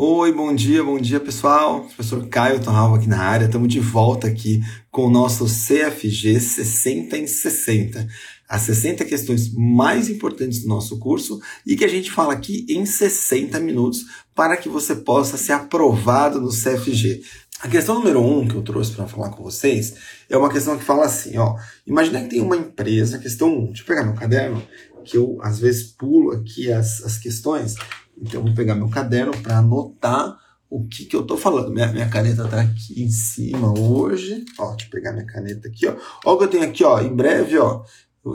Oi, 0.00 0.30
bom 0.30 0.54
dia, 0.54 0.84
bom 0.84 0.96
dia 0.96 1.18
pessoal. 1.18 1.80
Professor 1.80 2.24
Caio 2.28 2.62
Torralva 2.62 2.98
aqui 2.98 3.08
na 3.08 3.18
área. 3.18 3.46
Estamos 3.46 3.66
de 3.66 3.80
volta 3.80 4.28
aqui 4.28 4.60
com 4.92 5.06
o 5.06 5.10
nosso 5.10 5.44
CFG 5.46 6.38
60 6.38 7.18
em 7.18 7.26
60. 7.26 8.06
As 8.48 8.62
60 8.62 9.04
questões 9.04 9.52
mais 9.52 10.08
importantes 10.08 10.62
do 10.62 10.68
nosso 10.68 11.00
curso 11.00 11.40
e 11.66 11.74
que 11.74 11.84
a 11.84 11.88
gente 11.88 12.12
fala 12.12 12.32
aqui 12.32 12.64
em 12.68 12.86
60 12.86 13.58
minutos 13.58 14.06
para 14.36 14.56
que 14.56 14.68
você 14.68 14.94
possa 14.94 15.36
ser 15.36 15.54
aprovado 15.54 16.40
no 16.40 16.50
CFG. 16.50 17.22
A 17.60 17.66
questão 17.66 17.96
número 17.96 18.24
um 18.24 18.46
que 18.46 18.54
eu 18.54 18.62
trouxe 18.62 18.92
para 18.92 19.08
falar 19.08 19.30
com 19.30 19.42
vocês 19.42 19.94
é 20.30 20.38
uma 20.38 20.48
questão 20.48 20.78
que 20.78 20.84
fala 20.84 21.06
assim, 21.06 21.36
ó. 21.38 21.56
Imagina 21.84 22.22
que 22.22 22.28
tem 22.28 22.40
uma 22.40 22.56
empresa, 22.56 23.18
questão 23.18 23.48
1, 23.48 23.66
deixa 23.66 23.82
eu 23.82 23.86
pegar 23.86 24.04
meu 24.04 24.14
caderno, 24.14 24.62
que 25.04 25.16
eu 25.16 25.40
às 25.42 25.58
vezes 25.58 25.88
pulo 25.88 26.30
aqui 26.30 26.70
as, 26.70 27.02
as 27.02 27.18
questões 27.18 27.74
então, 28.20 28.40
eu 28.40 28.46
vou 28.46 28.54
pegar 28.54 28.74
meu 28.74 28.88
caderno 28.88 29.32
para 29.42 29.58
anotar 29.58 30.36
o 30.70 30.86
que, 30.86 31.04
que 31.06 31.16
eu 31.16 31.22
estou 31.22 31.36
falando. 31.36 31.72
Minha, 31.72 31.86
minha 31.88 32.08
caneta 32.08 32.44
está 32.44 32.60
aqui 32.60 33.02
em 33.02 33.10
cima 33.10 33.78
hoje. 33.78 34.44
Ó, 34.58 34.70
deixa 34.70 34.86
eu 34.86 34.90
pegar 34.90 35.12
minha 35.12 35.26
caneta 35.26 35.68
aqui. 35.68 35.86
Ó. 35.86 35.96
ó 36.24 36.34
o 36.34 36.38
que 36.38 36.44
eu 36.44 36.48
tenho 36.48 36.64
aqui. 36.64 36.84
Ó. 36.84 37.00
Em 37.00 37.14
breve, 37.14 37.58
ó, 37.58 37.82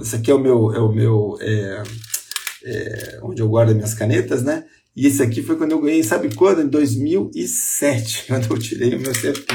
esse 0.01 0.15
aqui 0.15 0.31
é 0.31 0.33
o 0.33 0.39
meu, 0.39 0.73
é 0.73 0.79
o 0.79 0.91
meu 0.91 1.37
é, 1.39 1.83
é, 2.65 3.19
onde 3.21 3.41
eu 3.41 3.49
guardo 3.49 3.75
minhas 3.75 3.93
canetas, 3.93 4.43
né? 4.43 4.65
E 4.95 5.07
esse 5.07 5.23
aqui 5.23 5.41
foi 5.41 5.55
quando 5.55 5.71
eu 5.71 5.81
ganhei, 5.81 6.03
sabe 6.03 6.33
quando? 6.35 6.61
Em 6.61 6.67
2007, 6.67 8.25
quando 8.29 8.51
eu 8.51 8.59
tirei 8.59 8.95
o 8.95 8.99
meu 8.99 9.11
CFP. 9.11 9.53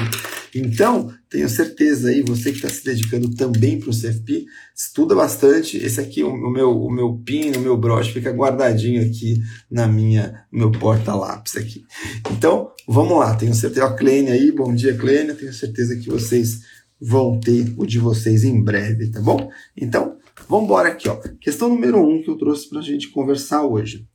Então, 0.55 1.13
tenho 1.29 1.49
certeza 1.49 2.09
aí, 2.09 2.23
você 2.23 2.51
que 2.51 2.57
está 2.57 2.69
se 2.69 2.83
dedicando 2.85 3.31
também 3.35 3.79
para 3.79 3.91
o 3.91 3.93
CFP, 3.93 4.47
estuda 4.75 5.15
bastante. 5.15 5.77
Esse 5.77 6.01
aqui, 6.01 6.25
o, 6.25 6.51
meu, 6.51 6.71
o 6.71 6.91
meu 6.91 7.21
pin, 7.25 7.53
o 7.53 7.61
meu 7.61 7.77
broche, 7.77 8.13
fica 8.13 8.33
guardadinho 8.33 9.03
aqui 9.03 9.41
na 9.71 9.87
minha, 9.87 10.45
no 10.51 10.59
meu 10.59 10.73
porta-lápis 10.73 11.57
aqui. 11.57 11.85
Então, 12.33 12.73
vamos 12.89 13.19
lá, 13.19 13.37
tenho 13.37 13.55
certeza. 13.55 13.87
Ó, 13.87 13.95
Clênia 13.95 14.35
aí, 14.35 14.51
bom 14.51 14.75
dia, 14.75 14.97
Clênia. 14.97 15.35
Tenho 15.35 15.53
certeza 15.53 15.97
que 15.97 16.09
vocês 16.09 16.61
vão 17.01 17.39
ter 17.39 17.73
o 17.77 17.87
de 17.87 17.99
vocês 17.99 18.43
em 18.43 18.61
breve, 18.61 19.11
tá 19.11 19.21
bom? 19.21 19.51
Então, 19.77 20.17
vamos 20.49 20.65
embora 20.65 20.89
aqui, 20.89 21.09
ó. 21.09 21.17
Questão 21.41 21.69
número 21.69 22.01
um 22.01 22.23
que 22.23 22.31
eu 22.31 22.37
trouxe 22.37 22.69
para 22.69 22.81
a 22.81 22.83
gente 22.83 23.11
conversar 23.11 23.65
hoje. 23.65 24.09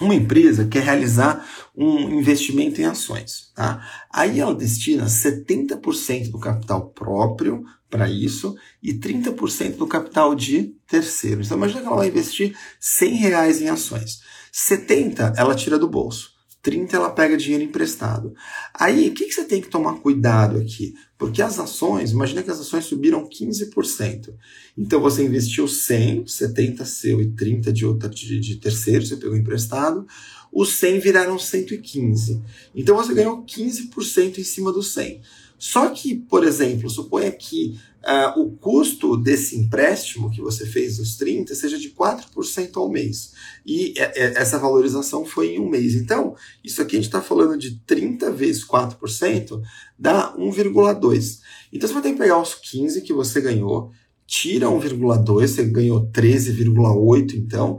Uma 0.00 0.14
empresa 0.14 0.66
quer 0.66 0.82
realizar 0.82 1.46
um 1.76 2.18
investimento 2.18 2.80
em 2.80 2.84
ações. 2.84 3.52
Tá? 3.54 3.86
Aí 4.10 4.40
ela 4.40 4.54
destina 4.54 5.04
70% 5.04 6.30
do 6.30 6.38
capital 6.38 6.88
próprio 6.90 7.64
para 7.90 8.08
isso 8.08 8.56
e 8.82 8.94
30% 8.94 9.76
do 9.76 9.86
capital 9.86 10.34
de 10.34 10.74
terceiros. 10.88 11.46
Então 11.46 11.58
imagina 11.58 11.80
que 11.82 11.86
ela 11.86 11.96
vai 11.96 12.08
investir 12.08 12.56
100 12.78 13.14
reais 13.14 13.60
em 13.60 13.68
ações. 13.68 14.20
70 14.52 15.34
ela 15.36 15.54
tira 15.54 15.78
do 15.78 15.88
bolso. 15.88 16.30
30 16.62 16.96
ela 16.96 17.10
pega 17.10 17.36
dinheiro 17.36 17.64
emprestado. 17.64 18.34
Aí, 18.74 19.08
o 19.08 19.14
que, 19.14 19.24
que 19.24 19.32
você 19.32 19.44
tem 19.44 19.60
que 19.60 19.68
tomar 19.68 19.94
cuidado 19.94 20.58
aqui? 20.58 20.94
Porque 21.20 21.42
as 21.42 21.58
ações, 21.58 22.12
imagina 22.12 22.42
que 22.42 22.50
as 22.50 22.58
ações 22.60 22.86
subiram 22.86 23.28
15%. 23.28 24.32
Então 24.76 24.98
você 25.02 25.22
investiu 25.22 25.68
100, 25.68 26.26
70 26.26 26.82
seu 26.86 27.20
e 27.20 27.30
30 27.32 27.70
de 27.70 27.84
outra 27.84 28.08
de, 28.08 28.40
de 28.40 28.56
terceiro, 28.56 29.04
você 29.04 29.18
pegou 29.18 29.36
emprestado. 29.36 30.06
Os 30.50 30.70
100 30.78 30.98
viraram 31.00 31.38
115. 31.38 32.40
Então 32.74 32.96
você 32.96 33.12
ganhou 33.12 33.44
15% 33.44 34.38
em 34.38 34.42
cima 34.42 34.72
do 34.72 34.82
100. 34.82 35.20
Só 35.58 35.90
que, 35.90 36.14
por 36.14 36.42
exemplo, 36.42 36.88
suponha 36.88 37.30
que 37.30 37.78
uh, 38.04 38.40
o 38.40 38.50
custo 38.52 39.16
desse 39.16 39.56
empréstimo 39.56 40.30
que 40.30 40.40
você 40.40 40.66
fez 40.66 40.96
dos 40.96 41.16
30 41.16 41.54
seja 41.54 41.78
de 41.78 41.90
4% 41.90 42.76
ao 42.76 42.90
mês. 42.90 43.32
E 43.64 43.94
essa 43.96 44.58
valorização 44.58 45.24
foi 45.24 45.54
em 45.54 45.60
um 45.60 45.68
mês. 45.68 45.94
Então, 45.94 46.34
isso 46.64 46.80
aqui 46.80 46.96
a 46.96 46.98
gente 46.98 47.08
está 47.08 47.20
falando 47.20 47.58
de 47.58 47.78
30 47.80 48.30
vezes 48.32 48.66
4%, 48.66 49.60
dá 49.98 50.34
1,2. 50.36 51.40
Então 51.72 51.88
você 51.88 51.94
vai 51.94 52.02
ter 52.02 52.12
que 52.12 52.18
pegar 52.18 52.40
os 52.40 52.54
15 52.54 53.02
que 53.02 53.12
você 53.12 53.40
ganhou, 53.40 53.90
tira 54.26 54.66
1,2, 54.66 55.46
você 55.46 55.64
ganhou 55.64 56.06
13,8 56.10 57.34
então. 57.34 57.78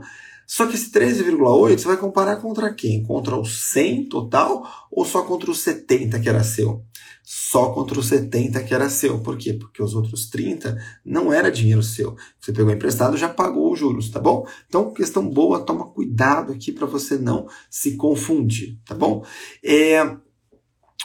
Só 0.52 0.66
que 0.66 0.74
esse 0.74 0.90
13,8 0.90 1.78
você 1.78 1.86
vai 1.86 1.96
comparar 1.96 2.36
contra 2.36 2.74
quem? 2.74 3.02
Contra 3.02 3.34
o 3.34 3.42
100 3.42 4.10
total 4.10 4.62
ou 4.90 5.02
só 5.02 5.22
contra 5.22 5.50
o 5.50 5.54
70 5.54 6.20
que 6.20 6.28
era 6.28 6.44
seu? 6.44 6.84
Só 7.24 7.70
contra 7.70 7.98
o 7.98 8.02
70 8.02 8.62
que 8.62 8.74
era 8.74 8.90
seu. 8.90 9.18
Por 9.20 9.38
quê? 9.38 9.54
Porque 9.54 9.82
os 9.82 9.94
outros 9.94 10.28
30 10.28 10.76
não 11.02 11.32
era 11.32 11.50
dinheiro 11.50 11.82
seu. 11.82 12.16
Você 12.38 12.52
pegou 12.52 12.70
emprestado, 12.70 13.16
já 13.16 13.30
pagou 13.30 13.72
os 13.72 13.78
juros, 13.78 14.10
tá 14.10 14.20
bom? 14.20 14.46
Então, 14.68 14.92
questão 14.92 15.26
boa, 15.26 15.64
toma 15.64 15.86
cuidado 15.86 16.52
aqui 16.52 16.70
para 16.70 16.86
você 16.86 17.16
não 17.16 17.48
se 17.70 17.96
confundir, 17.96 18.78
tá 18.84 18.94
bom? 18.94 19.24
É, 19.64 20.18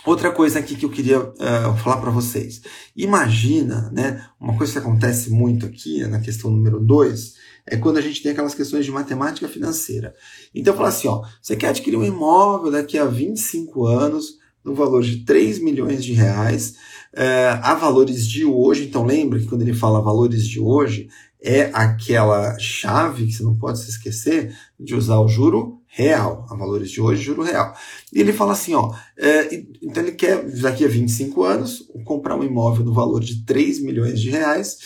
Outra 0.05 0.31
coisa 0.31 0.59
aqui 0.59 0.75
que 0.75 0.85
eu 0.85 0.89
queria 0.89 1.19
uh, 1.19 1.77
falar 1.83 1.97
para 1.97 2.11
vocês. 2.11 2.61
Imagina, 2.95 3.89
né, 3.91 4.25
uma 4.39 4.55
coisa 4.55 4.73
que 4.73 4.79
acontece 4.79 5.29
muito 5.29 5.65
aqui 5.65 6.05
na 6.05 6.19
questão 6.19 6.51
número 6.51 6.79
2 6.79 7.46
é 7.67 7.75
quando 7.75 7.97
a 7.97 8.01
gente 8.01 8.23
tem 8.23 8.31
aquelas 8.31 8.55
questões 8.55 8.85
de 8.85 8.91
matemática 8.91 9.47
financeira. 9.47 10.15
Então, 10.55 10.75
fala 10.75 10.89
assim, 10.89 11.07
ó, 11.07 11.21
você 11.41 11.55
quer 11.55 11.69
adquirir 11.69 11.97
um 11.97 12.05
imóvel 12.05 12.71
daqui 12.71 12.97
a 12.97 13.05
25 13.05 13.85
anos 13.85 14.37
no 14.63 14.73
valor 14.73 15.03
de 15.03 15.25
3 15.25 15.59
milhões 15.59 16.03
de 16.03 16.13
reais, 16.13 16.75
uh, 17.13 17.59
a 17.61 17.75
valores 17.75 18.25
de 18.25 18.45
hoje. 18.45 18.85
Então, 18.85 19.05
lembra 19.05 19.39
que 19.39 19.45
quando 19.45 19.61
ele 19.61 19.73
fala 19.73 20.01
valores 20.01 20.47
de 20.47 20.59
hoje, 20.59 21.09
é 21.41 21.69
aquela 21.73 22.57
chave 22.57 23.27
que 23.27 23.33
você 23.33 23.43
não 23.43 23.55
pode 23.55 23.79
se 23.79 23.89
esquecer 23.89 24.55
de 24.79 24.95
usar 24.95 25.19
o 25.19 25.27
juro 25.27 25.81
real, 25.87 26.45
a 26.49 26.55
valores 26.55 26.91
de 26.91 27.01
hoje, 27.01 27.21
juro 27.21 27.43
real. 27.43 27.73
E 28.13 28.19
ele 28.19 28.33
fala 28.33 28.53
assim, 28.53 28.73
ó, 28.73 28.93
é, 29.17 29.63
então 29.81 30.03
ele 30.03 30.13
quer, 30.13 30.43
daqui 30.61 30.85
a 30.85 30.87
25 30.87 31.43
anos, 31.43 31.89
comprar 32.05 32.35
um 32.35 32.43
imóvel 32.43 32.85
no 32.85 32.93
valor 32.93 33.21
de 33.21 33.45
3 33.45 33.81
milhões 33.81 34.19
de 34.21 34.29
reais, 34.29 34.77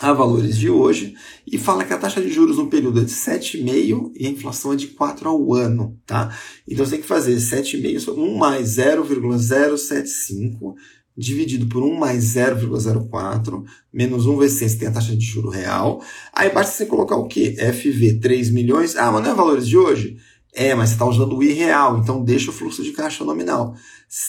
a 0.00 0.12
valores 0.14 0.56
de 0.56 0.70
hoje, 0.70 1.14
e 1.46 1.58
fala 1.58 1.84
que 1.84 1.92
a 1.92 1.98
taxa 1.98 2.22
de 2.22 2.32
juros 2.32 2.56
no 2.56 2.68
período 2.68 3.00
é 3.00 3.04
de 3.04 3.12
7,5 3.12 4.12
e 4.16 4.26
a 4.26 4.30
inflação 4.30 4.72
é 4.72 4.76
de 4.76 4.86
4 4.88 5.28
ao 5.28 5.52
ano, 5.52 5.98
tá? 6.06 6.34
Então 6.66 6.84
você 6.84 6.92
tem 6.92 7.02
que 7.02 7.06
fazer 7.06 7.36
7,5, 7.36 8.16
1 8.16 8.38
mais 8.38 8.68
0,075 8.68 10.74
dividido 11.16 11.66
por 11.66 11.82
1 11.82 11.98
mais 11.98 12.24
0,04, 12.24 13.62
menos 13.92 14.24
1 14.24 14.38
vezes 14.38 14.58
100, 14.58 14.68
você 14.68 14.78
tem 14.78 14.88
a 14.88 14.92
taxa 14.92 15.14
de 15.14 15.24
juro 15.24 15.50
real. 15.50 16.02
Aí 16.32 16.50
basta 16.50 16.72
você 16.72 16.86
colocar 16.86 17.16
o 17.16 17.26
quê? 17.26 17.56
FV 17.58 18.20
3 18.20 18.50
milhões. 18.50 18.96
Ah, 18.96 19.12
mas 19.12 19.22
não 19.22 19.32
é 19.32 19.34
valores 19.34 19.68
de 19.68 19.76
hoje? 19.76 20.16
É, 20.54 20.74
mas 20.74 20.88
você 20.88 20.94
está 20.94 21.04
usando 21.04 21.36
o 21.36 21.42
I 21.42 21.52
real, 21.52 21.98
então 21.98 22.24
deixa 22.24 22.50
o 22.50 22.54
fluxo 22.54 22.82
de 22.82 22.92
caixa 22.92 23.22
nominal. 23.22 23.74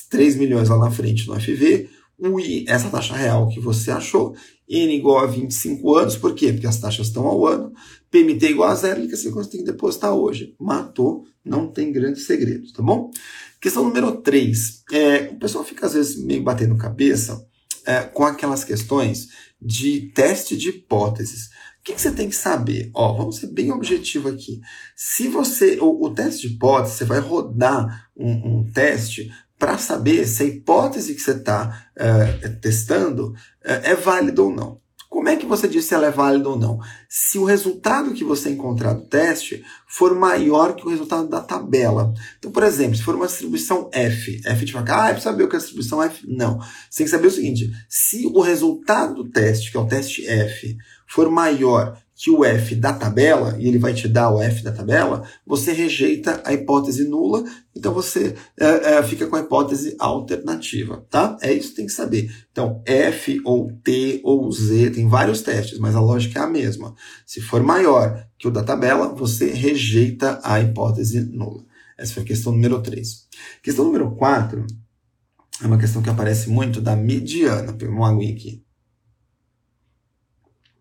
3 0.09 0.35
milhões 0.35 0.67
lá 0.67 0.77
na 0.77 0.91
frente 0.91 1.27
no 1.27 1.39
FV, 1.39 1.87
o 2.19 2.39
I, 2.39 2.65
essa 2.67 2.89
taxa 2.89 3.15
real 3.15 3.47
que 3.47 3.59
você 3.59 3.89
achou, 3.89 4.35
N 4.71 4.95
igual 4.95 5.19
a 5.19 5.27
25 5.27 5.95
anos, 5.95 6.15
por 6.15 6.33
quê? 6.33 6.53
Porque 6.53 6.65
as 6.65 6.79
taxas 6.79 7.07
estão 7.07 7.27
ao 7.27 7.45
ano, 7.45 7.73
PMT 8.09 8.51
igual 8.51 8.69
a 8.69 8.75
zero, 8.75 9.05
que 9.05 9.15
você 9.15 9.29
tem 9.49 9.59
que 9.59 9.71
depositar 9.71 10.13
hoje. 10.13 10.55
Matou, 10.57 11.25
não 11.43 11.67
tem 11.67 11.91
grandes 11.91 12.25
segredos, 12.25 12.71
tá 12.71 12.81
bom? 12.81 13.11
Questão 13.59 13.83
número 13.83 14.21
3. 14.21 14.83
É, 14.93 15.29
o 15.33 15.35
pessoal 15.35 15.65
fica 15.65 15.85
às 15.85 15.93
vezes 15.93 16.23
meio 16.23 16.41
batendo 16.41 16.77
cabeça 16.77 17.45
é, 17.85 18.03
com 18.03 18.23
aquelas 18.23 18.63
questões 18.63 19.27
de 19.61 20.11
teste 20.15 20.55
de 20.55 20.69
hipóteses. 20.69 21.49
O 21.81 21.83
que, 21.83 21.93
que, 21.93 22.01
você 22.01 22.11
tem 22.11 22.29
que 22.29 22.35
saber? 22.35 22.91
Ó, 22.93 23.13
vamos 23.13 23.37
ser 23.37 23.47
bem 23.47 23.71
objetivo 23.71 24.29
aqui. 24.29 24.61
Se 24.95 25.27
você. 25.27 25.79
O, 25.81 26.05
o 26.05 26.13
teste 26.13 26.47
de 26.47 26.53
hipótese, 26.53 26.95
você 26.95 27.05
vai 27.05 27.19
rodar 27.19 28.09
um, 28.15 28.59
um 28.59 28.71
teste 28.71 29.31
para 29.61 29.77
saber 29.77 30.25
se 30.25 30.41
a 30.41 30.45
hipótese 30.47 31.13
que 31.13 31.21
você 31.21 31.31
está 31.31 31.87
é, 31.95 32.49
testando 32.49 33.35
é, 33.63 33.91
é 33.91 33.95
válida 33.95 34.41
ou 34.41 34.51
não. 34.51 34.81
Como 35.11 35.27
é 35.27 35.35
que 35.35 35.45
você 35.45 35.67
diz 35.67 35.83
se 35.83 35.93
ela 35.93 36.07
é 36.07 36.09
válida 36.09 36.47
ou 36.47 36.57
não? 36.57 36.79
Se 37.09 37.37
o 37.37 37.43
resultado 37.43 38.13
que 38.13 38.23
você 38.23 38.49
encontrar 38.49 38.93
do 38.93 39.01
teste 39.01 39.61
for 39.85 40.15
maior 40.15 40.73
que 40.73 40.85
o 40.85 40.89
resultado 40.89 41.27
da 41.27 41.41
tabela. 41.41 42.13
Então, 42.39 42.49
por 42.49 42.63
exemplo, 42.63 42.95
se 42.95 43.03
for 43.03 43.15
uma 43.15 43.27
distribuição 43.27 43.89
F, 43.91 44.39
F 44.45 44.65
de 44.65 44.71
vaca, 44.71 45.03
ah, 45.03 45.09
é 45.09 45.11
para 45.11 45.21
saber 45.21 45.43
o 45.43 45.49
que 45.49 45.55
é 45.55 45.57
a 45.57 45.59
distribuição 45.59 46.01
F? 46.01 46.25
Não. 46.25 46.59
Você 46.89 46.99
tem 46.99 47.05
que 47.05 47.11
saber 47.11 47.27
o 47.27 47.31
seguinte: 47.31 47.69
se 47.89 48.25
o 48.27 48.39
resultado 48.39 49.13
do 49.13 49.29
teste, 49.29 49.69
que 49.69 49.75
é 49.75 49.79
o 49.81 49.85
teste 49.85 50.25
F, 50.25 50.77
for 51.05 51.29
maior 51.29 52.01
que 52.21 52.29
o 52.29 52.45
F 52.45 52.75
da 52.75 52.93
tabela, 52.93 53.57
e 53.57 53.67
ele 53.67 53.79
vai 53.79 53.95
te 53.95 54.07
dar 54.07 54.29
o 54.29 54.39
F 54.39 54.61
da 54.61 54.71
tabela, 54.71 55.27
você 55.43 55.71
rejeita 55.71 56.39
a 56.45 56.53
hipótese 56.53 57.09
nula, 57.09 57.43
então 57.75 57.91
você 57.91 58.35
é, 58.59 58.93
é, 58.93 59.03
fica 59.03 59.25
com 59.25 59.35
a 59.35 59.39
hipótese 59.39 59.95
alternativa, 59.97 61.03
tá? 61.09 61.35
É 61.41 61.51
isso 61.51 61.69
que 61.69 61.77
tem 61.77 61.87
que 61.87 61.91
saber. 61.91 62.31
Então, 62.51 62.79
F 62.85 63.41
ou 63.43 63.71
T 63.83 64.21
ou 64.23 64.51
Z, 64.51 64.91
tem 64.91 65.09
vários 65.09 65.41
testes, 65.41 65.79
mas 65.79 65.95
a 65.95 65.99
lógica 65.99 66.39
é 66.39 66.43
a 66.43 66.47
mesma. 66.47 66.93
Se 67.25 67.41
for 67.41 67.63
maior 67.63 68.23
que 68.37 68.47
o 68.47 68.51
da 68.51 68.61
tabela, 68.61 69.15
você 69.15 69.47
rejeita 69.51 70.39
a 70.43 70.61
hipótese 70.61 71.21
nula. 71.21 71.65
Essa 71.97 72.13
foi 72.13 72.21
a 72.21 72.27
questão 72.27 72.51
número 72.51 72.79
3. 72.83 73.27
Questão 73.63 73.83
número 73.83 74.11
4 74.11 74.63
é 75.63 75.65
uma 75.65 75.79
questão 75.79 76.03
que 76.03 76.09
aparece 76.09 76.51
muito 76.51 76.79
da 76.79 76.95
mediana. 76.95 77.73
Pegou 77.73 77.95
uma 77.95 78.11
aguinha 78.11 78.31
aqui. 78.31 78.63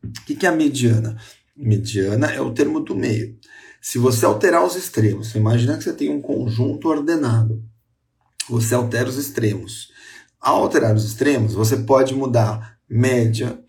O 0.02 0.10
que 0.24 0.46
é 0.46 0.48
a 0.48 0.52
mediana? 0.52 1.16
Mediana 1.56 2.28
é 2.28 2.40
o 2.40 2.52
termo 2.52 2.80
do 2.80 2.94
meio. 2.94 3.38
Se 3.80 3.98
você 3.98 4.24
alterar 4.24 4.64
os 4.64 4.76
extremos, 4.76 5.34
imagina 5.34 5.76
que 5.76 5.84
você 5.84 5.92
tem 5.92 6.10
um 6.10 6.20
conjunto 6.20 6.88
ordenado. 6.88 7.62
Você 8.48 8.74
altera 8.74 9.08
os 9.08 9.16
extremos. 9.16 9.88
Ao 10.40 10.62
alterar 10.62 10.94
os 10.94 11.04
extremos, 11.04 11.54
você 11.54 11.76
pode 11.76 12.14
mudar 12.14 12.78
média, 12.88 13.62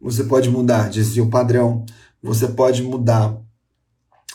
você 0.00 0.24
pode 0.24 0.50
mudar 0.50 0.90
desvio 0.90 1.30
padrão, 1.30 1.84
você 2.22 2.48
pode 2.48 2.82
mudar 2.82 3.38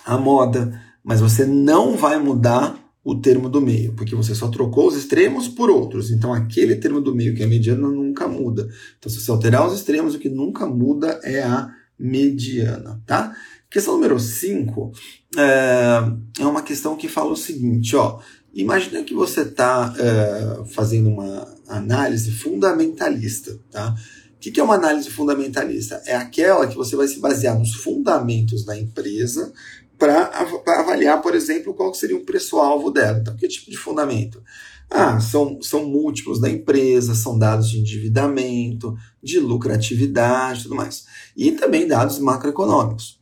a 0.05 0.17
moda, 0.17 0.81
mas 1.03 1.19
você 1.19 1.45
não 1.45 1.97
vai 1.97 2.17
mudar 2.17 2.80
o 3.03 3.15
termo 3.15 3.49
do 3.49 3.59
meio, 3.59 3.93
porque 3.93 4.15
você 4.15 4.35
só 4.35 4.47
trocou 4.47 4.87
os 4.87 4.95
extremos 4.95 5.47
por 5.47 5.69
outros. 5.69 6.11
Então 6.11 6.33
aquele 6.33 6.75
termo 6.75 7.01
do 7.01 7.15
meio, 7.15 7.35
que 7.35 7.41
é 7.41 7.47
mediana, 7.47 7.87
nunca 7.87 8.27
muda. 8.27 8.69
Então 8.97 9.11
se 9.11 9.19
você 9.19 9.31
alterar 9.31 9.65
os 9.67 9.73
extremos, 9.73 10.13
o 10.13 10.19
que 10.19 10.29
nunca 10.29 10.67
muda 10.67 11.19
é 11.23 11.41
a 11.41 11.69
mediana, 11.97 13.01
tá? 13.05 13.35
Questão 13.69 13.93
número 13.93 14.19
5 14.19 14.91
é, 15.37 16.41
é 16.41 16.45
uma 16.45 16.61
questão 16.61 16.95
que 16.95 17.07
fala 17.07 17.31
o 17.31 17.37
seguinte, 17.37 17.95
ó. 17.95 18.19
Imagina 18.53 19.01
que 19.03 19.13
você 19.13 19.43
está 19.43 19.93
é, 19.97 20.65
fazendo 20.65 21.09
uma 21.09 21.47
análise 21.69 22.31
fundamentalista, 22.31 23.57
tá? 23.71 23.95
O 24.35 24.39
que, 24.41 24.51
que 24.51 24.59
é 24.59 24.63
uma 24.63 24.75
análise 24.75 25.09
fundamentalista? 25.09 26.01
É 26.05 26.15
aquela 26.15 26.67
que 26.67 26.75
você 26.75 26.95
vai 26.95 27.07
se 27.07 27.19
basear 27.19 27.57
nos 27.57 27.75
fundamentos 27.75 28.65
da 28.65 28.77
empresa 28.77 29.53
para 30.01 30.31
avaliar, 30.79 31.21
por 31.21 31.35
exemplo, 31.35 31.75
qual 31.75 31.93
seria 31.93 32.17
o 32.17 32.25
preço-alvo 32.25 32.89
dela. 32.89 33.19
Então, 33.19 33.35
que 33.35 33.47
tipo 33.47 33.69
de 33.69 33.77
fundamento? 33.77 34.41
Ah, 34.89 35.19
são, 35.19 35.61
são 35.61 35.85
múltiplos 35.85 36.41
da 36.41 36.49
empresa, 36.49 37.13
são 37.13 37.37
dados 37.37 37.69
de 37.69 37.79
endividamento, 37.79 38.97
de 39.21 39.39
lucratividade 39.39 40.63
tudo 40.63 40.73
mais. 40.73 41.05
E 41.37 41.51
também 41.51 41.87
dados 41.87 42.17
macroeconômicos. 42.17 43.21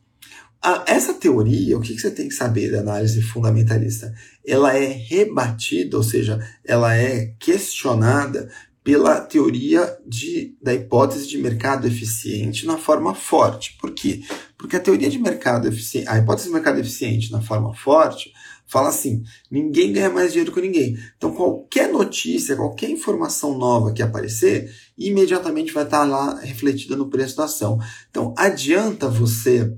Ah, 0.62 0.82
essa 0.86 1.12
teoria, 1.12 1.76
o 1.76 1.82
que, 1.82 1.94
que 1.94 2.00
você 2.00 2.10
tem 2.10 2.28
que 2.28 2.34
saber 2.34 2.72
da 2.72 2.80
análise 2.80 3.20
fundamentalista? 3.20 4.14
Ela 4.44 4.74
é 4.74 4.86
rebatida, 4.86 5.98
ou 5.98 6.02
seja, 6.02 6.40
ela 6.64 6.96
é 6.96 7.34
questionada 7.38 8.50
pela 8.82 9.20
teoria 9.20 9.98
de, 10.06 10.56
da 10.62 10.72
hipótese 10.72 11.28
de 11.28 11.36
mercado 11.36 11.86
eficiente 11.86 12.64
na 12.64 12.78
forma 12.78 13.14
forte. 13.14 13.76
Por 13.78 13.92
quê? 13.92 14.22
Porque 14.60 14.76
a 14.76 14.80
teoria 14.80 15.08
de 15.08 15.18
mercado 15.18 15.66
eficiente, 15.66 16.06
a 16.06 16.18
hipótese 16.18 16.48
de 16.48 16.52
mercado 16.52 16.78
eficiente 16.78 17.32
na 17.32 17.40
forma 17.40 17.74
forte, 17.74 18.30
fala 18.66 18.90
assim: 18.90 19.22
ninguém 19.50 19.90
ganha 19.90 20.10
mais 20.10 20.32
dinheiro 20.32 20.52
com 20.52 20.60
ninguém. 20.60 20.98
Então, 21.16 21.32
qualquer 21.32 21.90
notícia, 21.90 22.54
qualquer 22.54 22.90
informação 22.90 23.56
nova 23.56 23.90
que 23.90 24.02
aparecer, 24.02 24.70
imediatamente 24.98 25.72
vai 25.72 25.84
estar 25.84 26.04
lá 26.04 26.38
refletida 26.40 26.94
no 26.94 27.08
preço 27.08 27.38
da 27.38 27.44
ação. 27.44 27.78
Então, 28.10 28.34
adianta 28.36 29.08
você 29.08 29.74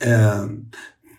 é, 0.00 0.48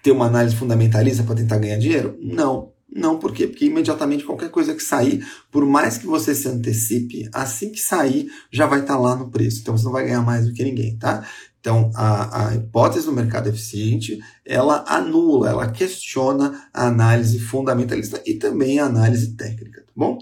ter 0.02 0.10
uma 0.10 0.26
análise 0.26 0.56
fundamentalista 0.56 1.22
para 1.22 1.36
tentar 1.36 1.60
ganhar 1.60 1.78
dinheiro? 1.78 2.18
Não. 2.20 2.72
Não, 2.94 3.18
por 3.18 3.32
quê? 3.32 3.48
Porque 3.48 3.66
imediatamente 3.66 4.26
qualquer 4.26 4.50
coisa 4.50 4.76
que 4.76 4.84
sair, 4.84 5.26
por 5.50 5.66
mais 5.66 5.98
que 5.98 6.06
você 6.06 6.36
se 6.36 6.46
antecipe, 6.50 7.30
assim 7.32 7.72
que 7.72 7.80
sair, 7.80 8.30
já 8.52 8.66
vai 8.66 8.82
estar 8.82 8.98
lá 8.98 9.16
no 9.16 9.32
preço. 9.32 9.62
Então 9.62 9.78
você 9.78 9.86
não 9.86 9.94
vai 9.94 10.04
ganhar 10.04 10.22
mais 10.22 10.46
do 10.46 10.52
que 10.52 10.62
ninguém, 10.62 10.98
tá? 10.98 11.26
Então 11.62 11.92
a, 11.96 12.48
a 12.48 12.56
hipótese 12.56 13.06
do 13.06 13.14
mercado 13.14 13.48
eficiente, 13.48 14.20
ela 14.44 14.84
anula, 14.88 15.50
ela 15.50 15.72
questiona 15.72 16.68
a 16.74 16.88
análise 16.88 17.40
fundamentalista 17.40 18.22
e 18.26 18.34
também 18.34 18.80
a 18.80 18.86
análise 18.86 19.36
técnica, 19.36 19.82
tá 19.82 19.94
bom? 19.96 20.18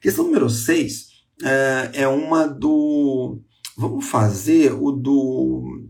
Questão 0.00 0.24
número 0.24 0.48
6 0.48 1.08
é, 1.42 1.90
é 2.02 2.08
uma 2.08 2.46
do. 2.46 3.40
Vamos 3.76 4.06
fazer 4.06 4.72
o 4.72 4.92
do 4.92 5.83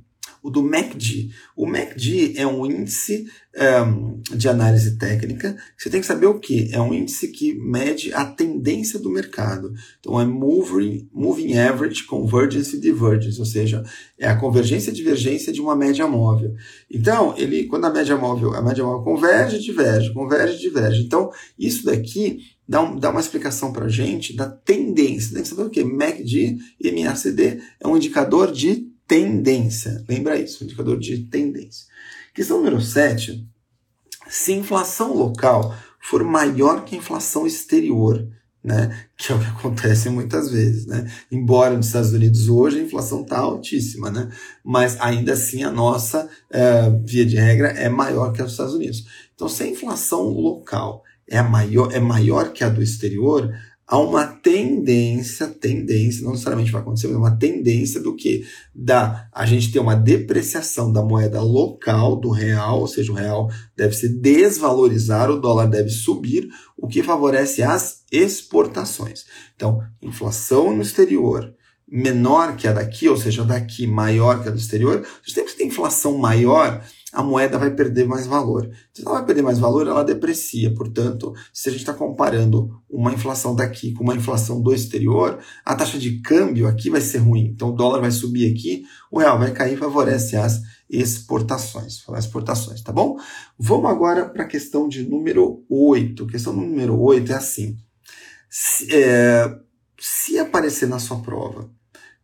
o 0.45 0.51
do 0.51 0.63
MACD. 0.63 1.31
O 1.57 1.67
MACD 1.67 2.35
é 2.37 2.47
um 2.47 2.67
índice 2.67 3.27
um, 3.57 4.21
de 4.37 4.47
análise 4.47 4.99
técnica. 4.99 5.57
Você 5.79 5.89
tem 5.89 6.03
que 6.03 6.07
saber 6.07 6.27
o 6.27 6.39
que? 6.39 6.69
É 6.71 6.79
um 6.79 6.93
índice 6.93 7.29
que 7.29 7.55
mede 7.55 8.13
a 8.13 8.27
tendência 8.27 8.99
do 8.99 9.09
mercado. 9.09 9.73
Então 10.01 10.21
é 10.21 10.27
moving, 10.27 11.09
moving 11.11 11.57
average, 11.57 12.05
convergence 12.05 12.77
e 12.77 12.81
divergence, 12.81 13.41
ou 13.41 13.47
seja, 13.47 13.83
é 14.19 14.29
a 14.29 14.37
convergência 14.37 14.91
e 14.91 14.95
divergência 14.95 15.51
de 15.51 15.63
uma 15.63 15.75
média 15.75 16.07
móvel. 16.07 16.55
Então, 16.91 17.35
ele, 17.39 17.65
quando 17.65 17.87
a 17.87 17.91
média 17.91 18.15
móvel, 18.15 18.55
a 18.55 18.61
média 18.61 18.85
móvel 18.85 19.03
converge, 19.03 19.59
diverge, 19.61 20.13
converge, 20.13 20.59
diverge. 20.59 21.03
Então, 21.03 21.31
isso 21.59 21.87
daqui 21.87 22.41
dá, 22.69 22.83
um, 22.83 22.97
dá 22.97 23.09
uma 23.09 23.21
explicação 23.21 23.73
para 23.73 23.87
a 23.87 23.89
gente 23.89 24.37
da 24.37 24.47
tendência. 24.47 25.33
Tem 25.33 25.43
que 25.43 25.49
saber 25.49 25.63
o 25.63 25.71
que? 25.71 25.83
MACD 25.83 26.59
e 26.79 26.93
MACD 26.93 27.63
é 27.81 27.89
um 27.89 27.97
indicador 27.97 28.53
de 28.53 28.93
tendência. 29.15 30.05
Lembra 30.09 30.37
isso, 30.37 30.65
indicador 30.65 30.99
de 30.99 31.19
tendência. 31.27 31.87
Questão 32.35 32.57
número 32.57 32.81
7. 32.81 33.49
Se 34.29 34.53
inflação 34.53 35.15
local 35.15 35.73
for 36.01 36.25
maior 36.25 36.85
que 36.85 36.97
a 36.97 36.99
inflação 36.99 37.47
exterior, 37.47 38.27
né, 38.63 39.07
que 39.17 39.31
é 39.31 39.37
o 39.37 39.39
que 39.39 39.47
acontece 39.47 40.09
muitas 40.11 40.51
vezes, 40.51 40.87
né? 40.87 41.09
Embora 41.31 41.77
nos 41.77 41.87
Estados 41.87 42.13
Unidos 42.13 42.49
hoje 42.49 42.81
a 42.81 42.83
inflação 42.83 43.23
está 43.23 43.39
altíssima, 43.39 44.11
né? 44.11 44.29
Mas 44.65 45.01
ainda 45.01 45.35
assim 45.35 45.63
a 45.63 45.71
nossa 45.71 46.29
é, 46.51 46.91
via 47.05 47.25
de 47.25 47.37
regra 47.37 47.69
é 47.69 47.89
maior 47.89 48.33
que 48.33 48.41
a 48.41 48.45
dos 48.45 48.55
Estados 48.55 48.75
Unidos. 48.75 49.05
Então, 49.35 49.49
se 49.49 49.63
a 49.63 49.69
inflação 49.69 50.23
local 50.29 51.05
é 51.29 51.41
maior, 51.41 51.93
é 51.93 52.01
maior 52.01 52.53
que 52.53 52.65
a 52.65 52.69
do 52.69 52.83
exterior, 52.83 53.55
há 53.87 53.99
uma 53.99 54.27
tendência, 54.27 55.47
tendência, 55.47 56.23
não 56.23 56.33
necessariamente 56.33 56.71
vai 56.71 56.81
acontecer, 56.81 57.09
mas 57.09 57.17
uma 57.17 57.37
tendência 57.37 58.01
do 58.01 58.15
que? 58.15 58.47
Da 58.75 59.29
a 59.33 59.45
gente 59.47 59.71
ter 59.71 59.79
uma 59.79 59.95
depreciação 59.95 60.93
da 60.93 61.03
moeda 61.03 61.41
local, 61.43 62.17
do 62.17 62.31
real, 62.31 62.81
ou 62.81 62.89
seja, 62.89 63.13
o 63.13 63.15
real 63.15 63.51
deve 63.77 63.95
se 63.95 64.09
desvalorizar, 64.09 65.31
o 65.31 65.41
dólar 65.41 65.67
deve 65.67 65.91
subir, 65.91 66.49
o 66.77 66.89
que 66.89 67.03
favorece 67.03 67.63
as 67.63 68.05
exportações. 68.11 69.25
Então, 69.55 69.83
inflação 70.03 70.75
no 70.75 70.83
exterior 70.83 71.55
menor 71.87 72.57
que 72.57 72.67
a 72.67 72.73
daqui, 72.73 73.09
ou 73.09 73.17
seja, 73.17 73.45
daqui 73.45 73.87
maior 73.87 74.43
que 74.43 74.49
a 74.49 74.51
do 74.51 74.59
exterior, 74.59 75.07
sempre 75.25 75.53
que 75.53 75.59
tem 75.59 75.69
inflação 75.69 76.19
maior, 76.19 76.83
a 77.15 77.23
moeda 77.23 77.57
vai 77.57 77.71
perder 77.71 78.07
mais 78.07 78.27
valor. 78.27 78.69
Se 78.93 79.03
ela 79.03 79.15
vai 79.15 79.25
perder 79.25 79.43
mais 79.43 79.59
valor, 79.59 79.87
ela 79.87 80.03
deprecia. 80.03 80.75
Portanto, 80.75 81.33
se 81.53 81.69
a 81.69 81.73
gente 81.73 81.83
está 81.83 81.95
comparando 81.95 82.83
uma 82.91 83.13
inflação 83.13 83.55
daqui 83.55 83.93
com 83.93 84.03
uma 84.03 84.17
inflação 84.17 84.61
do 84.61 84.75
exterior, 84.75 85.39
a 85.65 85.77
taxa 85.77 85.97
de 85.97 86.19
câmbio 86.21 86.67
aqui 86.67 86.91
vai 86.91 87.01
ser 87.01 87.19
ruim. 87.19 87.53
Então, 87.55 87.69
o 87.69 87.73
dólar 87.73 88.01
vai 88.01 88.11
subir 88.11 88.53
aqui, 88.53 88.85
o 89.13 89.21
real 89.21 89.39
vai 89.39 89.53
cair, 89.53 89.79
favorece 89.79 90.37
as 90.37 90.61
exportações. 90.91 92.01
Falar 92.01 92.19
exportações, 92.19 92.83
tá 92.83 92.93
bom? 92.93 93.17
Vamos 93.57 93.89
agora 93.89 94.29
para 94.29 94.43
a 94.43 94.49
questão 94.49 94.89
de 94.89 95.09
número 95.09 95.65
8. 95.71 96.25
A 96.25 96.29
questão 96.29 96.53
número 96.53 97.01
8 97.01 97.31
é 97.31 97.37
assim. 97.37 97.77
Se, 98.51 98.93
é, 98.93 99.57
se 99.99 100.37
aparecer 100.39 100.89
na 100.89 100.99
sua 100.99 101.21
prova 101.21 101.71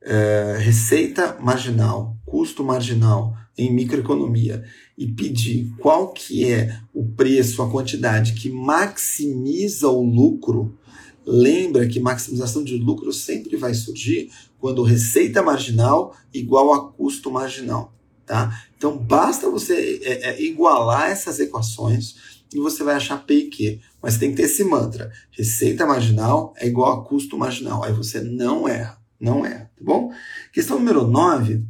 é, 0.03 0.57
receita 0.59 1.37
marginal, 1.41 2.17
custo 2.25 2.65
marginal 2.65 3.37
em 3.61 3.73
microeconomia 3.73 4.65
e 4.97 5.07
pedir 5.07 5.73
qual 5.79 6.13
que 6.13 6.51
é 6.51 6.79
o 6.93 7.05
preço, 7.05 7.63
a 7.63 7.71
quantidade 7.71 8.35
que 8.35 8.51
maximiza 8.51 9.89
o 9.89 10.03
lucro, 10.03 10.79
lembra 11.27 11.87
que 11.87 12.01
maximização 12.01 12.65
de 12.65 12.77
lucro 12.77 13.13
sempre 13.13 13.57
vai 13.57 13.75
surgir 13.75 14.31
quando 14.59 14.83
receita 14.83 15.43
marginal 15.43 16.17
igual 16.33 16.73
a 16.73 16.93
custo 16.93 17.31
marginal. 17.31 17.95
Tá? 18.27 18.63
Então 18.77 18.97
basta 18.97 19.51
você 19.51 20.01
é, 20.05 20.31
é, 20.31 20.43
igualar 20.43 21.11
essas 21.11 21.41
equações 21.41 22.15
e 22.55 22.59
você 22.59 22.85
vai 22.85 22.95
achar 22.95 23.25
P 23.25 23.35
e 23.35 23.51
Q. 23.51 23.81
Mas 24.01 24.19
tem 24.19 24.31
que 24.31 24.37
ter 24.37 24.45
esse 24.45 24.63
mantra: 24.63 25.11
receita 25.33 25.85
marginal 25.85 26.55
é 26.57 26.67
igual 26.67 26.93
a 26.93 27.05
custo 27.05 27.37
marginal. 27.37 27.83
Aí 27.83 27.93
você 27.93 28.21
não 28.21 28.69
erra, 28.69 28.99
não 29.19 29.45
erra, 29.45 29.71
tá 29.77 29.85
bom? 29.85 30.13
Questão 30.53 30.79
número 30.79 31.07
9 31.07 31.65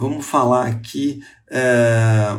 Vamos 0.00 0.24
falar 0.24 0.66
aqui. 0.66 1.20
É, 1.50 2.30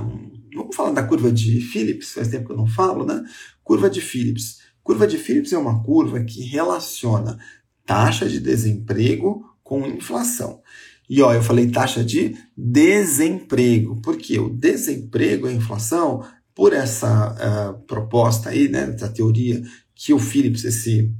vamos 0.55 0.75
falar 0.75 0.93
da 0.93 1.03
curva 1.03 1.31
de 1.31 1.61
Phillips, 1.61 2.11
faz 2.11 2.27
tempo 2.27 2.47
que 2.47 2.53
eu 2.53 2.57
não 2.57 2.65
falo, 2.65 3.05
né? 3.05 3.23
Curva 3.63 3.87
de 3.87 4.01
Phillips. 4.01 4.61
Curva 4.81 5.05
de 5.05 5.19
Phillips 5.19 5.53
é 5.53 5.57
uma 5.59 5.83
curva 5.83 6.23
que 6.23 6.41
relaciona 6.41 7.37
taxa 7.85 8.27
de 8.27 8.39
desemprego 8.39 9.45
com 9.61 9.85
inflação. 9.85 10.59
E 11.07 11.21
ó, 11.21 11.35
eu 11.35 11.43
falei 11.43 11.69
taxa 11.69 12.03
de 12.03 12.35
desemprego, 12.57 14.01
porque 14.01 14.39
o 14.39 14.49
desemprego 14.49 15.45
e 15.45 15.51
a 15.51 15.53
inflação, 15.53 16.25
por 16.55 16.73
essa 16.73 17.35
uh, 17.77 17.85
proposta 17.85 18.49
aí, 18.49 18.69
né, 18.69 18.91
essa 18.95 19.07
teoria 19.07 19.61
que 19.93 20.11
o 20.13 20.19
Phillips, 20.19 20.63
esse 20.63 21.13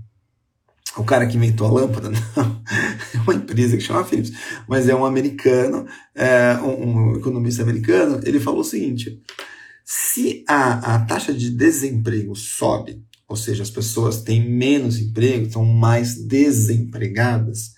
o 0.97 1.03
cara 1.03 1.27
que 1.27 1.37
inventou 1.37 1.67
a 1.67 1.71
lâmpada, 1.71 2.09
não, 2.09 2.63
empresa 3.51 3.77
que 3.77 3.83
chama 3.83 4.05
Philips, 4.05 4.31
mas 4.67 4.87
é 4.87 4.95
um 4.95 5.05
americano, 5.05 5.85
é, 6.15 6.55
um, 6.61 7.11
um, 7.11 7.15
economista 7.17 7.61
americano, 7.61 8.21
ele 8.25 8.39
falou 8.39 8.61
o 8.61 8.65
seguinte: 8.65 9.21
se 9.83 10.43
a, 10.47 10.95
a 10.95 11.05
taxa 11.05 11.33
de 11.33 11.49
desemprego 11.49 12.35
sobe, 12.35 13.03
ou 13.27 13.35
seja, 13.35 13.63
as 13.63 13.69
pessoas 13.69 14.21
têm 14.21 14.49
menos 14.49 14.99
emprego, 14.99 15.45
estão 15.45 15.65
mais 15.65 16.15
desempregadas, 16.15 17.73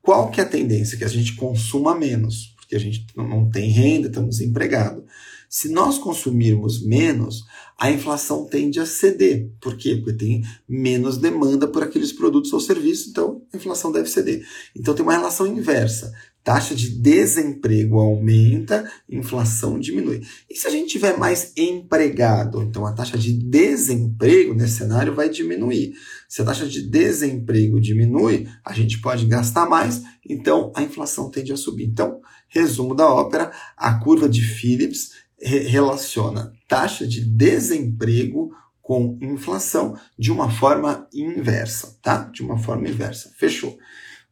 qual 0.00 0.30
que 0.30 0.40
é 0.40 0.44
a 0.44 0.48
tendência? 0.48 0.96
Que 0.96 1.04
a 1.04 1.08
gente 1.08 1.34
consuma 1.34 1.94
menos, 1.94 2.54
porque 2.56 2.76
a 2.76 2.80
gente 2.80 3.06
não 3.16 3.48
tem 3.50 3.70
renda, 3.70 4.08
estamos 4.08 4.38
desempregados. 4.38 5.04
Se 5.48 5.68
nós 5.70 5.98
consumirmos 5.98 6.84
menos, 6.84 7.44
a 7.78 7.92
inflação 7.92 8.44
tende 8.44 8.80
a 8.80 8.86
ceder. 8.86 9.52
Por 9.60 9.76
quê? 9.76 9.94
Porque 9.94 10.12
tem 10.12 10.42
menos 10.68 11.16
demanda 11.16 11.68
por 11.68 11.84
aqueles 11.84 12.12
produtos 12.12 12.52
ou 12.52 12.60
serviços, 12.60 13.06
então 13.06 13.40
a 13.52 13.56
inflação 13.56 13.92
deve 13.92 14.10
ceder. 14.10 14.44
Então 14.76 14.94
tem 14.94 15.04
uma 15.04 15.12
relação 15.12 15.46
inversa. 15.46 16.12
Taxa 16.42 16.74
de 16.74 16.88
desemprego 16.88 17.98
aumenta, 17.98 18.90
inflação 19.08 19.78
diminui. 19.78 20.22
E 20.50 20.56
se 20.56 20.66
a 20.66 20.70
gente 20.70 20.88
tiver 20.88 21.16
mais 21.18 21.52
empregado, 21.56 22.62
então 22.62 22.86
a 22.86 22.92
taxa 22.92 23.18
de 23.18 23.32
desemprego 23.32 24.54
nesse 24.54 24.78
cenário 24.78 25.14
vai 25.14 25.28
diminuir. 25.28 25.92
Se 26.28 26.42
a 26.42 26.44
taxa 26.46 26.66
de 26.66 26.82
desemprego 26.82 27.80
diminui, 27.80 28.48
a 28.64 28.72
gente 28.72 29.00
pode 29.00 29.26
gastar 29.26 29.68
mais, 29.68 30.02
então 30.26 30.72
a 30.74 30.82
inflação 30.82 31.30
tende 31.30 31.52
a 31.52 31.56
subir. 31.56 31.84
Então, 31.84 32.20
resumo 32.48 32.94
da 32.94 33.06
ópera, 33.06 33.52
a 33.76 33.94
curva 34.00 34.28
de 34.28 34.40
Phillips 34.40 35.10
relaciona 35.40 36.52
taxa 36.66 37.06
de 37.06 37.24
desemprego 37.24 38.50
com 38.80 39.18
inflação 39.20 39.98
de 40.18 40.32
uma 40.32 40.50
forma 40.50 41.06
inversa, 41.12 41.98
tá? 42.02 42.24
De 42.24 42.42
uma 42.42 42.58
forma 42.58 42.88
inversa. 42.88 43.30
Fechou. 43.36 43.78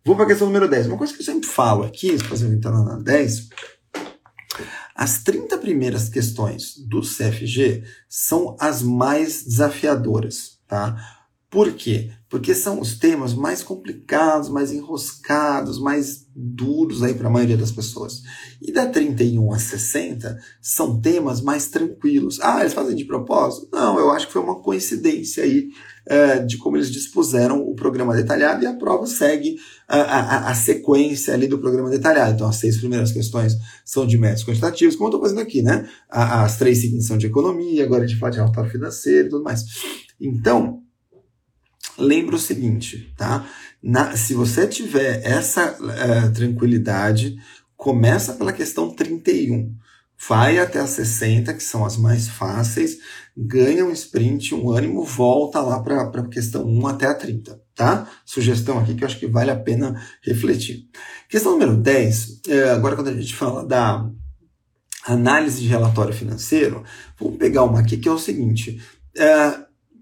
Vou 0.05 0.15
para 0.17 0.25
a 0.25 0.29
questão 0.29 0.47
número 0.47 0.69
10. 0.69 0.87
Uma 0.87 0.97
coisa 0.97 1.13
que 1.13 1.21
eu 1.21 1.25
sempre 1.25 1.49
falo 1.49 1.83
aqui, 1.85 2.19
fazendo 2.19 2.55
entrar 2.55 2.73
na 2.73 2.97
10, 2.97 3.49
as 4.95 5.23
30 5.23 5.59
primeiras 5.59 6.09
questões 6.09 6.75
do 6.79 7.03
CFG 7.03 7.85
são 8.09 8.57
as 8.59 8.83
mais 8.83 9.45
desafiadoras, 9.45 10.59
tá? 10.67 10.97
Por 11.51 11.75
quê? 11.75 12.11
Porque 12.29 12.55
são 12.55 12.81
os 12.81 12.99
temas 12.99 13.35
mais 13.35 13.63
complicados, 13.63 14.49
mais 14.49 14.73
enroscados, 14.73 15.79
mais 15.79 16.26
duros 16.39 17.03
aí 17.03 17.15
para 17.15 17.29
a 17.29 17.31
maioria 17.31 17.57
das 17.57 17.73
pessoas. 17.73 18.23
E 18.61 18.71
da 18.71 18.87
31 18.87 19.53
a 19.53 19.59
60 19.59 20.39
são 20.61 21.01
temas 21.01 21.41
mais 21.41 21.69
tranquilos. 21.69 22.39
Ah, 22.43 22.61
eles 22.61 22.75
fazem 22.75 22.95
de 22.95 23.07
propósito? 23.07 23.69
Não, 23.73 23.99
eu 23.99 24.11
acho 24.11 24.27
que 24.27 24.35
foi 24.35 24.43
uma 24.43 24.61
coincidência 24.61 25.43
aí 25.43 25.71
é, 26.05 26.39
de 26.41 26.59
como 26.59 26.77
eles 26.77 26.91
dispuseram 26.91 27.63
o 27.63 27.75
programa 27.75 28.15
detalhado 28.15 28.63
e 28.63 28.67
a 28.67 28.75
prova 28.75 29.07
segue 29.07 29.57
a, 29.89 29.97
a, 29.97 30.51
a, 30.51 30.55
sequência 30.55 31.33
ali 31.33 31.49
do 31.49 31.59
programa 31.59 31.89
detalhado. 31.89 32.35
Então, 32.35 32.49
as 32.49 32.57
seis 32.57 32.77
primeiras 32.77 33.13
questões 33.13 33.57
são 33.85 34.07
de 34.07 34.19
métodos 34.19 34.45
quantitativos, 34.45 34.95
como 34.95 35.07
eu 35.07 35.17
estou 35.17 35.23
fazendo 35.23 35.41
aqui, 35.41 35.63
né? 35.63 35.89
As 36.09 36.59
três 36.59 36.83
seguintes 36.83 37.07
são 37.07 37.17
de 37.17 37.27
economia, 37.27 37.83
agora 37.83 38.05
a 38.05 38.07
gente 38.07 38.21
fala 38.21 38.33
de 38.33 38.39
relatório 38.39 38.71
financeiro 38.71 39.27
e 39.27 39.31
tudo 39.31 39.43
mais. 39.43 39.65
Então, 40.21 40.83
lembra 41.99 42.37
o 42.37 42.39
seguinte, 42.39 43.13
tá? 43.17 43.49
Na, 43.89 44.17
se 44.17 44.35
você 44.35 44.67
tiver 44.67 45.25
essa 45.25 45.79
uh, 45.81 46.33
tranquilidade, 46.33 47.37
começa 47.77 48.33
pela 48.33 48.53
questão 48.53 48.91
31, 48.91 49.73
vai 50.29 50.59
até 50.59 50.81
as 50.81 50.91
60, 50.91 51.55
que 51.55 51.63
são 51.63 51.85
as 51.85 51.97
mais 51.97 52.27
fáceis, 52.27 52.99
ganha 53.37 53.85
um 53.85 53.93
sprint, 53.93 54.57
um 54.57 54.71
ânimo, 54.71 55.05
volta 55.05 55.61
lá 55.61 55.79
para 55.81 56.03
a 56.03 56.27
questão 56.27 56.67
1 56.67 56.87
até 56.89 57.07
a 57.07 57.15
30, 57.15 57.63
tá? 57.77 58.11
Sugestão 58.25 58.81
aqui 58.81 58.97
que 58.97 59.05
eu 59.05 59.07
acho 59.07 59.21
que 59.21 59.29
vale 59.29 59.53
a 59.53 59.57
pena 59.57 60.03
refletir. 60.21 60.89
Questão 61.29 61.53
número 61.53 61.77
10, 61.77 62.41
é, 62.49 62.71
agora 62.71 62.97
quando 62.97 63.11
a 63.11 63.15
gente 63.15 63.37
fala 63.37 63.65
da 63.65 64.05
análise 65.07 65.61
de 65.61 65.69
relatório 65.69 66.13
financeiro, 66.13 66.83
vamos 67.17 67.39
pegar 67.39 67.63
uma 67.63 67.79
aqui 67.79 67.97
que 67.97 68.09
é 68.09 68.13
o 68.13 68.19
seguinte, 68.19 68.83
é, 69.17 69.61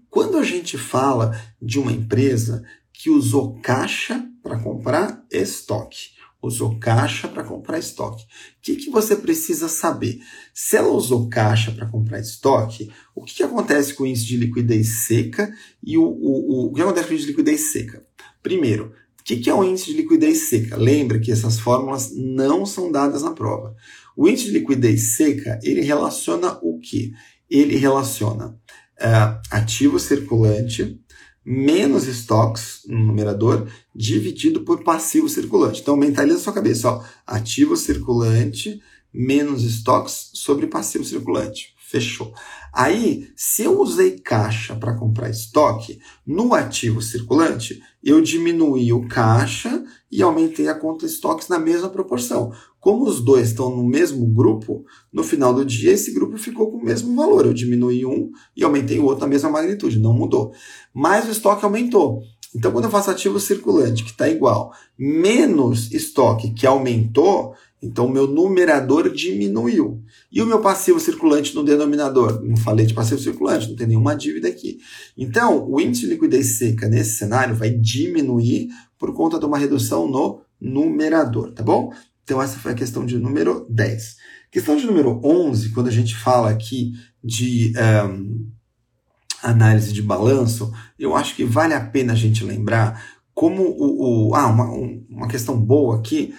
quando 0.09 0.39
a 0.39 0.43
gente 0.43 0.75
fala 0.75 1.39
de 1.61 1.77
uma 1.77 1.91
empresa 1.91 2.63
que 2.97 3.09
usou 3.09 3.59
caixa 3.61 4.27
para 4.41 4.59
comprar 4.59 5.25
estoque, 5.31 6.09
usou 6.41 6.79
caixa 6.79 7.27
para 7.27 7.43
comprar 7.43 7.79
estoque. 7.79 8.23
O 8.23 8.27
que, 8.61 8.75
que 8.75 8.89
você 8.89 9.15
precisa 9.15 9.67
saber? 9.67 10.19
Se 10.53 10.77
ela 10.77 10.89
usou 10.89 11.27
caixa 11.29 11.71
para 11.71 11.87
comprar 11.87 12.19
estoque, 12.19 12.91
o 13.15 13.23
que, 13.23 13.35
que 13.35 13.43
acontece 13.43 13.93
com 13.93 14.03
o 14.03 14.07
índice 14.07 14.25
de 14.25 14.37
liquidez 14.37 15.05
seca 15.05 15.51
e 15.83 15.97
o, 15.97 16.03
o, 16.03 16.07
o, 16.07 16.65
o 16.67 16.73
que 16.73 16.81
acontece 16.81 17.07
com 17.07 17.11
o 17.11 17.15
índice 17.15 17.27
de 17.27 17.31
liquidez 17.33 17.71
seca? 17.71 18.05
Primeiro, 18.41 18.93
o 19.19 19.23
que, 19.23 19.37
que 19.37 19.49
é 19.49 19.53
o 19.53 19.63
índice 19.63 19.87
de 19.87 19.97
liquidez 19.97 20.49
seca? 20.49 20.77
Lembra 20.77 21.19
que 21.19 21.31
essas 21.31 21.59
fórmulas 21.59 22.11
não 22.15 22.65
são 22.65 22.91
dadas 22.91 23.23
na 23.23 23.31
prova. 23.31 23.75
O 24.15 24.27
índice 24.27 24.45
de 24.45 24.51
liquidez 24.51 25.15
seca, 25.15 25.59
ele 25.63 25.81
relaciona 25.81 26.59
o 26.61 26.79
que? 26.79 27.11
Ele 27.49 27.75
relaciona 27.75 28.47
uh, 28.99 29.41
ativo 29.51 29.99
circulante 29.99 31.01
menos 31.45 32.07
estoques 32.07 32.81
no 32.87 32.97
numerador 32.97 33.67
dividido 33.93 34.61
por 34.61 34.83
passivo 34.83 35.29
circulante. 35.29 35.81
Então 35.81 35.95
mentaliza 35.95 36.39
sua 36.39 36.53
cabeça, 36.53 36.89
ó, 36.89 37.03
ativo 37.27 37.77
circulante 37.77 38.81
menos 39.13 39.63
estoques 39.63 40.31
sobre 40.33 40.67
passivo 40.67 41.05
circulante. 41.05 41.74
Fechou. 41.95 42.33
Aí, 42.73 43.29
se 43.37 43.63
eu 43.63 43.79
usei 43.79 44.19
caixa 44.19 44.75
para 44.75 44.97
comprar 44.97 45.29
estoque, 45.29 45.97
no 46.27 46.53
ativo 46.53 47.01
circulante, 47.01 47.81
eu 48.03 48.19
diminuí 48.19 48.91
o 48.91 49.07
caixa 49.07 49.81
e 50.11 50.21
aumentei 50.21 50.67
a 50.67 50.75
conta 50.75 51.05
estoques 51.05 51.47
na 51.47 51.57
mesma 51.57 51.87
proporção. 51.87 52.51
Como 52.77 53.05
os 53.05 53.21
dois 53.21 53.47
estão 53.47 53.73
no 53.73 53.81
mesmo 53.81 54.27
grupo, 54.27 54.83
no 55.11 55.23
final 55.23 55.53
do 55.53 55.63
dia 55.63 55.93
esse 55.93 56.11
grupo 56.11 56.37
ficou 56.37 56.69
com 56.69 56.77
o 56.79 56.83
mesmo 56.83 57.15
valor. 57.15 57.45
Eu 57.45 57.53
diminuí 57.53 58.05
um 58.05 58.29
e 58.57 58.65
aumentei 58.65 58.99
o 58.99 59.05
outro 59.05 59.21
na 59.21 59.27
mesma 59.27 59.49
magnitude, 59.49 59.97
não 59.97 60.11
mudou. 60.11 60.51
Mas 60.93 61.25
o 61.29 61.31
estoque 61.31 61.63
aumentou. 61.63 62.23
Então, 62.53 62.71
quando 62.71 62.85
eu 62.85 62.91
faço 62.91 63.11
ativo 63.11 63.37
circulante, 63.37 64.03
que 64.03 64.11
está 64.11 64.29
igual, 64.29 64.73
menos 64.97 65.91
estoque, 65.91 66.51
que 66.51 66.65
aumentou, 66.65 67.53
então, 67.85 68.07
o 68.07 68.11
meu 68.11 68.25
numerador 68.25 69.09
diminuiu. 69.13 70.03
E 70.31 70.41
o 70.41 70.45
meu 70.45 70.59
passivo 70.59 70.99
circulante 70.99 71.53
no 71.53 71.63
denominador? 71.63 72.41
Não 72.43 72.57
falei 72.57 72.85
de 72.85 72.93
passivo 72.93 73.21
circulante, 73.21 73.69
não 73.69 73.75
tem 73.75 73.87
nenhuma 73.87 74.15
dívida 74.15 74.47
aqui. 74.47 74.79
Então, 75.15 75.69
o 75.69 75.79
índice 75.79 76.01
de 76.01 76.07
liquidez 76.07 76.57
seca 76.57 76.87
nesse 76.87 77.17
cenário 77.17 77.55
vai 77.55 77.69
diminuir 77.69 78.69
por 78.97 79.13
conta 79.13 79.37
de 79.37 79.45
uma 79.45 79.57
redução 79.57 80.07
no 80.07 80.41
numerador, 80.59 81.53
tá 81.53 81.61
bom? 81.61 81.93
Então, 82.23 82.41
essa 82.41 82.57
foi 82.57 82.71
a 82.71 82.75
questão 82.75 83.05
de 83.05 83.19
número 83.19 83.67
10. 83.69 84.17
Questão 84.51 84.75
de 84.75 84.85
número 84.85 85.21
11, 85.23 85.69
quando 85.69 85.87
a 85.87 85.91
gente 85.91 86.15
fala 86.15 86.49
aqui 86.49 86.93
de 87.23 87.71
um, 88.09 88.49
análise 89.43 89.93
de 89.93 90.01
balanço, 90.01 90.73
eu 90.97 91.15
acho 91.15 91.35
que 91.35 91.43
vale 91.43 91.73
a 91.73 91.81
pena 91.81 92.13
a 92.13 92.15
gente 92.15 92.43
lembrar 92.43 93.03
como 93.33 93.63
o. 93.63 94.29
o 94.29 94.35
ah, 94.35 94.47
uma, 94.47 94.71
uma 95.09 95.27
questão 95.27 95.59
boa 95.59 95.97
aqui 95.97 96.33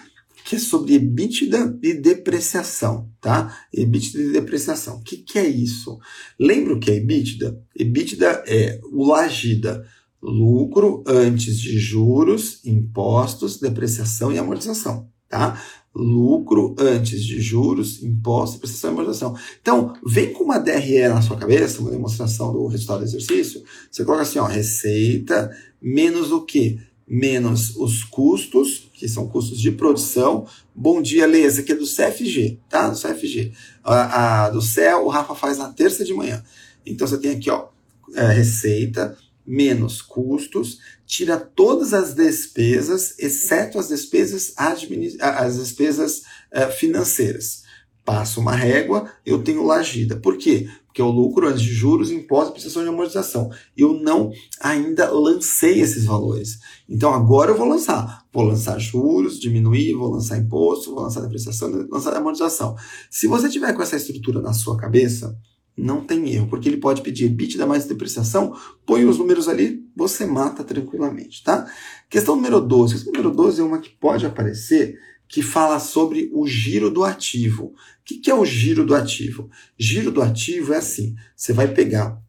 que 0.47 0.55
é 0.55 0.59
sobre 0.59 0.93
EBITDA 0.93 1.77
e 1.83 1.93
depreciação, 1.93 3.11
tá? 3.19 3.53
EBITDA 3.73 4.23
e 4.23 4.31
depreciação. 4.31 4.95
O 4.95 5.03
que, 5.03 5.17
que 5.17 5.37
é 5.37 5.45
isso? 5.45 5.99
Lembra 6.39 6.73
o 6.73 6.79
que 6.79 6.89
é 6.89 6.95
EBITDA? 6.95 7.61
EBITDA 7.75 8.43
é 8.47 8.79
o 8.93 9.05
Lagida, 9.05 9.85
lucro 10.23 11.03
antes 11.05 11.59
de 11.59 11.77
juros, 11.77 12.65
impostos, 12.65 13.59
depreciação 13.59 14.31
e 14.31 14.37
amortização, 14.37 15.09
tá? 15.27 15.61
Lucro 15.93 16.73
antes 16.79 17.25
de 17.25 17.41
juros, 17.41 18.01
impostos, 18.01 18.53
depreciação 18.53 18.91
e 18.91 18.93
amortização. 18.93 19.35
Então, 19.59 19.95
vem 20.05 20.31
com 20.31 20.45
uma 20.45 20.59
DRE 20.59 21.09
na 21.09 21.21
sua 21.21 21.35
cabeça, 21.35 21.81
uma 21.81 21.91
demonstração 21.91 22.53
do 22.53 22.67
resultado 22.67 22.99
do 22.99 23.05
exercício, 23.05 23.61
você 23.91 24.05
coloca 24.05 24.23
assim, 24.23 24.39
ó, 24.39 24.45
receita 24.45 25.51
menos 25.81 26.31
o 26.31 26.45
quê? 26.45 26.79
Menos 27.07 27.75
os 27.77 28.03
custos, 28.03 28.89
que 28.93 29.07
são 29.07 29.27
custos 29.29 29.59
de 29.59 29.71
produção. 29.71 30.45
Bom 30.75 31.01
dia, 31.01 31.25
Lê, 31.25 31.41
esse 31.41 31.61
aqui 31.61 31.71
é 31.71 31.75
do 31.75 31.85
CFG, 31.85 32.59
tá? 32.67 32.89
Do 32.89 32.99
CFG. 32.99 33.53
A, 33.83 34.45
a, 34.45 34.49
do 34.49 34.61
CEL, 34.61 35.05
o 35.05 35.09
Rafa 35.09 35.33
faz 35.33 35.57
na 35.57 35.71
terça 35.71 36.03
de 36.03 36.13
manhã. 36.13 36.43
Então 36.85 37.07
você 37.07 37.17
tem 37.17 37.31
aqui, 37.31 37.49
ó, 37.49 37.69
é, 38.13 38.27
receita 38.31 39.17
menos 39.45 40.01
custos, 40.01 40.79
tira 41.05 41.37
todas 41.37 41.93
as 41.93 42.13
despesas, 42.13 43.15
exceto 43.17 43.79
as 43.79 43.87
despesas, 43.87 44.53
as 44.57 45.55
despesas 45.55 46.23
é, 46.51 46.67
financeiras. 46.67 47.63
Passo 48.03 48.41
uma 48.41 48.55
régua, 48.55 49.09
eu 49.25 49.41
tenho 49.41 49.65
lagida. 49.65 50.17
Por 50.17 50.37
quê? 50.37 50.69
Que 50.97 51.01
é 51.01 51.05
o 51.05 51.11
lucro 51.11 51.47
antes 51.47 51.61
de 51.61 51.71
juros, 51.71 52.09
impostos 52.09 52.49
e 52.49 52.53
prestação 52.53 52.81
de 52.81 52.89
amortização. 52.89 53.51
Eu 53.77 53.93
não 53.93 54.31
ainda 54.59 55.11
lancei 55.11 55.79
esses 55.79 56.05
valores. 56.05 56.57
Então 56.89 57.13
agora 57.13 57.51
eu 57.51 57.55
vou 57.55 57.67
lançar. 57.67 58.25
Vou 58.33 58.43
lançar 58.43 58.79
juros, 58.79 59.39
diminuir, 59.39 59.93
vou 59.93 60.09
lançar 60.09 60.39
imposto, 60.39 60.95
vou 60.95 61.03
lançar 61.03 61.21
depreciação, 61.21 61.71
vou 61.71 61.87
lançar 61.91 62.15
amortização. 62.15 62.75
Se 63.11 63.27
você 63.27 63.47
tiver 63.47 63.73
com 63.73 63.83
essa 63.83 63.95
estrutura 63.95 64.41
na 64.41 64.53
sua 64.53 64.75
cabeça, 64.75 65.37
não 65.77 66.03
tem 66.03 66.31
erro, 66.31 66.47
porque 66.47 66.67
ele 66.67 66.77
pode 66.77 67.03
pedir 67.03 67.25
EBITDA 67.25 67.67
mais 67.67 67.85
depreciação, 67.85 68.55
põe 68.83 69.05
os 69.05 69.19
números 69.19 69.47
ali, 69.47 69.85
você 69.95 70.25
mata 70.25 70.63
tranquilamente, 70.63 71.43
tá? 71.43 71.71
Questão 72.09 72.35
número 72.35 72.59
12. 72.59 72.95
Questão 72.95 73.13
número 73.13 73.35
12 73.35 73.61
é 73.61 73.63
uma 73.63 73.77
que 73.77 73.91
pode 73.91 74.25
aparecer 74.25 74.97
que 75.27 75.41
fala 75.41 75.77
sobre 75.79 76.31
o 76.33 76.47
giro 76.47 76.89
do 76.89 77.03
ativo. 77.03 77.73
O 78.09 78.21
que 78.21 78.31
é 78.31 78.33
o 78.33 78.45
giro 78.45 78.85
do 78.85 78.95
ativo? 78.95 79.49
Giro 79.77 80.11
do 80.11 80.21
ativo 80.21 80.73
é 80.73 80.77
assim: 80.77 81.15
você 81.35 81.51
vai 81.51 81.67
pegar 81.67 82.21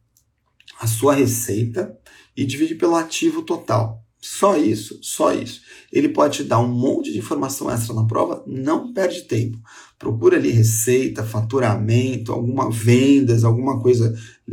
a 0.80 0.87
sua 0.87 1.14
receita 1.14 1.97
e 2.37 2.44
dividir 2.44 2.76
pelo 2.76 2.97
ativo 2.97 3.42
total. 3.42 4.04
Só 4.20 4.56
isso, 4.56 4.99
só 5.00 5.32
isso. 5.32 5.61
Ele 5.92 6.08
pode 6.08 6.38
te 6.38 6.44
dar 6.44 6.58
um 6.58 6.68
monte 6.68 7.12
de 7.12 7.18
informação 7.18 7.70
extra 7.70 7.94
na 7.94 8.04
prova, 8.04 8.42
não 8.47 8.92
perde 8.92 9.23
tempo. 9.23 9.58
Procura 9.97 10.37
ali 10.37 10.50
receita, 10.50 11.25
faturamento, 11.25 12.32
alguma 12.32 12.68
vendas, 12.70 13.44
alguma 13.44 13.80
coisa 13.80 14.12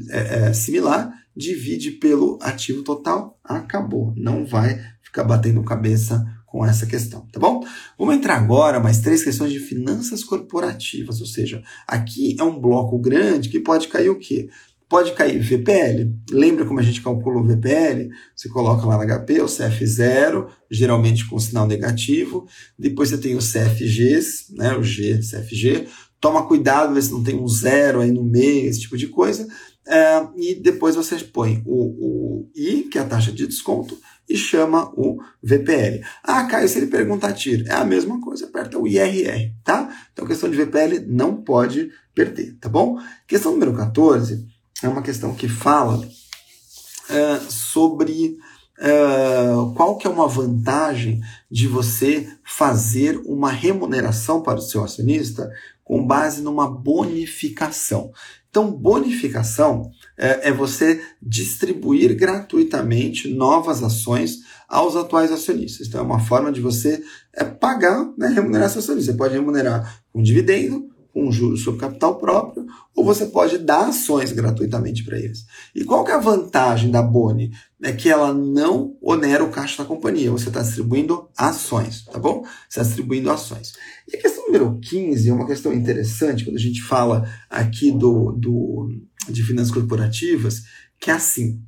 é, 0.09 0.49
é, 0.49 0.53
similar, 0.53 1.11
divide 1.35 1.91
pelo 1.91 2.37
ativo 2.41 2.83
total, 2.83 3.39
acabou. 3.43 4.13
Não 4.15 4.45
vai 4.45 4.79
ficar 5.01 5.23
batendo 5.23 5.63
cabeça 5.63 6.23
com 6.55 6.65
essa 6.65 6.85
questão, 6.85 7.27
tá 7.33 7.37
bom? 7.37 7.65
Vamos 7.99 8.15
entrar 8.15 8.37
agora 8.37 8.79
mais 8.79 9.01
três 9.01 9.21
questões 9.21 9.51
de 9.51 9.59
finanças 9.59 10.23
corporativas, 10.23 11.19
ou 11.19 11.27
seja, 11.27 11.61
aqui 11.85 12.37
é 12.39 12.43
um 12.45 12.57
bloco 12.57 12.97
grande 12.97 13.49
que 13.49 13.59
pode 13.59 13.89
cair 13.89 14.09
o 14.09 14.17
quê? 14.17 14.47
Pode 14.87 15.11
cair 15.11 15.37
VPL. 15.37 16.13
Lembra 16.31 16.63
como 16.65 16.79
a 16.79 16.83
gente 16.83 17.01
calcula 17.01 17.41
o 17.41 17.43
VPL? 17.43 18.09
Você 18.33 18.47
coloca 18.47 18.85
lá 18.85 18.97
no 18.97 19.03
HP 19.03 19.41
o 19.41 19.47
CF0, 19.47 20.47
geralmente 20.71 21.27
com 21.27 21.37
sinal 21.37 21.67
negativo. 21.67 22.47
Depois 22.79 23.09
você 23.09 23.17
tem 23.17 23.35
os 23.35 23.51
CFGs, 23.51 24.55
né, 24.55 24.77
o 24.77 24.83
G, 24.83 25.19
CFG. 25.19 25.87
Toma 26.21 26.47
cuidado, 26.47 26.93
ver 26.93 27.01
se 27.01 27.11
não 27.11 27.21
tem 27.21 27.35
um 27.35 27.47
zero 27.47 27.99
aí 27.99 28.11
no 28.11 28.23
meio, 28.23 28.69
esse 28.69 28.79
tipo 28.79 28.95
de 28.95 29.07
coisa. 29.07 29.45
É, 29.87 30.27
e 30.37 30.55
depois 30.55 30.95
você 30.95 31.17
põe 31.17 31.61
o, 31.65 32.45
o 32.45 32.51
I, 32.55 32.83
que 32.83 32.97
é 32.97 33.01
a 33.01 33.05
taxa 33.05 33.31
de 33.31 33.45
desconto, 33.45 33.97
e 34.27 34.35
chama 34.37 34.91
o 34.95 35.19
VPL. 35.41 36.03
Ah, 36.23 36.43
Caio, 36.45 36.67
se 36.67 36.79
ele 36.79 36.87
perguntar 36.87 37.33
TIR, 37.33 37.65
é 37.67 37.73
a 37.73 37.85
mesma 37.85 38.19
coisa, 38.19 38.45
aperta 38.45 38.79
o 38.79 38.87
IRR, 38.87 39.53
tá? 39.63 39.89
Então, 40.11 40.25
questão 40.25 40.49
de 40.49 40.57
VPL 40.57 41.05
não 41.07 41.41
pode 41.41 41.91
perder, 42.13 42.57
tá 42.59 42.67
bom? 42.67 42.99
Questão 43.27 43.51
número 43.51 43.73
14 43.73 44.45
é 44.81 44.87
uma 44.87 45.01
questão 45.01 45.33
que 45.33 45.47
fala 45.47 45.97
uh, 45.97 47.51
sobre 47.51 48.37
uh, 48.79 49.73
qual 49.75 49.97
que 49.97 50.07
é 50.07 50.09
uma 50.09 50.27
vantagem 50.27 51.21
de 51.49 51.67
você 51.67 52.27
fazer 52.43 53.21
uma 53.25 53.51
remuneração 53.51 54.41
para 54.41 54.59
o 54.59 54.61
seu 54.61 54.83
acionista 54.83 55.51
com 55.83 56.05
base 56.05 56.41
numa 56.41 56.69
bonificação. 56.69 58.11
Então, 58.49 58.71
bonificação 58.71 59.91
é, 60.17 60.49
é, 60.49 60.51
você 60.51 61.01
distribuir 61.21 62.15
gratuitamente 62.15 63.27
novas 63.33 63.83
ações 63.83 64.39
aos 64.67 64.95
atuais 64.95 65.31
acionistas. 65.31 65.87
Então, 65.87 66.01
é 66.01 66.03
uma 66.03 66.19
forma 66.19 66.51
de 66.51 66.61
você 66.61 67.03
é, 67.33 67.43
pagar, 67.43 68.11
né, 68.17 68.27
remunerar 68.27 68.67
acionista. 68.67 69.11
Você 69.11 69.17
pode 69.17 69.33
remunerar 69.33 70.03
com 70.11 70.21
dividendo, 70.21 70.89
com 71.15 71.31
juros 71.31 71.63
sobre 71.63 71.79
capital 71.79 72.17
próprio, 72.17 72.65
ou 72.93 73.05
você 73.05 73.27
pode 73.27 73.57
dar 73.57 73.87
ações 73.87 74.33
gratuitamente 74.33 75.01
para 75.01 75.17
eles. 75.17 75.45
E 75.73 75.85
qual 75.85 76.03
que 76.03 76.11
é 76.11 76.15
a 76.15 76.19
vantagem 76.19 76.91
da 76.91 77.01
Boni? 77.01 77.51
É 77.81 77.93
que 77.93 78.09
ela 78.09 78.33
não 78.33 78.97
onera 79.01 79.41
o 79.41 79.49
caixa 79.49 79.81
da 79.81 79.87
companhia, 79.87 80.29
você 80.29 80.49
está 80.49 80.61
distribuindo 80.61 81.29
ações, 81.37 82.03
tá 82.03 82.19
bom? 82.19 82.41
Você 82.43 82.81
está 82.81 82.83
distribuindo 82.83 83.31
ações. 83.31 83.75
E 84.11 84.17
a 84.17 84.21
questão 84.21 84.45
número 84.47 84.77
15 84.81 85.29
é 85.29 85.33
uma 85.33 85.47
questão 85.47 85.71
interessante, 85.71 86.43
quando 86.43 86.57
a 86.57 86.61
gente 86.61 86.81
fala 86.81 87.25
aqui 87.49 87.91
do, 87.91 88.33
do, 88.33 88.89
de 89.29 89.41
finanças 89.41 89.73
corporativas, 89.73 90.63
que 90.99 91.09
é 91.09 91.13
assim, 91.13 91.61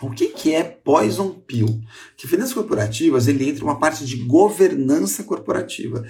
o 0.00 0.10
que, 0.10 0.28
que 0.28 0.54
é 0.54 0.62
Poison 0.62 1.30
Pill? 1.30 1.80
Que 2.16 2.28
finanças 2.28 2.52
corporativas 2.52 3.26
ele 3.26 3.48
entra 3.48 3.64
uma 3.64 3.78
parte 3.78 4.04
de 4.04 4.16
governança 4.16 5.24
corporativa, 5.24 6.04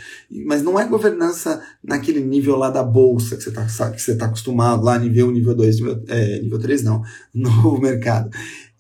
mas 0.46 0.62
não 0.62 0.78
é 0.78 0.86
governança 0.86 1.62
naquele 1.82 2.20
nível 2.20 2.56
lá 2.56 2.70
da 2.70 2.82
bolsa 2.82 3.36
que 3.36 3.42
você 3.42 3.48
está 3.48 3.90
que 3.90 4.02
você 4.02 4.16
tá 4.16 4.26
acostumado 4.26 4.84
lá 4.84 4.98
nível 4.98 5.28
1, 5.28 5.30
nível 5.32 5.54
2, 5.54 5.76
nível, 5.76 6.04
é, 6.08 6.40
nível 6.40 6.58
3 6.58 6.82
não, 6.82 7.02
no 7.32 7.78
mercado. 7.78 8.30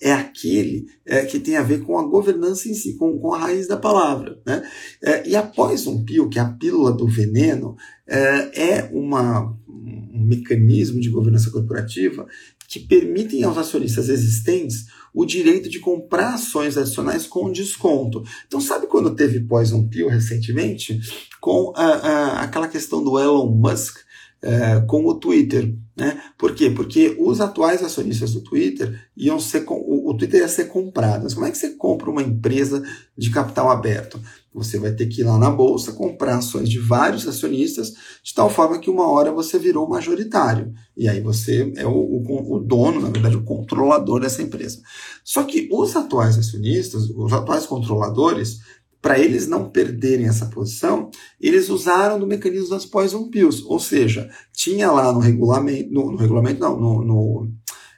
É 0.00 0.12
aquele 0.12 0.86
é, 1.04 1.24
que 1.24 1.40
tem 1.40 1.56
a 1.56 1.62
ver 1.62 1.80
com 1.80 1.98
a 1.98 2.06
governança 2.06 2.68
em 2.68 2.74
si, 2.74 2.94
com, 2.94 3.18
com 3.18 3.34
a 3.34 3.38
raiz 3.38 3.66
da 3.66 3.76
palavra. 3.76 4.40
Né? 4.46 4.62
É, 5.02 5.28
e 5.28 5.34
a 5.34 5.42
Poison 5.42 6.04
Pill, 6.04 6.28
que 6.28 6.38
é 6.38 6.42
a 6.42 6.48
pílula 6.48 6.92
do 6.92 7.06
veneno, 7.08 7.76
é, 8.06 8.76
é 8.76 8.90
uma, 8.92 9.56
um 9.66 10.24
mecanismo 10.24 11.00
de 11.00 11.10
governança 11.10 11.50
corporativa 11.50 12.28
que 12.68 12.78
permitem 12.78 13.42
aos 13.44 13.56
acionistas 13.56 14.10
existentes 14.10 14.86
o 15.14 15.24
direito 15.24 15.70
de 15.70 15.80
comprar 15.80 16.34
ações 16.34 16.76
adicionais 16.76 17.26
com 17.26 17.50
desconto. 17.50 18.22
Então, 18.46 18.60
sabe 18.60 18.86
quando 18.86 19.14
teve 19.14 19.40
Poison 19.40 19.88
Pill 19.88 20.08
recentemente? 20.08 21.00
Com 21.40 21.72
a, 21.74 21.84
a, 21.84 22.42
aquela 22.42 22.68
questão 22.68 23.02
do 23.02 23.18
Elon 23.18 23.50
Musk 23.50 23.96
é, 24.42 24.80
com 24.86 25.04
o 25.06 25.14
Twitter. 25.14 25.74
Né? 25.96 26.22
Por 26.36 26.54
quê? 26.54 26.70
Porque 26.70 27.16
os 27.18 27.40
atuais 27.40 27.82
acionistas 27.82 28.34
do 28.34 28.42
Twitter 28.42 29.08
iam 29.16 29.40
ser. 29.40 29.64
O, 29.66 30.10
o 30.10 30.14
Twitter 30.14 30.40
ia 30.40 30.48
ser 30.48 30.66
comprado. 30.66 31.24
Mas 31.24 31.34
como 31.34 31.46
é 31.46 31.50
que 31.50 31.58
você 31.58 31.70
compra 31.70 32.10
uma 32.10 32.22
empresa 32.22 32.82
de 33.16 33.30
capital 33.30 33.70
aberto? 33.70 34.20
Você 34.58 34.78
vai 34.78 34.92
ter 34.92 35.06
que 35.06 35.22
ir 35.22 35.24
lá 35.24 35.38
na 35.38 35.50
bolsa 35.50 35.92
comprar 35.92 36.36
ações 36.36 36.68
de 36.68 36.78
vários 36.78 37.26
acionistas, 37.26 37.92
de 38.22 38.34
tal 38.34 38.50
forma 38.50 38.78
que 38.78 38.90
uma 38.90 39.08
hora 39.10 39.32
você 39.32 39.58
virou 39.58 39.88
majoritário. 39.88 40.72
E 40.96 41.08
aí 41.08 41.20
você 41.20 41.72
é 41.76 41.86
o, 41.86 41.92
o, 41.92 42.56
o 42.56 42.60
dono, 42.60 43.00
na 43.00 43.08
verdade, 43.08 43.36
o 43.36 43.44
controlador 43.44 44.20
dessa 44.20 44.42
empresa. 44.42 44.80
Só 45.24 45.42
que 45.44 45.68
os 45.72 45.96
atuais 45.96 46.36
acionistas, 46.36 47.08
os 47.10 47.32
atuais 47.32 47.66
controladores, 47.66 48.60
para 49.00 49.18
eles 49.18 49.46
não 49.46 49.70
perderem 49.70 50.26
essa 50.26 50.46
posição, 50.46 51.10
eles 51.40 51.68
usaram 51.68 52.18
do 52.18 52.26
mecanismo 52.26 52.70
das 52.70 52.84
poison 52.84 53.28
pills, 53.30 53.64
ou 53.66 53.78
seja, 53.78 54.28
tinha 54.52 54.90
lá 54.90 55.12
no 55.12 55.20
regulamento, 55.20 55.92
no, 55.92 56.12
no 56.12 56.16
regulamento 56.16 56.60
não, 56.60 56.78
no, 56.78 57.04
no, 57.04 57.52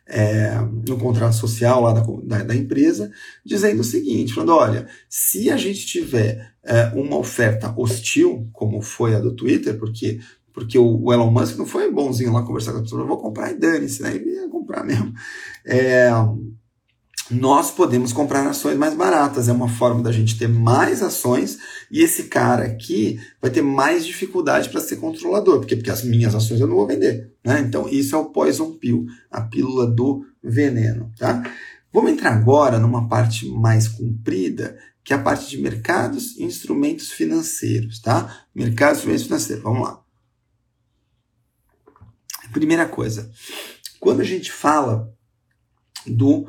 é, 0.07 0.59
no 0.87 0.99
contrato 0.99 1.35
social 1.35 1.81
lá 1.83 1.93
da, 1.93 2.03
da, 2.25 2.45
da, 2.45 2.55
empresa, 2.55 3.11
dizendo 3.45 3.81
o 3.81 3.85
seguinte, 3.85 4.35
falando, 4.35 4.55
olha, 4.55 4.89
se 5.09 5.51
a 5.51 5.57
gente 5.57 5.87
tiver 5.87 6.50
é, 6.65 6.87
uma 6.95 7.17
oferta 7.17 7.73
hostil, 7.77 8.49
como 8.53 8.83
foi 8.83 9.15
a 9.15 9.21
do 9.21 9.35
Twitter, 9.35 9.79
porque 9.79 10.21
porque 10.53 10.79
o, 10.79 11.13
Elon 11.13 11.31
Musk 11.31 11.57
não 11.57 11.65
foi 11.65 11.91
bonzinho 11.91 12.33
lá 12.33 12.43
conversar 12.43 12.73
com 12.73 12.79
a 12.79 12.83
pessoa, 12.83 13.07
vou 13.07 13.19
comprar 13.19 13.53
e 13.53 13.55
dane-se, 13.55 14.03
né? 14.03 14.17
Ia 14.17 14.49
comprar 14.49 14.85
mesmo. 14.85 15.15
É, 15.65 16.11
nós 17.31 17.71
podemos 17.71 18.13
comprar 18.13 18.47
ações 18.47 18.77
mais 18.77 18.95
baratas. 18.95 19.49
É 19.49 19.53
uma 19.53 19.69
forma 19.69 20.03
da 20.03 20.11
gente 20.11 20.37
ter 20.37 20.49
mais 20.49 21.03
ações 21.03 21.59
e 21.91 22.03
esse 22.03 22.25
cara 22.25 22.65
aqui 22.65 23.21
vai 23.41 23.51
ter 23.51 23.63
mais 23.63 24.05
dificuldade 24.05 24.69
para 24.69 24.81
ser 24.81 24.97
controlador, 24.97 25.59
porque, 25.61 25.77
porque 25.77 25.91
as 25.91 26.03
minhas 26.03 26.35
ações 26.35 26.61
eu 26.61 26.67
não 26.67 26.75
vou 26.75 26.87
vender. 26.87 27.33
Né? 27.45 27.61
Então, 27.61 27.89
isso 27.89 28.17
é 28.17 28.19
o 28.19 28.27
poison 28.27 28.73
pill, 28.73 29.07
a 29.31 29.43
pílula 29.43 29.87
do 29.87 30.25
veneno. 30.43 31.13
Tá? 31.17 31.43
Vamos 31.93 32.13
entrar 32.13 32.33
agora 32.33 32.79
numa 32.79 33.09
parte 33.09 33.49
mais 33.49 33.87
comprida, 33.87 34.77
que 35.11 35.15
é 35.15 35.17
a 35.17 35.21
parte 35.21 35.51
de 35.51 35.59
mercados 35.59 36.37
e 36.37 36.45
instrumentos 36.45 37.11
financeiros. 37.11 37.99
Tá? 37.99 38.45
Mercados 38.55 38.99
e 38.99 39.11
instrumentos 39.11 39.25
financeiros. 39.25 39.65
Vamos 39.65 39.83
lá. 39.83 40.01
Primeira 42.53 42.87
coisa, 42.87 43.29
quando 43.99 44.21
a 44.21 44.25
gente 44.25 44.53
fala 44.53 45.13
do 46.07 46.47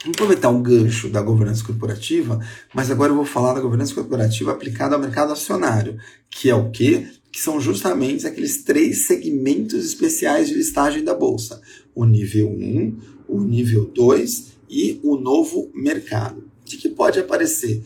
vamos 0.00 0.14
aproveitar 0.14 0.50
um 0.50 0.62
gancho 0.62 1.08
da 1.08 1.20
governança 1.20 1.64
corporativa, 1.64 2.38
mas 2.72 2.92
agora 2.92 3.10
eu 3.10 3.16
vou 3.16 3.26
falar 3.26 3.52
da 3.52 3.60
governança 3.60 3.92
corporativa 3.92 4.52
aplicada 4.52 4.94
ao 4.94 5.00
mercado 5.00 5.32
acionário, 5.32 5.98
que 6.30 6.48
é 6.48 6.54
o 6.54 6.70
quê? 6.70 7.08
Que 7.32 7.40
são 7.40 7.60
justamente 7.60 8.24
aqueles 8.24 8.62
três 8.62 9.08
segmentos 9.08 9.84
especiais 9.84 10.46
de 10.46 10.54
listagem 10.54 11.02
da 11.02 11.12
Bolsa: 11.12 11.60
o 11.92 12.04
nível 12.04 12.48
1, 12.52 12.98
o 13.26 13.40
nível 13.40 13.86
2 13.86 14.59
e 14.70 15.00
o 15.02 15.16
novo 15.16 15.70
mercado. 15.74 16.48
O 16.60 16.64
que, 16.64 16.88
pode 16.88 17.18
aparecer? 17.18 17.82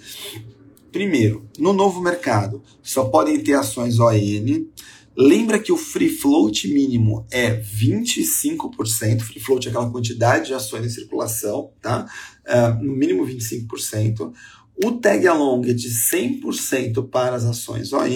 Primeiro, 0.92 1.48
no 1.58 1.72
novo 1.72 2.00
mercado, 2.00 2.62
só 2.82 3.06
podem 3.06 3.40
ter 3.40 3.54
ações 3.54 3.98
ON, 3.98 4.12
Lembra 5.16 5.60
que 5.60 5.70
o 5.70 5.76
free 5.76 6.08
float 6.08 6.66
mínimo 6.66 7.24
é 7.30 7.60
25%. 7.60 9.20
Free 9.20 9.38
float 9.38 9.68
é 9.68 9.70
aquela 9.70 9.88
quantidade 9.88 10.48
de 10.48 10.54
ações 10.54 10.86
em 10.86 10.88
circulação, 10.88 11.70
tá? 11.80 12.10
Uh, 12.44 12.84
no 12.84 12.92
mínimo 12.96 13.24
25%. 13.24 14.32
O 14.84 14.90
tag 14.92 15.24
along 15.28 15.70
é 15.70 15.72
de 15.72 15.88
100% 15.88 17.08
para 17.08 17.36
as 17.36 17.44
ações 17.44 17.92
ON 17.92 18.08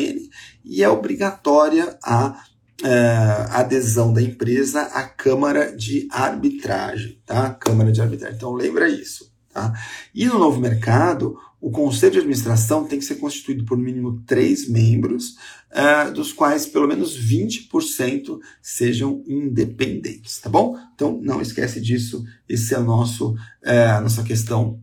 e 0.65 0.83
é 0.83 0.89
obrigatória 0.89 1.97
a 2.03 2.43
uh, 2.83 3.51
adesão 3.51 4.13
da 4.13 4.23
empresa 4.23 4.83
à 4.83 5.03
Câmara 5.05 5.75
de 5.77 6.09
Arbitragem, 6.11 7.21
tá? 7.27 7.51
Câmara 7.51 7.93
de 7.93 8.01
Arbitragem. 8.01 8.37
Então 8.37 8.53
lembra 8.53 8.89
isso, 8.89 9.33
tá? 9.53 9.73
E 10.15 10.27
no 10.27 10.39
novo 10.39 10.61
mercado, 10.61 11.37
o 11.61 11.71
conselho 11.71 12.13
de 12.13 12.19
administração 12.19 12.85
tem 12.85 12.99
que 12.99 13.05
ser 13.05 13.17
constituído 13.17 13.65
por 13.65 13.77
no 13.77 13.85
mínimo 13.85 14.23
três 14.27 14.69
membros, 14.69 15.37
uh, 15.73 16.13
dos 16.13 16.33
quais 16.33 16.67
pelo 16.67 16.87
menos 16.87 17.19
20% 17.19 18.39
sejam 18.63 19.23
independentes, 19.27 20.39
tá 20.39 20.49
bom? 20.49 20.77
Então 20.95 21.21
não 21.23 21.41
esquece 21.41 21.81
disso, 21.81 22.25
esse 22.49 22.75
é 22.75 22.79
o 22.79 22.85
nosso, 22.85 23.33
uh, 23.33 23.97
a 23.97 24.01
nossa 24.01 24.23
questão 24.23 24.81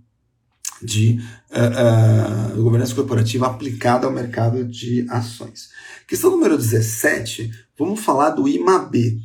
de 0.82 1.20
uh, 1.52 2.62
governança 2.62 2.96
corporativa 2.96 3.48
aplicada 3.48 4.06
ao 4.06 4.14
mercado 4.14 4.64
de 4.66 5.06
ações. 5.10 5.70
Questão 6.08 6.32
número 6.32 6.58
17, 6.58 7.52
vamos 7.78 8.00
falar 8.00 8.32
do 8.32 8.48
IMAB. 8.48 9.18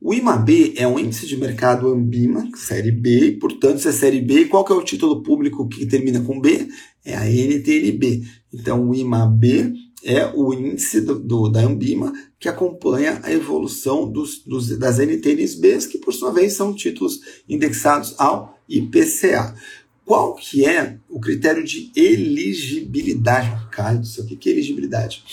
O 0.00 0.12
IMAB 0.12 0.74
é 0.76 0.86
um 0.86 0.98
índice 0.98 1.26
de 1.26 1.36
mercado 1.36 1.88
Ambima, 1.88 2.48
série 2.54 2.92
B, 2.92 3.38
portanto, 3.40 3.78
se 3.78 3.88
é 3.88 3.92
série 3.92 4.20
B, 4.20 4.44
qual 4.44 4.64
que 4.64 4.72
é 4.72 4.76
o 4.76 4.84
título 4.84 5.22
público 5.22 5.68
que 5.68 5.86
termina 5.86 6.20
com 6.20 6.40
B? 6.40 6.68
É 7.04 7.16
a 7.16 7.24
NTNB. 7.26 8.22
Então, 8.52 8.88
o 8.88 8.94
IMAB 8.94 9.74
é 10.04 10.26
o 10.34 10.54
índice 10.54 11.00
do, 11.00 11.18
do, 11.18 11.48
da 11.48 11.60
Ambima 11.62 12.12
que 12.38 12.48
acompanha 12.48 13.20
a 13.24 13.32
evolução 13.32 14.10
dos, 14.10 14.44
dos, 14.44 14.68
das 14.78 14.98
NTNBs, 14.98 15.86
que 15.86 15.98
por 15.98 16.14
sua 16.14 16.32
vez 16.32 16.52
são 16.52 16.72
títulos 16.72 17.20
indexados 17.48 18.14
ao 18.18 18.56
IPCA. 18.68 19.54
Qual 20.06 20.36
que 20.36 20.64
é 20.64 20.98
o 21.10 21.18
critério 21.18 21.64
de 21.64 21.90
elegibilidade? 21.96 23.68
Cara 23.72 24.00
o 24.00 24.24
que 24.24 24.48
é 24.48 24.52
elegibilidade? 24.52 25.24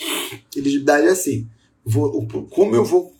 Elegibilidade 0.54 1.06
é 1.06 1.10
assim, 1.10 1.48
vou, 1.84 2.26
como 2.50 2.74
eu 2.74 2.84
vou 2.84 3.14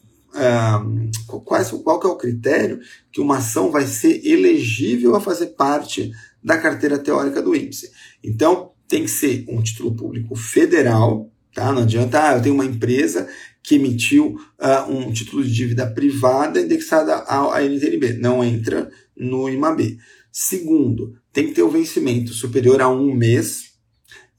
qual 1.84 2.00
que 2.00 2.06
é 2.08 2.10
o 2.10 2.16
critério 2.16 2.80
que 3.12 3.20
uma 3.20 3.36
ação 3.38 3.70
vai 3.70 3.86
ser 3.86 4.26
elegível 4.26 5.14
a 5.14 5.20
fazer 5.20 5.48
parte 5.48 6.10
da 6.42 6.58
carteira 6.58 6.98
teórica 6.98 7.40
do 7.40 7.54
índice. 7.54 7.92
Então, 8.22 8.72
tem 8.88 9.04
que 9.04 9.10
ser 9.10 9.44
um 9.48 9.62
título 9.62 9.94
público 9.94 10.34
federal, 10.34 11.30
tá? 11.54 11.70
Não 11.70 11.82
adianta, 11.82 12.30
ah, 12.30 12.36
eu 12.36 12.42
tenho 12.42 12.56
uma 12.56 12.64
empresa 12.64 13.28
que 13.62 13.76
emitiu 13.76 14.36
uh, 14.58 14.90
um 14.90 15.12
título 15.12 15.44
de 15.44 15.54
dívida 15.54 15.86
privada 15.86 16.60
indexada 16.60 17.14
à 17.28 17.62
NTNB. 17.62 18.14
Não 18.14 18.42
entra 18.42 18.90
no 19.16 19.48
IMAB. 19.48 19.96
Segundo, 20.32 21.14
tem 21.34 21.48
que 21.48 21.52
ter 21.52 21.62
o 21.62 21.66
um 21.66 21.70
vencimento 21.70 22.32
superior 22.32 22.80
a 22.80 22.88
um 22.88 23.12
mês. 23.12 23.74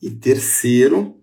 E 0.02 0.10
terceiro, 0.10 1.16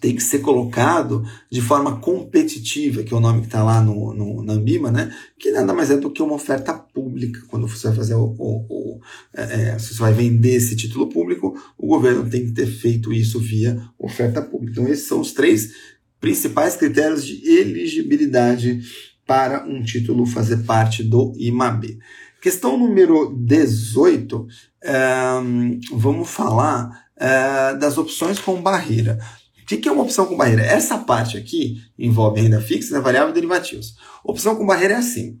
tem 0.00 0.16
que 0.16 0.22
ser 0.22 0.40
colocado 0.40 1.22
de 1.50 1.60
forma 1.60 2.00
competitiva, 2.00 3.02
que 3.02 3.12
é 3.12 3.16
o 3.16 3.20
nome 3.20 3.40
que 3.40 3.46
está 3.46 3.62
lá 3.62 3.82
no, 3.82 4.14
no, 4.14 4.42
na 4.42 4.54
Ambima, 4.54 4.90
né? 4.90 5.14
que 5.38 5.52
nada 5.52 5.72
mais 5.74 5.90
é 5.90 5.96
do 5.96 6.10
que 6.10 6.22
uma 6.22 6.34
oferta 6.34 6.72
pública. 6.72 7.40
Quando 7.48 7.68
você 7.68 7.88
vai 7.88 7.96
fazer 7.96 8.14
o, 8.14 8.34
o, 8.38 8.66
o 8.68 9.00
é, 9.34 9.42
é, 9.42 9.78
se 9.78 9.94
você 9.94 10.00
vai 10.00 10.12
vender 10.12 10.54
esse 10.54 10.74
título 10.74 11.08
público, 11.08 11.54
o 11.78 11.86
governo 11.86 12.28
tem 12.28 12.46
que 12.46 12.52
ter 12.52 12.66
feito 12.66 13.12
isso 13.12 13.38
via 13.38 13.80
oferta 13.98 14.42
pública. 14.42 14.80
Então, 14.80 14.92
esses 14.92 15.06
são 15.06 15.20
os 15.20 15.32
três 15.32 15.72
principais 16.18 16.76
critérios 16.76 17.24
de 17.24 17.48
elegibilidade 17.48 18.80
para 19.26 19.64
um 19.64 19.82
título 19.82 20.26
fazer 20.26 20.64
parte 20.64 21.04
do 21.04 21.32
IMAB. 21.36 21.98
Questão 22.40 22.78
número 22.78 23.34
18, 23.36 24.46
é, 24.82 24.94
vamos 25.92 26.30
falar 26.30 27.04
é, 27.16 27.74
das 27.74 27.98
opções 27.98 28.38
com 28.38 28.62
barreira. 28.62 29.18
O 29.62 29.66
que 29.66 29.88
é 29.88 29.92
uma 29.92 30.02
opção 30.02 30.26
com 30.26 30.36
barreira? 30.36 30.62
Essa 30.62 30.98
parte 30.98 31.36
aqui 31.36 31.82
envolve 31.98 32.40
renda 32.40 32.60
fixa, 32.60 32.94
né, 32.94 33.00
variável 33.00 33.30
e 33.30 33.34
derivativos. 33.34 33.94
Opção 34.24 34.56
com 34.56 34.66
barreira 34.66 34.94
é 34.94 34.96
assim. 34.96 35.38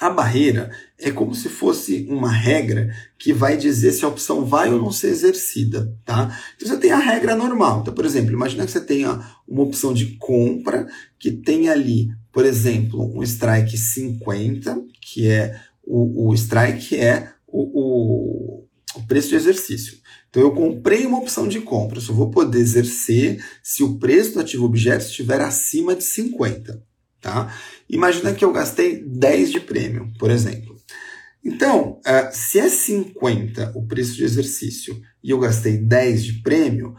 A 0.00 0.10
barreira 0.10 0.70
é 0.98 1.10
como 1.10 1.34
se 1.34 1.48
fosse 1.48 2.06
uma 2.08 2.30
regra 2.30 2.94
que 3.18 3.32
vai 3.32 3.56
dizer 3.56 3.92
se 3.92 4.04
a 4.04 4.08
opção 4.08 4.44
vai 4.44 4.72
ou 4.72 4.80
não 4.80 4.92
ser 4.92 5.08
exercida, 5.08 5.92
tá? 6.04 6.38
Então 6.56 6.68
você 6.68 6.76
tem 6.76 6.92
a 6.92 6.98
regra 6.98 7.34
normal. 7.34 7.80
Então, 7.80 7.92
por 7.92 8.04
exemplo, 8.04 8.32
imagina 8.32 8.64
que 8.64 8.70
você 8.70 8.80
tenha 8.80 9.20
uma 9.46 9.62
opção 9.62 9.92
de 9.92 10.16
compra 10.16 10.86
que 11.18 11.32
tem 11.32 11.68
ali, 11.68 12.10
por 12.32 12.44
exemplo, 12.44 13.12
um 13.12 13.22
strike 13.24 13.76
50, 13.76 14.80
que 15.00 15.28
é 15.28 15.60
o, 15.88 16.28
o 16.28 16.34
strike 16.34 16.96
é 16.96 17.32
o, 17.46 17.62
o, 17.62 18.68
o 18.94 19.06
preço 19.06 19.30
de 19.30 19.36
exercício. 19.36 19.98
Então 20.28 20.42
eu 20.42 20.52
comprei 20.52 21.06
uma 21.06 21.18
opção 21.18 21.48
de 21.48 21.60
compra, 21.60 22.00
só 22.00 22.12
vou 22.12 22.30
poder 22.30 22.58
exercer 22.58 23.42
se 23.62 23.82
o 23.82 23.98
preço 23.98 24.34
do 24.34 24.40
ativo 24.40 24.66
objeto 24.66 25.06
estiver 25.06 25.40
acima 25.40 25.94
de 25.94 26.04
50. 26.04 26.82
Tá? 27.20 27.52
Imagina 27.88 28.34
que 28.34 28.44
eu 28.44 28.52
gastei 28.52 29.02
10 29.02 29.52
de 29.52 29.60
prêmio, 29.60 30.12
por 30.18 30.30
exemplo. 30.30 30.76
Então, 31.44 32.00
uh, 32.00 32.28
se 32.30 32.58
é 32.58 32.68
50 32.68 33.72
o 33.74 33.86
preço 33.86 34.14
de 34.14 34.24
exercício 34.24 35.00
e 35.24 35.30
eu 35.30 35.38
gastei 35.38 35.78
10 35.78 36.24
de 36.24 36.32
prêmio, 36.42 36.94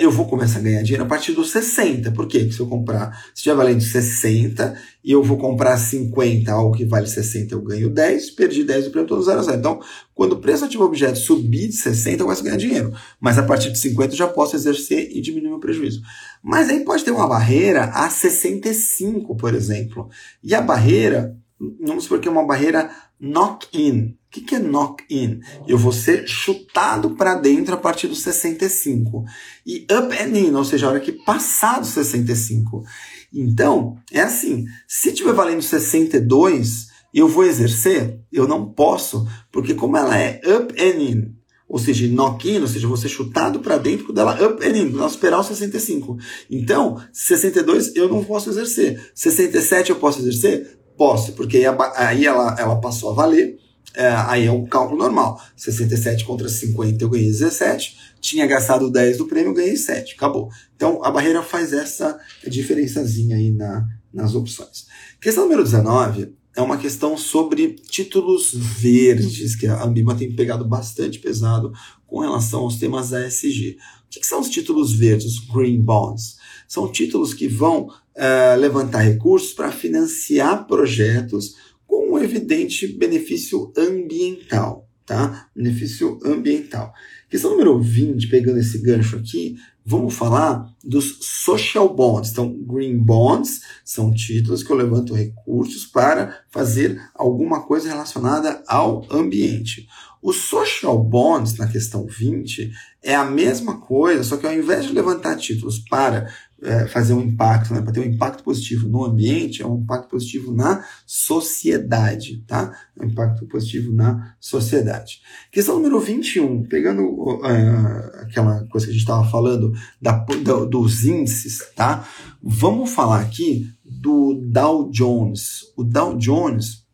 eu 0.00 0.10
vou 0.10 0.26
começar 0.26 0.58
a 0.58 0.62
ganhar 0.62 0.82
dinheiro 0.82 1.04
a 1.04 1.06
partir 1.06 1.32
dos 1.32 1.50
60. 1.50 2.10
Por 2.10 2.26
quê? 2.26 2.40
Porque 2.40 2.52
se 2.52 2.60
eu 2.60 2.66
comprar, 2.66 3.12
se 3.26 3.36
estiver 3.36 3.54
valendo 3.54 3.80
60 3.80 4.76
e 5.04 5.12
eu 5.12 5.22
vou 5.22 5.38
comprar 5.38 5.76
50, 5.76 6.50
algo 6.50 6.76
que 6.76 6.84
vale 6.84 7.06
60, 7.06 7.54
eu 7.54 7.62
ganho 7.62 7.88
10, 7.88 8.30
perdi 8.32 8.64
10 8.64 8.86
do 8.86 8.90
prêmio, 8.90 9.16
no 9.16 9.22
0 9.22 9.38
a 9.38 9.42
0. 9.42 9.58
Então, 9.58 9.80
quando 10.14 10.32
o 10.32 10.40
preço 10.40 10.64
ativo 10.64 10.84
objeto 10.84 11.18
subir 11.18 11.68
de 11.68 11.74
60, 11.74 12.22
eu 12.22 12.26
começo 12.26 12.42
a 12.42 12.44
ganhar 12.44 12.56
dinheiro. 12.56 12.92
Mas 13.20 13.38
a 13.38 13.42
partir 13.44 13.70
de 13.70 13.78
50 13.78 14.14
eu 14.14 14.18
já 14.18 14.26
posso 14.26 14.56
exercer 14.56 15.10
e 15.12 15.20
diminuir 15.20 15.50
meu 15.50 15.60
prejuízo. 15.60 16.02
Mas 16.42 16.68
aí 16.68 16.80
pode 16.80 17.04
ter 17.04 17.12
uma 17.12 17.28
barreira 17.28 17.84
a 17.84 18.10
65, 18.10 19.36
por 19.36 19.54
exemplo. 19.54 20.08
E 20.42 20.56
a 20.56 20.60
barreira, 20.60 21.36
vamos 21.80 22.04
supor 22.04 22.18
que 22.18 22.26
é 22.26 22.30
uma 22.30 22.44
barreira 22.46 22.90
knock-in. 23.20 24.16
O 24.28 24.30
que, 24.30 24.40
que 24.42 24.54
é 24.54 24.58
knock-in? 24.58 25.40
Eu 25.66 25.78
vou 25.78 25.92
ser 25.92 26.28
chutado 26.28 27.10
para 27.10 27.34
dentro 27.34 27.74
a 27.74 27.78
partir 27.78 28.08
dos 28.08 28.20
65. 28.22 29.24
E 29.66 29.86
up 29.90 30.14
and 30.16 30.36
in, 30.36 30.54
ou 30.54 30.64
seja, 30.64 30.86
a 30.86 30.90
hora 30.90 31.00
que 31.00 31.12
passar 31.12 31.80
dos 31.80 31.88
65. 31.88 32.84
Então, 33.32 33.96
é 34.12 34.20
assim, 34.20 34.66
se 34.86 35.12
tiver 35.12 35.32
valendo 35.32 35.62
62, 35.62 36.88
eu 37.12 37.26
vou 37.26 37.44
exercer? 37.44 38.20
Eu 38.30 38.46
não 38.46 38.70
posso, 38.70 39.26
porque 39.50 39.74
como 39.74 39.96
ela 39.96 40.16
é 40.16 40.40
up 40.44 40.74
and 40.78 41.02
in, 41.02 41.38
ou 41.68 41.78
seja, 41.78 42.06
knock-in, 42.08 42.60
ou 42.60 42.66
seja, 42.66 42.96
ser 42.96 43.08
chutado 43.08 43.60
para 43.60 43.76
dentro 43.76 44.12
dela 44.12 44.34
up 44.42 44.64
and 44.66 44.76
in, 44.76 44.90
não 44.90 45.06
esperar 45.06 45.38
o 45.38 45.44
65. 45.44 46.16
Então, 46.50 47.02
62 47.12 47.94
eu 47.94 48.08
não 48.08 48.24
posso 48.24 48.48
exercer. 48.48 49.10
67 49.14 49.90
eu 49.90 49.96
posso 49.96 50.20
exercer? 50.20 50.77
Posse, 50.98 51.32
porque 51.32 51.64
aí 51.96 52.26
ela, 52.26 52.56
ela 52.58 52.80
passou 52.80 53.10
a 53.10 53.14
valer, 53.14 53.56
é, 53.94 54.08
aí 54.08 54.46
é 54.46 54.50
o 54.50 54.66
cálculo 54.66 54.98
normal. 54.98 55.40
67 55.56 56.24
contra 56.24 56.48
50 56.48 57.02
eu 57.02 57.08
ganhei 57.08 57.28
17, 57.28 57.96
tinha 58.20 58.46
gastado 58.46 58.90
10 58.90 59.18
do 59.18 59.26
prêmio, 59.26 59.54
ganhei 59.54 59.76
7, 59.76 60.14
acabou. 60.14 60.50
Então 60.76 61.02
a 61.04 61.10
barreira 61.10 61.42
faz 61.42 61.72
essa 61.72 62.18
diferençazinha 62.46 63.36
aí 63.36 63.50
na, 63.50 63.86
nas 64.12 64.34
opções. 64.34 64.86
Questão 65.20 65.44
número 65.44 65.62
19 65.62 66.36
é 66.56 66.62
uma 66.62 66.76
questão 66.76 67.16
sobre 67.16 67.76
títulos 67.88 68.52
verdes, 68.52 69.54
que 69.54 69.66
a 69.68 69.84
Ambima 69.84 70.16
tem 70.16 70.34
pegado 70.34 70.64
bastante 70.64 71.20
pesado 71.20 71.72
com 72.04 72.20
relação 72.20 72.60
aos 72.60 72.76
temas 72.76 73.12
ASG. 73.12 73.76
O 74.06 74.10
que, 74.10 74.20
que 74.20 74.26
são 74.26 74.40
os 74.40 74.48
títulos 74.48 74.92
verdes, 74.92 75.38
Green 75.38 75.80
Bonds? 75.80 76.36
São 76.66 76.90
títulos 76.90 77.32
que 77.32 77.46
vão 77.46 77.88
uh, 78.18 78.58
levantar 78.58 79.00
recursos 79.00 79.52
para 79.52 79.70
financiar 79.70 80.66
projetos 80.66 81.56
com 81.86 82.12
um 82.12 82.18
evidente 82.18 82.86
benefício 82.86 83.72
ambiental, 83.76 84.88
tá? 85.06 85.48
Benefício 85.54 86.18
ambiental. 86.24 86.92
Questão 87.28 87.50
número 87.50 87.78
20, 87.78 88.26
pegando 88.28 88.58
esse 88.58 88.78
gancho 88.78 89.16
aqui, 89.16 89.56
vamos 89.84 90.14
falar 90.14 90.72
dos 90.82 91.18
social 91.20 91.94
bonds. 91.94 92.30
Então, 92.30 92.50
green 92.66 92.98
bonds 92.98 93.60
são 93.84 94.10
títulos 94.10 94.62
que 94.62 94.70
eu 94.70 94.76
levanto 94.76 95.14
recursos 95.14 95.84
para 95.84 96.40
fazer 96.48 96.98
alguma 97.14 97.66
coisa 97.66 97.88
relacionada 97.88 98.62
ao 98.66 99.06
ambiente. 99.10 99.86
Os 100.22 100.36
social 100.36 101.02
bonds, 101.02 101.56
na 101.56 101.68
questão 101.68 102.06
20, 102.06 102.72
é 103.02 103.14
a 103.14 103.24
mesma 103.24 103.78
coisa, 103.78 104.24
só 104.24 104.36
que 104.36 104.46
ao 104.46 104.52
invés 104.52 104.86
de 104.86 104.92
levantar 104.92 105.36
títulos 105.36 105.78
para 105.78 106.28
é, 106.60 106.86
fazer 106.86 107.14
um 107.14 107.20
impacto, 107.20 107.72
né, 107.72 107.80
para 107.80 107.92
ter 107.92 108.00
um 108.00 108.04
impacto 108.04 108.42
positivo 108.42 108.88
no 108.88 109.04
ambiente, 109.04 109.62
é 109.62 109.66
um 109.66 109.78
impacto 109.78 110.08
positivo 110.08 110.52
na 110.52 110.84
sociedade, 111.06 112.42
tá? 112.46 112.76
É 112.98 113.04
um 113.04 113.08
impacto 113.08 113.46
positivo 113.46 113.92
na 113.92 114.34
sociedade. 114.40 115.20
Questão 115.52 115.76
número 115.76 116.00
21, 116.00 116.64
pegando 116.64 117.17
uh, 117.18 118.20
aquela 118.22 118.64
coisa 118.68 118.86
que 118.86 118.90
a 118.90 118.94
gente 118.94 119.02
estava 119.02 119.28
falando 119.28 119.72
da, 120.00 120.12
da, 120.42 120.64
dos 120.64 121.04
índices, 121.04 121.62
tá? 121.74 122.08
Vamos 122.42 122.90
falar 122.90 123.20
aqui 123.20 123.70
do 123.84 124.34
Dow 124.46 124.90
Jones. 124.90 125.62
O 125.76 125.84
Dow 125.84 126.16
Jones 126.16 126.86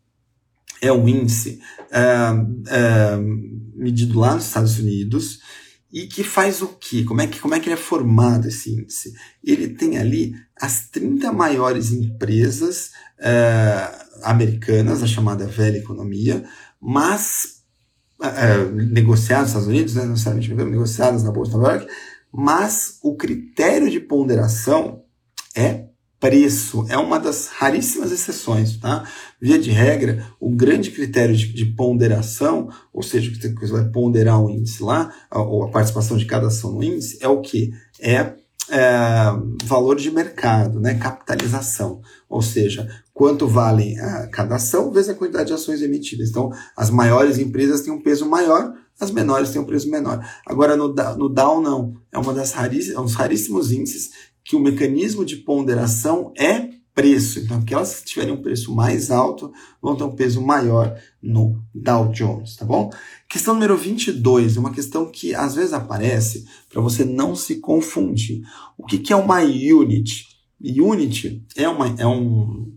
é 0.81 0.91
um 0.91 1.07
índice 1.07 1.59
uh, 1.91 2.41
uh, 2.41 3.75
medido 3.75 4.19
lá 4.19 4.35
nos 4.35 4.45
Estados 4.45 4.79
Unidos, 4.79 5.39
e 5.91 6.07
que 6.07 6.23
faz 6.23 6.61
o 6.61 6.67
quê? 6.67 7.05
Como 7.05 7.21
é 7.21 7.27
que, 7.27 7.39
como 7.39 7.55
é 7.55 7.59
que 7.59 7.67
ele 7.69 7.75
é 7.75 7.81
formado 7.81 8.47
esse 8.49 8.69
índice? 8.69 9.13
Ele 9.41 9.69
tem 9.69 9.97
ali 9.97 10.35
as 10.59 10.89
30 10.89 11.31
maiores 11.31 11.91
empresas 11.91 12.91
uh, 13.19 14.21
americanas, 14.23 15.01
a 15.01 15.07
chamada 15.07 15.47
velha 15.47 15.77
economia, 15.77 16.43
mas 16.81 17.54
negociadas 18.73 19.53
nos 19.53 19.63
Estados 19.63 19.67
Unidos, 19.67 19.95
né, 19.95 20.05
necessariamente 20.05 20.53
negociadas 20.53 21.23
na 21.23 21.31
Bolsa 21.31 21.51
de 21.51 21.57
Nova 21.57 21.71
York, 21.73 21.87
mas 22.31 22.99
o 23.03 23.15
critério 23.15 23.89
de 23.89 23.99
ponderação 23.99 25.03
é 25.55 25.85
preço. 26.19 26.85
É 26.89 26.97
uma 26.97 27.19
das 27.19 27.47
raríssimas 27.47 28.11
exceções, 28.11 28.77
tá? 28.77 29.07
Via 29.39 29.59
de 29.59 29.69
regra, 29.69 30.25
o 30.39 30.49
grande 30.49 30.91
critério 30.91 31.35
de, 31.35 31.53
de 31.53 31.65
ponderação, 31.65 32.69
ou 32.91 33.03
seja, 33.03 33.31
que 33.31 33.53
você 33.53 33.71
vai 33.71 33.85
ponderar 33.85 34.41
o 34.41 34.49
índice 34.49 34.81
lá, 34.81 35.13
ou 35.31 35.63
a 35.63 35.69
participação 35.69 36.17
de 36.17 36.25
cada 36.25 36.47
ação 36.47 36.71
no 36.71 36.83
índice, 36.83 37.19
é 37.21 37.27
o 37.27 37.41
que? 37.41 37.71
É, 38.01 38.33
é 38.69 39.31
valor 39.65 39.97
de 39.97 40.09
mercado, 40.09 40.79
né? 40.79 40.95
capitalização. 40.95 42.01
Ou 42.27 42.41
seja, 42.41 42.89
quanto 43.15 43.47
valem 43.47 43.97
a 43.97 44.27
cada 44.27 44.55
ação 44.55 44.91
vezes 44.91 45.09
a 45.09 45.13
quantidade 45.13 45.47
de 45.47 45.53
ações 45.53 45.81
emitidas. 45.81 46.29
Então, 46.29 46.51
as 46.75 46.89
maiores 46.89 47.37
empresas 47.39 47.79
têm 47.79 47.93
um 47.93 48.01
peso 48.01 48.29
maior, 48.29 48.73
as 48.99 49.09
menores 49.09 49.51
têm 49.51 49.61
um 49.61 49.65
preço 49.65 49.89
menor. 49.89 50.19
Agora, 50.45 50.75
no, 50.75 50.89
no 50.89 51.29
Dow, 51.29 51.61
não. 51.61 51.93
É 52.11 52.19
uma 52.19 52.33
das 52.33 52.53
é 52.53 52.99
um 52.99 53.05
raríssimos 53.05 53.71
índices 53.71 54.11
que 54.43 54.57
o 54.57 54.59
mecanismo 54.59 55.23
de 55.23 55.37
ponderação 55.37 56.33
é 56.37 56.71
preço. 56.93 57.39
Então, 57.39 57.59
aquelas 57.59 58.01
que 58.01 58.05
tiverem 58.05 58.33
um 58.33 58.41
preço 58.41 58.75
mais 58.75 59.09
alto 59.09 59.49
vão 59.81 59.95
ter 59.95 60.03
um 60.03 60.11
peso 60.11 60.41
maior 60.41 60.99
no 61.23 61.63
Dow 61.73 62.09
Jones, 62.09 62.57
tá 62.57 62.65
bom? 62.65 62.89
Questão 63.29 63.53
número 63.53 63.77
22, 63.77 64.57
uma 64.57 64.73
questão 64.73 65.09
que 65.09 65.33
às 65.33 65.55
vezes 65.55 65.71
aparece 65.71 66.45
para 66.67 66.81
você 66.81 67.05
não 67.05 67.33
se 67.33 67.61
confundir. 67.61 68.41
O 68.77 68.85
que, 68.85 68.97
que 68.97 69.13
é 69.13 69.15
uma 69.15 69.39
unit? 69.39 70.27
Unit 70.61 71.45
é, 71.55 71.69
uma, 71.69 71.95
é 71.97 72.05
um 72.05 72.74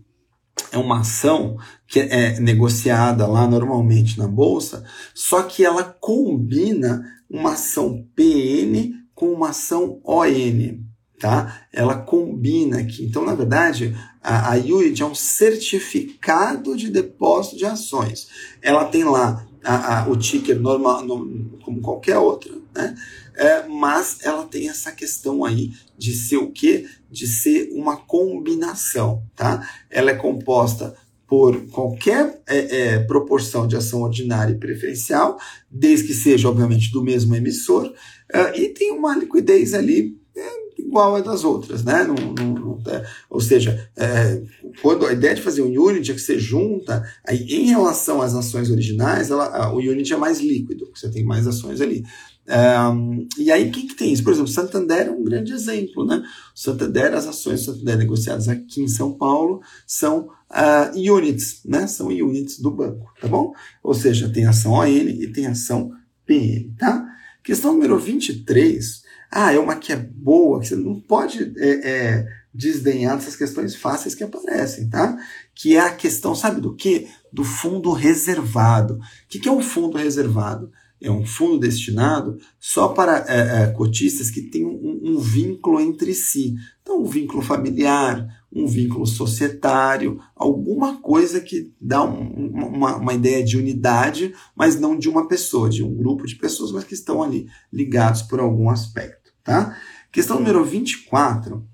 é 0.71 0.77
uma 0.77 1.01
ação 1.01 1.57
que 1.87 1.99
é 1.99 2.39
negociada 2.39 3.25
lá 3.25 3.47
normalmente 3.47 4.17
na 4.17 4.27
bolsa, 4.27 4.83
só 5.13 5.43
que 5.43 5.65
ela 5.65 5.83
combina 5.83 7.03
uma 7.29 7.53
ação 7.53 8.05
PN 8.15 8.93
com 9.13 9.31
uma 9.33 9.49
ação 9.49 9.99
ON, 10.03 10.79
tá? 11.19 11.67
Ela 11.73 11.97
combina 11.97 12.79
aqui. 12.79 13.03
Então, 13.03 13.25
na 13.25 13.35
verdade, 13.35 13.95
a, 14.21 14.53
a 14.53 14.57
UID 14.57 15.01
é 15.01 15.05
um 15.05 15.15
certificado 15.15 16.75
de 16.75 16.89
depósito 16.89 17.57
de 17.57 17.65
ações. 17.65 18.27
Ela 18.61 18.85
tem 18.85 19.03
lá 19.03 19.45
a, 19.63 19.99
a, 19.99 20.09
o 20.09 20.15
ticker 20.15 20.59
normal, 20.59 21.05
no, 21.05 21.57
como 21.63 21.81
qualquer 21.81 22.17
outra, 22.17 22.53
né? 22.73 22.95
É, 23.35 23.67
mas 23.67 24.17
ela 24.21 24.45
tem 24.45 24.67
essa 24.67 24.91
questão 24.91 25.45
aí 25.45 25.71
de 25.97 26.13
ser 26.13 26.37
o 26.37 26.51
quê? 26.51 26.85
De 27.09 27.27
ser 27.27 27.69
uma 27.73 27.97
combinação, 27.97 29.23
tá? 29.35 29.67
Ela 29.89 30.11
é 30.11 30.15
composta 30.15 30.95
por 31.29 31.61
qualquer 31.67 32.41
é, 32.47 32.57
é, 32.57 32.99
proporção 32.99 33.67
de 33.67 33.75
ação 33.75 34.01
ordinária 34.01 34.51
e 34.51 34.57
preferencial, 34.57 35.37
desde 35.69 36.07
que 36.07 36.13
seja, 36.13 36.49
obviamente, 36.49 36.91
do 36.91 37.03
mesmo 37.03 37.35
emissor, 37.35 37.93
é, 38.33 38.59
e 38.59 38.69
tem 38.69 38.91
uma 38.91 39.15
liquidez 39.15 39.75
ali 39.75 40.19
é, 40.35 40.81
igual 40.81 41.15
a 41.15 41.21
das 41.21 41.43
outras, 41.43 41.83
né? 41.83 42.03
Não, 42.03 42.15
não, 42.15 42.53
não, 42.53 42.91
é, 42.91 43.05
ou 43.29 43.39
seja, 43.39 43.89
é, 43.95 44.41
quando 44.81 45.05
a 45.05 45.13
ideia 45.13 45.35
de 45.35 45.41
fazer 45.41 45.61
um 45.61 45.71
unit 45.71 46.09
é 46.09 46.15
que 46.15 46.19
você 46.19 46.39
junta, 46.39 47.03
aí 47.27 47.43
em 47.43 47.65
relação 47.65 48.23
às 48.23 48.33
ações 48.33 48.71
originais, 48.71 49.29
ela, 49.29 49.71
o 49.71 49.77
unit 49.77 50.11
é 50.11 50.17
mais 50.17 50.39
líquido, 50.39 50.89
você 50.95 51.11
tem 51.11 51.23
mais 51.23 51.45
ações 51.45 51.79
ali. 51.79 52.03
Um, 52.49 53.27
e 53.37 53.51
aí, 53.51 53.69
o 53.69 53.71
que, 53.71 53.87
que 53.87 53.93
tem 53.93 54.11
isso? 54.11 54.23
Por 54.23 54.33
exemplo, 54.33 54.49
Santander 54.49 55.07
é 55.07 55.11
um 55.11 55.23
grande 55.23 55.53
exemplo, 55.53 56.03
né? 56.03 56.23
Santander, 56.55 57.13
as 57.13 57.27
ações 57.27 57.63
Santander 57.63 57.97
negociadas 57.97 58.49
aqui 58.49 58.81
em 58.81 58.87
São 58.87 59.13
Paulo 59.13 59.61
são 59.85 60.29
uh, 60.49 60.97
units, 61.15 61.61
né? 61.63 61.85
São 61.85 62.07
units 62.07 62.59
do 62.59 62.71
banco, 62.71 63.13
tá 63.21 63.27
bom? 63.27 63.53
Ou 63.83 63.93
seja, 63.93 64.29
tem 64.29 64.47
ação 64.47 64.71
ON 64.71 64.87
e 64.87 65.31
tem 65.31 65.45
ação 65.45 65.91
PN, 66.25 66.73
tá? 66.77 67.05
Questão 67.43 67.73
número 67.73 67.99
23. 67.99 69.03
Ah, 69.31 69.53
é 69.53 69.59
uma 69.59 69.75
que 69.75 69.93
é 69.93 69.95
boa, 69.95 70.59
que 70.59 70.67
você 70.67 70.75
não 70.75 70.99
pode 70.99 71.53
é, 71.57 71.69
é, 71.87 72.27
desdenhar 72.51 73.15
dessas 73.15 73.35
questões 73.35 73.75
fáceis 73.75 74.15
que 74.15 74.23
aparecem, 74.23 74.89
tá? 74.89 75.15
Que 75.53 75.75
é 75.75 75.81
a 75.81 75.93
questão, 75.93 76.33
sabe 76.33 76.59
do 76.59 76.75
que? 76.75 77.07
Do 77.31 77.43
fundo 77.43 77.91
reservado. 77.91 78.95
O 78.95 78.99
que, 79.27 79.37
que 79.37 79.47
é 79.47 79.51
um 79.51 79.61
fundo 79.61 79.97
reservado? 79.97 80.71
É 81.01 81.09
um 81.09 81.25
fundo 81.25 81.59
destinado 81.59 82.37
só 82.59 82.89
para 82.89 83.25
é, 83.27 83.63
é, 83.63 83.67
cotistas 83.67 84.29
que 84.29 84.41
têm 84.41 84.65
um, 84.65 84.99
um, 85.03 85.19
vínculo 85.19 85.79
entre 85.79 86.13
si. 86.13 86.55
Então, 86.81 87.01
um 87.01 87.05
vínculo 87.05 87.41
familiar, 87.41 88.27
um 88.51 88.67
vínculo 88.67 89.05
societário, 89.05 90.19
alguma 90.35 90.97
coisa 90.97 91.39
que 91.39 91.73
dá 91.79 92.03
um, 92.03 92.49
uma, 92.49 92.97
uma 92.97 93.13
ideia 93.13 93.43
de 93.43 93.57
unidade, 93.57 94.33
mas 94.55 94.77
não 94.79 94.97
de 94.97 95.07
uma 95.07 95.27
pessoa, 95.27 95.69
de 95.69 95.83
um 95.83 95.93
grupo 95.93 96.27
de 96.27 96.35
pessoas, 96.35 96.71
mas 96.71 96.83
que 96.83 96.93
estão 96.93 97.23
ali 97.23 97.47
ligados 97.71 98.21
por 98.23 98.39
algum 98.39 98.69
aspecto. 98.69 99.31
Tá? 99.43 99.77
Questão 100.11 100.37
número 100.37 100.63
24. 100.65 101.65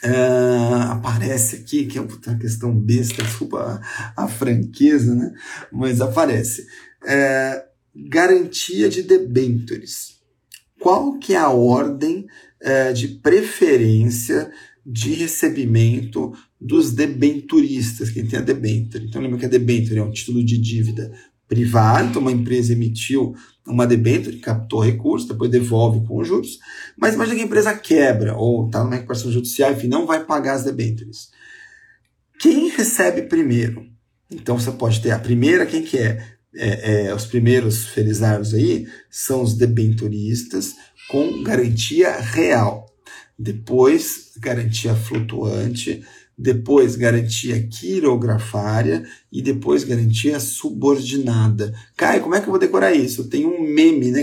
É, 0.00 0.12
aparece 0.90 1.56
aqui, 1.56 1.86
que 1.86 1.98
é 1.98 2.00
uma 2.00 2.38
questão 2.38 2.72
besta, 2.72 3.22
desculpa 3.22 3.82
a, 4.16 4.24
a 4.24 4.28
franqueza, 4.28 5.12
né? 5.14 5.32
mas 5.72 6.00
aparece. 6.00 6.66
É, 7.04 7.67
garantia 8.06 8.88
de 8.88 9.02
debêntures. 9.02 10.18
Qual 10.78 11.18
que 11.18 11.34
é 11.34 11.36
a 11.36 11.50
ordem 11.50 12.26
é, 12.60 12.92
de 12.92 13.08
preferência 13.08 14.50
de 14.84 15.12
recebimento 15.12 16.32
dos 16.58 16.92
debenturistas, 16.92 18.10
quem 18.10 18.26
tem 18.26 18.38
a 18.38 18.42
debenture. 18.42 19.04
Então 19.04 19.20
lembra 19.20 19.38
que 19.38 19.44
a 19.44 19.48
debenture 19.48 19.98
é 19.98 20.02
um 20.02 20.10
título 20.10 20.42
de 20.42 20.56
dívida 20.56 21.12
privado, 21.46 22.08
então 22.08 22.22
uma 22.22 22.32
empresa 22.32 22.72
emitiu 22.72 23.34
uma 23.66 23.86
debenture, 23.86 24.38
captou 24.38 24.80
recursos, 24.80 25.28
depois 25.28 25.50
devolve 25.50 26.06
com 26.06 26.24
juros, 26.24 26.58
mas 26.96 27.14
imagina 27.14 27.36
que 27.36 27.42
a 27.42 27.46
empresa 27.46 27.74
quebra 27.74 28.34
ou 28.34 28.66
está 28.66 28.82
numa 28.82 28.96
recuperação 28.96 29.30
judicial, 29.30 29.72
enfim, 29.72 29.88
não 29.88 30.06
vai 30.06 30.24
pagar 30.24 30.54
as 30.54 30.64
debentures. 30.64 31.30
Quem 32.38 32.70
recebe 32.70 33.22
primeiro? 33.22 33.86
Então 34.30 34.58
você 34.58 34.70
pode 34.70 35.00
ter 35.00 35.10
a 35.10 35.18
primeira, 35.18 35.66
quem 35.66 35.82
que 35.82 35.98
é? 35.98 36.37
É, 36.54 37.06
é, 37.06 37.14
os 37.14 37.26
primeiros 37.26 37.86
felizardos 37.86 38.54
aí 38.54 38.86
são 39.10 39.42
os 39.42 39.54
debenturistas 39.54 40.74
com 41.08 41.42
garantia 41.42 42.18
real. 42.18 42.86
Depois, 43.38 44.32
garantia 44.38 44.94
flutuante, 44.94 46.02
depois 46.36 46.94
garantia 46.94 47.60
quirografária 47.66 49.04
e 49.32 49.42
depois 49.42 49.82
garantia 49.82 50.38
subordinada. 50.38 51.74
Caio, 51.96 52.22
como 52.22 52.34
é 52.34 52.40
que 52.40 52.46
eu 52.46 52.50
vou 52.50 52.60
decorar 52.60 52.94
isso? 52.94 53.28
Tem 53.28 53.44
um 53.44 53.60
meme, 53.60 54.10
né? 54.10 54.22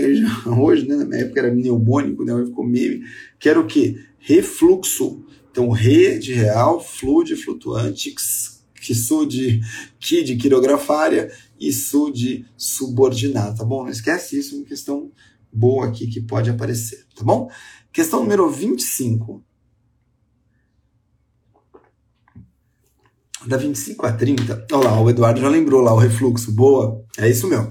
Hoje, 0.58 0.88
né, 0.88 0.96
na 0.96 1.04
minha 1.04 1.20
época 1.20 1.40
era 1.40 1.52
mnemônico, 1.52 2.24
né? 2.24 2.34
Hoje 2.34 2.50
ficou 2.50 2.66
meme, 2.66 3.02
que 3.38 3.48
era 3.48 3.60
o 3.60 3.66
quê? 3.66 3.96
Refluxo. 4.18 5.24
Então, 5.50 5.70
re 5.70 6.18
de 6.18 6.34
real, 6.34 6.82
flu 6.82 7.22
de 7.22 7.36
flutuante, 7.36 8.14
que 8.86 9.26
de 9.26 9.60
ki 9.98 10.22
de 10.22 10.36
quirografária 10.36 11.30
e 11.58 11.72
de 12.10 12.46
subordinado, 12.56 13.58
tá 13.58 13.64
bom? 13.64 13.84
Não 13.84 13.90
esquece 13.90 14.38
isso, 14.38 14.54
é 14.54 14.58
uma 14.58 14.66
questão 14.66 15.10
boa 15.52 15.86
aqui 15.86 16.06
que 16.06 16.20
pode 16.20 16.50
aparecer, 16.50 17.06
tá 17.14 17.24
bom? 17.24 17.50
Questão 17.92 18.20
número 18.20 18.50
25. 18.50 19.42
Da 23.46 23.56
25 23.56 24.06
a 24.06 24.12
30, 24.12 24.66
olha 24.72 24.88
lá, 24.88 25.00
o 25.00 25.08
Eduardo 25.08 25.40
já 25.40 25.48
lembrou 25.48 25.80
lá 25.80 25.94
o 25.94 25.98
refluxo, 25.98 26.50
boa, 26.52 27.04
é 27.16 27.28
isso 27.28 27.48
mesmo. 27.48 27.70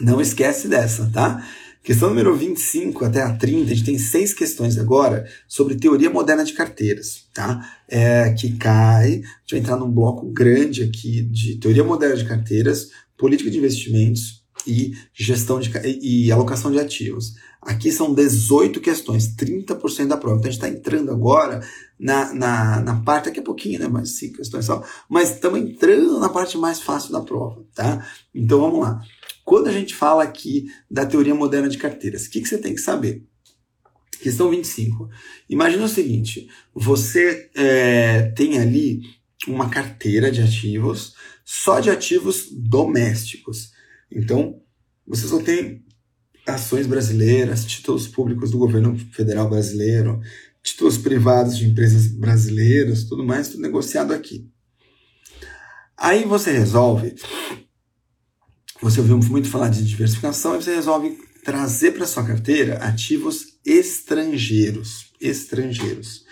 Não 0.00 0.20
esquece 0.20 0.66
dessa, 0.66 1.10
tá? 1.12 1.46
Questão 1.86 2.08
número 2.08 2.34
25 2.34 3.04
até 3.04 3.22
a 3.22 3.32
30, 3.32 3.70
a 3.70 3.74
gente 3.76 3.84
tem 3.84 3.96
seis 3.96 4.34
questões 4.34 4.76
agora 4.76 5.24
sobre 5.46 5.76
teoria 5.76 6.10
moderna 6.10 6.44
de 6.44 6.52
carteiras, 6.52 7.28
tá? 7.32 7.64
É, 7.88 8.30
que 8.32 8.56
cai, 8.56 9.06
a 9.06 9.12
gente 9.12 9.52
vai 9.52 9.60
entrar 9.60 9.76
num 9.76 9.88
bloco 9.88 10.26
grande 10.32 10.82
aqui 10.82 11.22
de 11.22 11.54
teoria 11.60 11.84
moderna 11.84 12.16
de 12.16 12.24
carteiras, 12.24 12.90
política 13.16 13.48
de 13.48 13.58
investimentos 13.58 14.44
e 14.66 14.94
gestão 15.14 15.60
de 15.60 15.70
e, 16.02 16.32
alocação 16.32 16.72
de 16.72 16.80
ativos. 16.80 17.36
Aqui 17.62 17.92
são 17.92 18.12
18 18.12 18.80
questões, 18.80 19.36
30% 19.36 20.08
da 20.08 20.16
prova. 20.16 20.38
Então 20.38 20.48
a 20.48 20.52
gente 20.52 20.60
está 20.60 20.68
entrando 20.68 21.12
agora 21.12 21.64
na, 21.96 22.34
na, 22.34 22.80
na 22.80 22.96
parte, 23.02 23.26
daqui 23.26 23.38
a 23.38 23.44
pouquinho, 23.44 23.78
né? 23.78 23.86
Mais 23.86 24.18
cinco 24.18 24.38
questões 24.38 24.64
só, 24.64 24.82
mas 25.08 25.34
estamos 25.34 25.60
entrando 25.60 26.18
na 26.18 26.30
parte 26.30 26.58
mais 26.58 26.80
fácil 26.80 27.12
da 27.12 27.20
prova, 27.20 27.64
tá? 27.76 28.04
Então 28.34 28.60
vamos 28.60 28.80
lá. 28.80 29.00
Quando 29.46 29.68
a 29.68 29.72
gente 29.72 29.94
fala 29.94 30.24
aqui 30.24 30.66
da 30.90 31.06
teoria 31.06 31.32
moderna 31.32 31.68
de 31.68 31.78
carteiras, 31.78 32.26
o 32.26 32.30
que, 32.30 32.40
que 32.40 32.48
você 32.48 32.58
tem 32.58 32.74
que 32.74 32.80
saber? 32.80 33.24
Questão 34.20 34.50
25. 34.50 35.08
Imagina 35.48 35.84
o 35.84 35.88
seguinte: 35.88 36.48
você 36.74 37.48
é, 37.54 38.22
tem 38.34 38.58
ali 38.58 39.02
uma 39.46 39.70
carteira 39.70 40.32
de 40.32 40.42
ativos 40.42 41.14
só 41.44 41.78
de 41.78 41.90
ativos 41.90 42.48
domésticos. 42.50 43.70
Então, 44.10 44.60
você 45.06 45.28
só 45.28 45.38
tem 45.40 45.84
ações 46.44 46.88
brasileiras, 46.88 47.64
títulos 47.64 48.08
públicos 48.08 48.50
do 48.50 48.58
governo 48.58 48.98
federal 49.12 49.48
brasileiro, 49.48 50.20
títulos 50.60 50.98
privados 50.98 51.56
de 51.56 51.66
empresas 51.66 52.08
brasileiras, 52.08 53.04
tudo 53.04 53.24
mais, 53.24 53.50
tudo 53.50 53.62
negociado 53.62 54.12
aqui. 54.12 54.50
Aí 55.96 56.24
você 56.24 56.50
resolve 56.50 57.14
você 58.80 59.00
ouviu 59.00 59.18
muito 59.18 59.48
falar 59.48 59.68
de 59.68 59.84
diversificação 59.84 60.54
e 60.54 60.62
você 60.62 60.74
resolve 60.74 61.18
trazer 61.44 61.92
para 61.92 62.06
sua 62.06 62.24
carteira 62.24 62.76
ativos 62.78 63.58
estrangeiros. 63.64 65.12
Estrangeiros. 65.20 66.24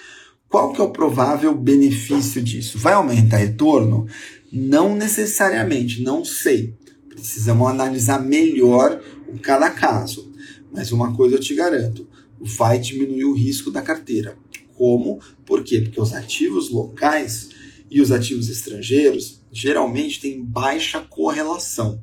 Qual 0.48 0.72
que 0.72 0.80
é 0.80 0.84
o 0.84 0.90
provável 0.90 1.54
benefício 1.54 2.42
disso? 2.42 2.78
Vai 2.78 2.92
aumentar 2.92 3.38
retorno? 3.38 4.06
Não 4.52 4.94
necessariamente, 4.94 6.02
não 6.02 6.24
sei. 6.24 6.76
Precisamos 7.08 7.68
analisar 7.68 8.20
melhor 8.20 9.02
o 9.28 9.38
cada 9.38 9.70
caso. 9.70 10.32
Mas 10.72 10.92
uma 10.92 11.14
coisa 11.14 11.36
eu 11.36 11.40
te 11.40 11.54
garanto, 11.54 12.08
vai 12.40 12.78
diminuir 12.78 13.24
o 13.24 13.34
risco 13.34 13.70
da 13.70 13.80
carteira. 13.82 14.36
Como? 14.74 15.20
Por 15.46 15.62
quê? 15.62 15.80
Porque 15.80 16.00
os 16.00 16.12
ativos 16.12 16.70
locais 16.70 17.48
e 17.90 18.00
os 18.00 18.10
ativos 18.10 18.48
estrangeiros 18.48 19.40
geralmente 19.52 20.20
têm 20.20 20.44
baixa 20.44 21.00
correlação. 21.00 22.02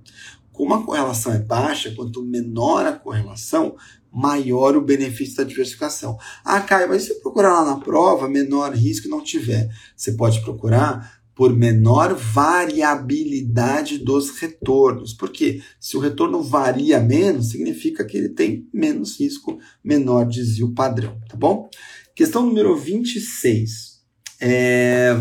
Como 0.51 0.73
a 0.73 0.83
correlação 0.83 1.33
é 1.33 1.39
baixa, 1.39 1.93
quanto 1.95 2.23
menor 2.23 2.85
a 2.85 2.93
correlação, 2.93 3.75
maior 4.11 4.75
o 4.75 4.81
benefício 4.81 5.37
da 5.37 5.43
diversificação. 5.43 6.17
Ah, 6.43 6.59
Caio, 6.59 6.89
mas 6.89 7.03
se 7.03 7.21
procurar 7.21 7.61
lá 7.61 7.65
na 7.65 7.79
prova, 7.79 8.27
menor 8.27 8.73
risco 8.73 9.07
não 9.07 9.23
tiver. 9.23 9.69
Você 9.95 10.11
pode 10.13 10.41
procurar 10.41 11.21
por 11.33 11.55
menor 11.55 12.13
variabilidade 12.13 13.97
dos 13.97 14.37
retornos. 14.37 15.13
Por 15.13 15.29
quê? 15.29 15.61
Se 15.79 15.95
o 15.95 15.99
retorno 15.99 16.43
varia 16.43 16.99
menos, 16.99 17.49
significa 17.49 18.05
que 18.05 18.17
ele 18.17 18.29
tem 18.29 18.67
menos 18.73 19.19
risco, 19.19 19.57
menor 19.83 20.25
desvio 20.25 20.73
padrão, 20.73 21.19
tá 21.27 21.37
bom? 21.37 21.69
Questão 22.13 22.45
número 22.45 22.77
26. 22.77 24.01
É, 24.41 25.15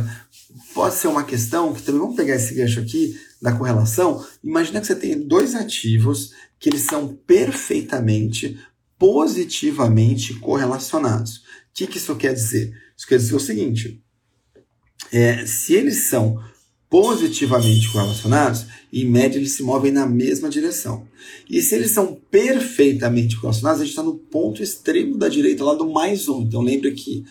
pode 0.75 0.95
ser 0.97 1.07
uma 1.07 1.25
questão 1.25 1.73
que 1.73 1.83
também 1.83 2.01
vamos 2.01 2.17
pegar 2.17 2.35
esse 2.35 2.55
gancho 2.55 2.81
aqui 2.81 3.15
da 3.41 3.53
correlação. 3.53 4.25
Imagina 4.43 4.81
que 4.81 4.87
você 4.87 4.95
tem 4.95 5.19
dois 5.27 5.55
ativos 5.55 6.33
que 6.59 6.69
eles 6.69 6.83
são 6.83 7.17
perfeitamente 7.27 8.59
positivamente 8.99 10.35
correlacionados. 10.35 11.37
O 11.37 11.43
que, 11.73 11.87
que 11.87 11.97
isso 11.97 12.15
quer 12.17 12.35
dizer? 12.35 12.73
Isso 12.95 13.07
quer 13.07 13.17
dizer 13.17 13.35
o 13.35 13.41
seguinte: 13.41 14.03
é, 15.11 15.47
se 15.47 15.75
eles 15.75 16.09
são 16.09 16.39
positivamente 16.91 17.91
correlacionados, 17.91 18.67
em 18.93 19.07
média 19.07 19.39
eles 19.39 19.53
se 19.53 19.63
movem 19.63 19.93
na 19.93 20.07
mesma 20.07 20.51
direção. 20.51 21.07
E 21.49 21.63
se 21.63 21.77
eles 21.77 21.93
são 21.93 22.21
perfeitamente 22.31 23.37
correlacionados, 23.37 23.81
a 23.81 23.85
gente 23.85 23.93
está 23.93 24.03
no 24.03 24.17
ponto 24.17 24.63
extremo 24.63 25.17
da 25.17 25.29
direita, 25.29 25.65
lá 25.65 25.75
do 25.75 25.89
mais 25.89 26.29
um. 26.29 26.43
Então 26.43 26.61
lembre 26.61 26.91
que 26.91 27.25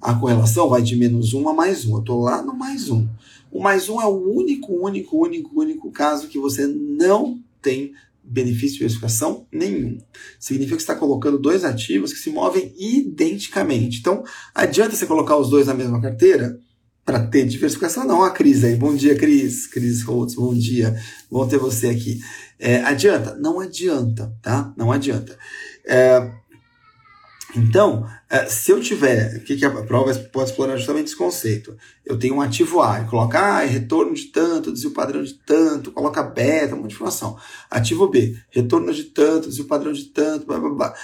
a 0.00 0.14
correlação 0.14 0.68
vai 0.68 0.82
de 0.82 0.96
menos 0.96 1.34
um 1.34 1.48
a 1.48 1.54
mais 1.54 1.84
um. 1.84 1.94
Eu 1.94 2.00
estou 2.00 2.22
lá 2.22 2.42
no 2.42 2.54
mais 2.54 2.90
um. 2.90 3.06
O 3.52 3.62
mais 3.62 3.90
um 3.90 4.00
é 4.00 4.06
o 4.06 4.16
único, 4.16 4.72
único, 4.72 5.22
único, 5.22 5.60
único 5.60 5.92
caso 5.92 6.26
que 6.26 6.38
você 6.38 6.66
não 6.66 7.38
tem 7.60 7.92
benefício 8.24 8.70
de 8.70 8.78
diversificação 8.78 9.46
nenhum. 9.52 9.98
Significa 10.40 10.76
que 10.76 10.82
você 10.82 10.90
está 10.90 10.96
colocando 10.96 11.38
dois 11.38 11.62
ativos 11.62 12.14
que 12.14 12.18
se 12.18 12.30
movem 12.30 12.72
identicamente. 12.78 14.00
Então, 14.00 14.24
adianta 14.54 14.96
você 14.96 15.04
colocar 15.04 15.36
os 15.36 15.50
dois 15.50 15.66
na 15.66 15.74
mesma 15.74 16.00
carteira? 16.00 16.58
para 17.04 17.26
ter 17.26 17.46
diversificação. 17.46 18.06
Não, 18.06 18.22
a 18.22 18.30
Cris 18.30 18.62
aí. 18.62 18.76
Bom 18.76 18.94
dia, 18.94 19.16
Cris. 19.16 19.66
Cris 19.66 20.02
Holtz, 20.02 20.34
bom 20.34 20.54
dia. 20.54 20.96
Bom 21.30 21.46
ter 21.46 21.58
você 21.58 21.88
aqui. 21.88 22.20
É, 22.58 22.76
adianta? 22.82 23.34
Não 23.34 23.58
adianta, 23.58 24.32
tá? 24.40 24.72
Não 24.76 24.92
adianta. 24.92 25.36
É, 25.84 26.30
então, 27.54 28.06
é, 28.30 28.46
se 28.46 28.70
eu 28.70 28.80
tiver, 28.80 29.36
o 29.36 29.40
que, 29.40 29.64
a 29.64 29.70
prova 29.82 30.14
pode 30.32 30.50
explorar 30.50 30.76
justamente 30.76 31.06
esse 31.08 31.16
conceito? 31.16 31.76
Eu 32.04 32.18
tenho 32.18 32.36
um 32.36 32.40
ativo 32.40 32.80
A, 32.80 33.04
coloca 33.04 33.38
ah, 33.38 33.60
retorno 33.60 34.14
de 34.14 34.26
tanto, 34.26 34.72
desvio 34.72 34.92
padrão 34.92 35.22
de 35.22 35.34
tanto, 35.34 35.92
coloca 35.92 36.22
beta, 36.22 36.74
um 36.74 36.86
de 36.86 36.94
informação. 36.94 37.36
Ativo 37.70 38.08
B, 38.08 38.36
retorno 38.50 38.92
de 38.92 39.04
tanto, 39.04 39.48
desvio 39.48 39.66
padrão 39.66 39.92
de 39.92 40.04
tanto, 40.04 40.46
blá 40.46 40.58
blá 40.58 40.70
blá. 40.70 40.94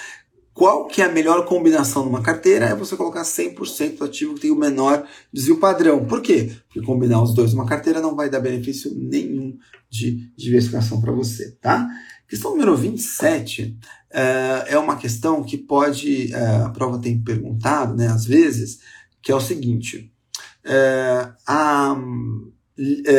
Qual 0.59 0.87
que 0.87 1.01
é 1.01 1.05
a 1.05 1.11
melhor 1.11 1.45
combinação 1.45 2.03
numa 2.03 2.21
carteira? 2.21 2.65
É 2.65 2.75
você 2.75 2.97
colocar 2.97 3.21
100% 3.21 3.97
do 3.97 4.03
ativo 4.03 4.33
que 4.33 4.41
tem 4.41 4.51
o 4.51 4.57
menor 4.57 5.07
desvio 5.31 5.57
padrão. 5.57 6.05
Por 6.05 6.21
quê? 6.21 6.51
Porque 6.67 6.85
combinar 6.85 7.23
os 7.23 7.33
dois 7.33 7.53
numa 7.53 7.65
carteira 7.65 8.01
não 8.01 8.13
vai 8.13 8.29
dar 8.29 8.41
benefício 8.41 8.91
nenhum 8.93 9.57
de 9.89 10.29
diversificação 10.35 10.99
para 10.99 11.13
você, 11.13 11.51
tá? 11.61 11.87
Questão 12.29 12.51
número 12.51 12.77
27 12.77 13.63
uh, 13.63 13.75
eh, 14.11 14.65
é 14.67 14.77
uma 14.77 14.95
questão 14.97 15.43
que 15.43 15.57
pode, 15.57 16.31
uh, 16.31 16.65
a 16.67 16.69
prova 16.69 16.99
tem 16.99 17.19
perguntado, 17.19 17.95
né, 17.95 18.07
às 18.07 18.23
vezes, 18.23 18.79
que 19.21 19.31
é 19.31 19.35
o 19.35 19.41
seguinte, 19.41 20.13
uh, 20.63 21.33
a 21.47 21.97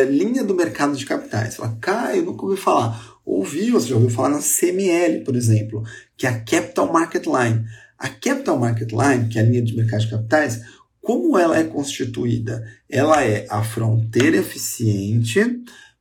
linha 0.08 0.42
do 0.44 0.54
mercado 0.54 0.96
de 0.96 1.04
capitais. 1.04 1.56
Fala, 1.56 1.76
Caio, 1.80 2.24
nunca 2.24 2.46
ouvi 2.46 2.56
falar 2.56 3.10
ouviu, 3.30 3.74
você 3.74 3.88
já 3.88 3.94
ouviu 3.94 4.10
falar 4.10 4.30
na 4.30 4.40
CML, 4.40 5.22
por 5.24 5.36
exemplo, 5.36 5.84
que 6.16 6.26
é 6.26 6.30
a 6.30 6.40
Capital 6.40 6.92
Market 6.92 7.26
Line. 7.26 7.64
A 7.98 8.08
Capital 8.08 8.58
Market 8.58 8.90
Line, 8.92 9.28
que 9.28 9.38
é 9.38 9.42
a 9.42 9.44
linha 9.44 9.62
de 9.62 9.76
mercado 9.76 10.00
de 10.00 10.10
capitais, 10.10 10.62
como 11.00 11.38
ela 11.38 11.58
é 11.58 11.64
constituída? 11.64 12.66
Ela 12.88 13.24
é 13.24 13.46
a 13.48 13.62
fronteira 13.62 14.36
eficiente 14.36 15.40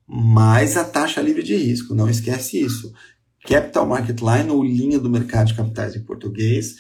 mais 0.09 0.75
a 0.75 0.83
taxa 0.83 1.21
livre 1.21 1.43
de 1.43 1.55
risco. 1.55 1.93
Não 1.93 2.09
esquece 2.09 2.59
isso. 2.59 2.91
Capital 3.45 3.85
Market 3.85 4.19
Line, 4.19 4.49
ou 4.49 4.63
linha 4.63 4.97
do 4.97 5.09
mercado 5.09 5.47
de 5.47 5.53
capitais 5.53 5.95
em 5.95 6.01
português, 6.01 6.75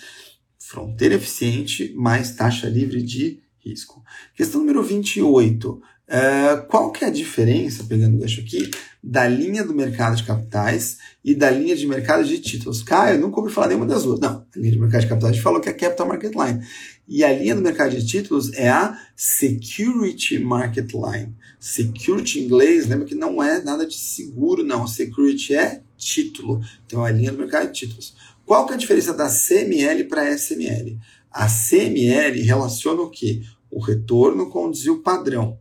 fronteira 0.57 1.15
eficiente 1.15 1.93
mais 1.95 2.31
taxa 2.31 2.67
livre 2.67 3.01
de 3.03 3.39
risco. 3.63 4.03
Questão 4.35 4.61
número 4.61 4.81
28. 4.81 5.69
Uh, 6.09 6.65
qual 6.67 6.91
que 6.91 7.05
é 7.05 7.07
a 7.07 7.11
diferença, 7.11 7.83
pegando 7.83 8.17
o 8.17 8.19
gancho 8.19 8.41
aqui, 8.41 8.71
da 9.01 9.27
linha 9.27 9.63
do 9.63 9.75
mercado 9.75 10.15
de 10.15 10.23
capitais 10.23 10.97
e 11.23 11.35
da 11.35 11.51
linha 11.51 11.75
de 11.75 11.85
mercado 11.85 12.25
de 12.25 12.39
títulos? 12.39 12.81
Caio, 12.81 13.17
eu 13.17 13.21
nunca 13.21 13.39
ouvi 13.39 13.53
falar 13.53 13.67
nenhuma 13.67 13.85
das 13.85 14.03
duas. 14.03 14.19
Não, 14.19 14.43
a 14.55 14.59
linha 14.59 14.71
de 14.71 14.79
mercado 14.79 15.01
de 15.01 15.07
capitais 15.07 15.31
a 15.31 15.33
gente 15.35 15.43
falou 15.43 15.61
que 15.61 15.69
é 15.69 15.71
a 15.71 15.75
Capital 15.75 16.07
Market 16.07 16.33
Line. 16.33 16.65
E 17.07 17.23
a 17.23 17.31
linha 17.31 17.55
do 17.55 17.61
mercado 17.61 17.95
de 17.95 18.03
títulos 18.03 18.51
é 18.53 18.69
a 18.69 18.97
Security 19.15 20.39
Market 20.39 20.91
Line. 20.93 21.35
Security 21.59 22.39
em 22.39 22.43
inglês, 22.45 22.87
lembra 22.87 23.05
que 23.05 23.15
não 23.15 23.43
é 23.43 23.61
nada 23.61 23.85
de 23.85 23.97
seguro, 23.97 24.63
não. 24.63 24.87
Security 24.87 25.55
é 25.55 25.81
título. 25.97 26.61
Então, 26.85 27.05
é 27.05 27.09
a 27.09 27.13
linha 27.13 27.31
do 27.31 27.37
mercado 27.37 27.71
de 27.71 27.79
títulos. 27.79 28.15
Qual 28.45 28.65
que 28.65 28.71
é 28.71 28.75
a 28.75 28.79
diferença 28.79 29.13
da 29.13 29.29
CML 29.29 30.05
para 30.05 30.21
a 30.21 30.31
SML? 30.31 30.97
A 31.29 31.47
CML 31.47 32.41
relaciona 32.41 33.01
o 33.01 33.09
quê? 33.09 33.43
O 33.69 33.79
retorno 33.79 34.49
com 34.49 34.67
o 34.67 34.71
desvio 34.71 35.03
padrão. 35.03 35.59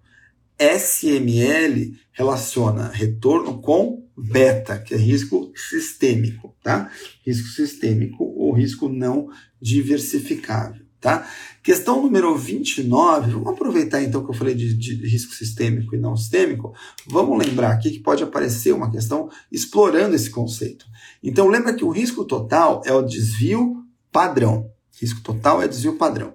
SML 0.59 1.95
relaciona 2.13 2.89
retorno 2.89 3.61
com 3.61 4.05
beta, 4.17 4.79
que 4.79 4.95
é 4.95 4.97
risco 4.97 5.53
sistêmico, 5.55 6.57
tá? 6.63 6.91
Risco 7.25 7.49
sistêmico 7.49 8.25
ou 8.25 8.53
risco 8.53 8.89
não 8.89 9.29
diversificável, 9.61 10.85
tá? 11.01 11.29
Questão 11.63 12.03
número 12.03 12.37
29, 12.37 13.33
vamos 13.33 13.49
aproveitar 13.49 14.03
então 14.03 14.25
que 14.25 14.31
eu 14.31 14.35
falei 14.35 14.55
de, 14.55 14.75
de 14.75 14.95
risco 15.07 15.35
sistêmico 15.35 15.95
e 15.95 15.99
não 15.99 16.17
sistêmico, 16.17 16.75
vamos 17.07 17.39
lembrar 17.45 17.73
aqui 17.73 17.91
que 17.91 18.01
pode 18.01 18.23
aparecer 18.23 18.73
uma 18.73 18.91
questão 18.91 19.29
explorando 19.53 20.15
esse 20.15 20.31
conceito. 20.31 20.87
Então 21.23 21.49
lembra 21.49 21.75
que 21.75 21.85
o 21.85 21.91
risco 21.91 22.25
total 22.25 22.83
é 22.85 22.93
o 22.93 23.03
desvio 23.03 23.85
padrão. 24.11 24.71
Risco 25.01 25.21
total 25.21 25.63
é 25.63 25.69
desvio 25.69 25.97
padrão. 25.97 26.35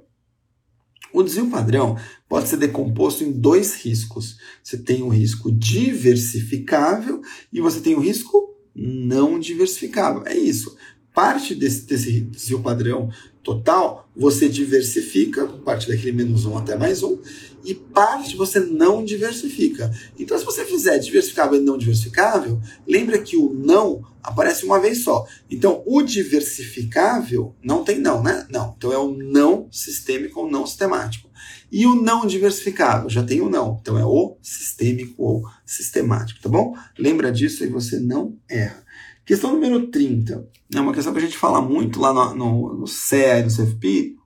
O 1.13 1.21
desvio 1.21 1.49
padrão 1.49 1.95
pode 2.27 2.49
ser 2.49 2.57
decomposto 2.57 3.23
em 3.23 3.31
dois 3.31 3.75
riscos. 3.75 4.37
Você 4.63 4.77
tem 4.77 5.03
o 5.03 5.09
risco 5.09 5.51
diversificável 5.51 7.21
e 7.51 7.61
você 7.61 7.79
tem 7.79 7.93
o 7.95 7.99
risco 7.99 8.55
não 8.75 9.39
diversificável. 9.39 10.23
É 10.25 10.35
isso. 10.35 10.75
Parte 11.13 11.53
desse, 11.53 11.85
desse 11.85 12.21
desvio 12.21 12.61
padrão 12.61 13.11
total 13.43 14.09
você 14.15 14.47
diversifica, 14.47 15.45
parte 15.45 15.87
daquele 15.87 16.13
menos 16.13 16.45
um 16.45 16.57
até 16.57 16.75
mais 16.75 17.03
um, 17.03 17.19
e 17.63 17.73
parte 17.73 18.35
você 18.35 18.59
não 18.59 19.03
diversifica. 19.03 19.91
Então, 20.17 20.37
se 20.37 20.45
você 20.45 20.65
fizer 20.65 20.97
diversificável 20.99 21.59
e 21.59 21.63
não 21.63 21.77
diversificável, 21.77 22.61
lembra 22.87 23.19
que 23.19 23.37
o 23.37 23.53
não 23.53 24.03
aparece 24.21 24.65
uma 24.65 24.79
vez 24.79 25.03
só. 25.03 25.25
Então, 25.49 25.83
o 25.85 26.01
diversificável 26.01 27.55
não 27.63 27.83
tem 27.83 27.99
não, 27.99 28.21
né? 28.21 28.45
Não. 28.49 28.73
Então, 28.77 28.91
é 28.91 28.97
o 28.97 29.13
não 29.13 29.67
sistêmico 29.71 30.41
ou 30.41 30.49
não 30.49 30.65
sistemático. 30.65 31.29
E 31.71 31.85
o 31.85 31.95
não 31.95 32.25
diversificável 32.25 33.09
já 33.09 33.23
tem 33.23 33.41
o 33.41 33.49
não. 33.49 33.77
Então, 33.81 33.97
é 33.97 34.05
o 34.05 34.37
sistêmico 34.41 35.23
ou 35.23 35.43
sistemático, 35.65 36.41
tá 36.41 36.49
bom? 36.49 36.75
Lembra 36.97 37.31
disso 37.31 37.63
e 37.63 37.67
você 37.67 37.99
não 37.99 38.37
erra. 38.47 38.83
Questão 39.25 39.53
número 39.53 39.87
30. 39.87 40.49
É 40.73 40.79
uma 40.79 40.93
questão 40.93 41.13
que 41.13 41.19
a 41.19 41.21
gente 41.21 41.37
fala 41.37 41.61
muito 41.61 41.99
lá 41.99 42.13
no, 42.13 42.35
no, 42.35 42.73
no 42.79 42.87
CE, 42.87 43.43
no 43.43 43.49
CFP, 43.49 44.17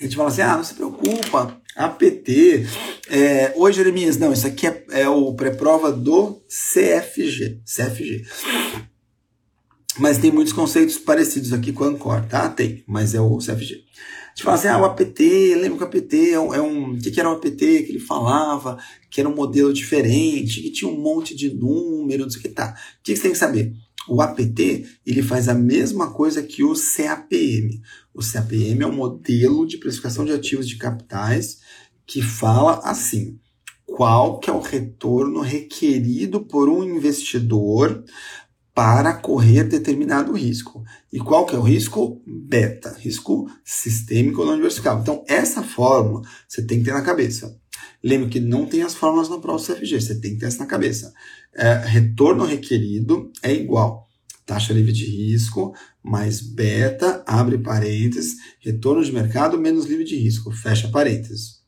A 0.00 0.04
gente 0.04 0.16
fala 0.16 0.30
assim, 0.30 0.40
ah, 0.40 0.56
não 0.56 0.64
se 0.64 0.72
preocupa, 0.72 1.60
APT. 1.76 2.66
É, 3.10 3.52
Oi, 3.54 3.70
Jeremias, 3.70 4.16
não, 4.16 4.32
isso 4.32 4.46
aqui 4.46 4.66
é, 4.66 4.84
é 4.92 5.08
o 5.10 5.34
pré-prova 5.34 5.92
do 5.92 6.40
CFG. 6.48 7.60
CFG. 7.66 8.24
Mas 9.98 10.16
tem 10.16 10.32
muitos 10.32 10.54
conceitos 10.54 10.96
parecidos 10.96 11.52
aqui 11.52 11.70
com 11.70 11.84
o 11.84 11.88
Ancor, 11.88 12.24
tá? 12.24 12.48
Tem, 12.48 12.82
mas 12.86 13.14
é 13.14 13.20
o 13.20 13.36
CFG. 13.36 13.84
Fala 14.42 14.56
assim, 14.56 14.68
ah, 14.68 14.78
o 14.78 14.84
APT, 14.84 15.54
lembra 15.54 15.78
que 15.78 15.84
o 15.84 15.86
APT 15.86 16.30
é 16.30 16.40
um... 16.40 16.54
É 16.54 16.60
um 16.60 16.92
o 16.92 16.98
que, 16.98 17.10
que 17.10 17.20
era 17.20 17.28
o 17.30 17.34
APT 17.34 17.56
que 17.56 17.92
ele 17.92 18.00
falava? 18.00 18.78
Que 19.10 19.20
era 19.20 19.28
um 19.28 19.34
modelo 19.34 19.72
diferente, 19.72 20.62
que 20.62 20.70
tinha 20.70 20.90
um 20.90 21.00
monte 21.00 21.34
de 21.34 21.54
número, 21.54 22.24
não 22.24 22.30
sei 22.30 22.40
o 22.40 22.42
que, 22.42 22.48
tá. 22.48 22.74
O 22.98 23.02
que, 23.02 23.12
que 23.12 23.16
você 23.16 23.22
tem 23.22 23.32
que 23.32 23.38
saber? 23.38 23.74
O 24.08 24.20
APT 24.20 24.86
ele 25.06 25.22
faz 25.22 25.48
a 25.48 25.54
mesma 25.54 26.10
coisa 26.10 26.42
que 26.42 26.64
o 26.64 26.74
CAPM. 26.74 27.80
O 28.14 28.20
CAPM 28.20 28.82
é 28.82 28.86
um 28.86 28.94
modelo 28.94 29.66
de 29.66 29.78
precificação 29.78 30.24
de 30.24 30.32
ativos 30.32 30.68
de 30.68 30.76
capitais 30.76 31.60
que 32.06 32.22
fala 32.22 32.80
assim: 32.82 33.38
qual 33.86 34.38
que 34.38 34.48
é 34.48 34.52
o 34.52 34.60
retorno 34.60 35.40
requerido 35.40 36.40
por 36.40 36.68
um 36.68 36.82
investidor 36.82 38.02
para 38.74 39.12
correr 39.14 39.64
determinado 39.64 40.32
risco. 40.32 40.82
E 41.12 41.18
qual 41.18 41.44
que 41.44 41.54
é 41.54 41.58
o 41.58 41.62
risco? 41.62 42.22
Beta, 42.26 42.96
risco 42.98 43.50
sistêmico 43.64 44.44
não 44.44 44.56
diversificável. 44.56 45.02
Então, 45.02 45.24
essa 45.28 45.62
fórmula 45.62 46.22
você 46.48 46.62
tem 46.62 46.78
que 46.78 46.84
ter 46.84 46.92
na 46.92 47.02
cabeça. 47.02 47.58
Lembre 48.02 48.28
que 48.30 48.40
não 48.40 48.66
tem 48.66 48.82
as 48.82 48.94
fórmulas 48.94 49.28
na 49.28 49.38
prova 49.38 49.58
do 49.58 49.64
CFG, 49.64 50.00
você 50.00 50.20
tem 50.20 50.32
que 50.32 50.40
ter 50.40 50.46
essa 50.46 50.58
na 50.58 50.66
cabeça. 50.66 51.12
É, 51.54 51.74
retorno 51.84 52.44
requerido 52.44 53.30
é 53.42 53.52
igual 53.52 54.08
taxa 54.50 54.72
livre 54.72 54.92
de 54.92 55.04
risco 55.04 55.72
mais 56.02 56.40
beta, 56.40 57.22
abre 57.24 57.58
parênteses, 57.58 58.34
retorno 58.58 59.04
de 59.04 59.12
mercado 59.12 59.56
menos 59.56 59.86
livre 59.86 60.04
de 60.04 60.16
risco, 60.16 60.50
fecha 60.50 60.88
parênteses. 60.88 61.59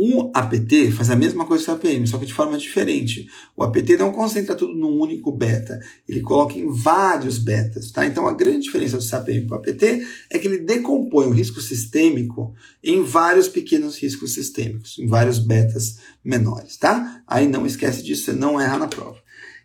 O 0.00 0.30
APT 0.32 0.92
faz 0.92 1.10
a 1.10 1.16
mesma 1.16 1.44
coisa 1.44 1.64
que 1.64 1.70
o 1.72 1.74
APM, 1.74 2.06
só 2.06 2.18
que 2.18 2.26
de 2.26 2.32
forma 2.32 2.56
diferente. 2.56 3.28
O 3.56 3.64
APT 3.64 3.96
não 3.96 4.12
concentra 4.12 4.54
tudo 4.54 4.72
num 4.72 4.96
único 4.96 5.32
beta, 5.32 5.80
ele 6.08 6.20
coloca 6.20 6.56
em 6.56 6.70
vários 6.70 7.36
betas. 7.36 7.90
Tá? 7.90 8.06
Então 8.06 8.28
a 8.28 8.32
grande 8.32 8.60
diferença 8.60 8.96
do 8.96 9.04
CAPM 9.04 9.48
para 9.48 9.56
o 9.56 9.58
APT 9.58 10.06
é 10.30 10.38
que 10.38 10.46
ele 10.46 10.58
decompõe 10.58 11.26
o 11.26 11.32
risco 11.32 11.60
sistêmico 11.60 12.54
em 12.80 13.02
vários 13.02 13.48
pequenos 13.48 13.98
riscos 13.98 14.34
sistêmicos, 14.34 14.96
em 15.00 15.08
vários 15.08 15.40
betas 15.40 15.98
menores. 16.24 16.76
Tá? 16.76 17.20
Aí 17.26 17.48
não 17.48 17.66
esquece 17.66 18.00
disso, 18.00 18.26
você 18.26 18.32
não 18.32 18.60
erra 18.60 18.78
na 18.78 18.86
prova. 18.86 19.18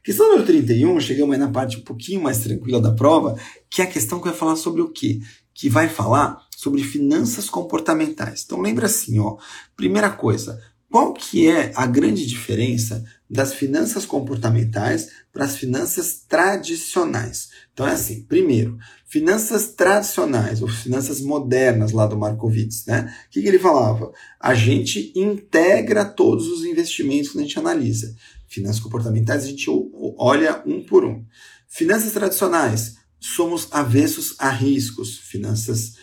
Questão 0.04 0.30
número 0.30 0.48
31, 0.48 1.00
chegamos 1.00 1.34
aí 1.34 1.40
na 1.40 1.52
parte 1.52 1.78
um 1.78 1.82
pouquinho 1.82 2.24
mais 2.24 2.40
tranquila 2.40 2.82
da 2.82 2.92
prova, 2.92 3.38
que 3.70 3.84
é 3.84 3.86
a 3.86 3.88
questão 3.88 4.18
que 4.18 4.26
vai 4.26 4.36
falar 4.36 4.56
sobre 4.56 4.82
o 4.82 4.90
quê? 4.90 5.20
Que 5.54 5.70
vai 5.70 5.88
falar 5.88 6.43
sobre 6.64 6.82
finanças 6.82 7.50
comportamentais. 7.50 8.44
Então 8.46 8.62
lembra 8.62 8.86
assim, 8.86 9.20
ó, 9.20 9.36
primeira 9.76 10.10
coisa, 10.10 10.62
qual 10.90 11.12
que 11.12 11.50
é 11.50 11.74
a 11.76 11.86
grande 11.86 12.26
diferença 12.26 13.04
das 13.30 13.54
finanças 13.54 14.06
comportamentais 14.06 15.10
para 15.34 15.44
as 15.44 15.58
finanças 15.58 16.24
tradicionais? 16.26 17.50
Então 17.74 17.86
é 17.86 17.92
assim, 17.92 18.24
primeiro, 18.24 18.78
finanças 19.06 19.74
tradicionais 19.74 20.62
ou 20.62 20.70
finanças 20.70 21.20
modernas 21.20 21.92
lá 21.92 22.08
do 22.08 22.18
Markowitz, 22.18 22.86
né? 22.86 23.14
O 23.28 23.30
que, 23.32 23.42
que 23.42 23.48
ele 23.48 23.60
falava? 23.60 24.14
A 24.40 24.54
gente 24.54 25.12
integra 25.16 26.06
todos 26.06 26.48
os 26.48 26.64
investimentos 26.64 27.32
que 27.32 27.40
a 27.40 27.42
gente 27.42 27.60
analisa. 27.60 28.16
Finanças 28.48 28.80
comportamentais 28.80 29.44
a 29.44 29.48
gente 29.48 29.68
olha 30.18 30.64
um 30.66 30.86
por 30.86 31.04
um. 31.04 31.26
Finanças 31.68 32.14
tradicionais, 32.14 32.96
somos 33.20 33.68
avessos 33.72 34.36
a 34.38 34.50
riscos. 34.50 35.18
Finanças 35.18 36.03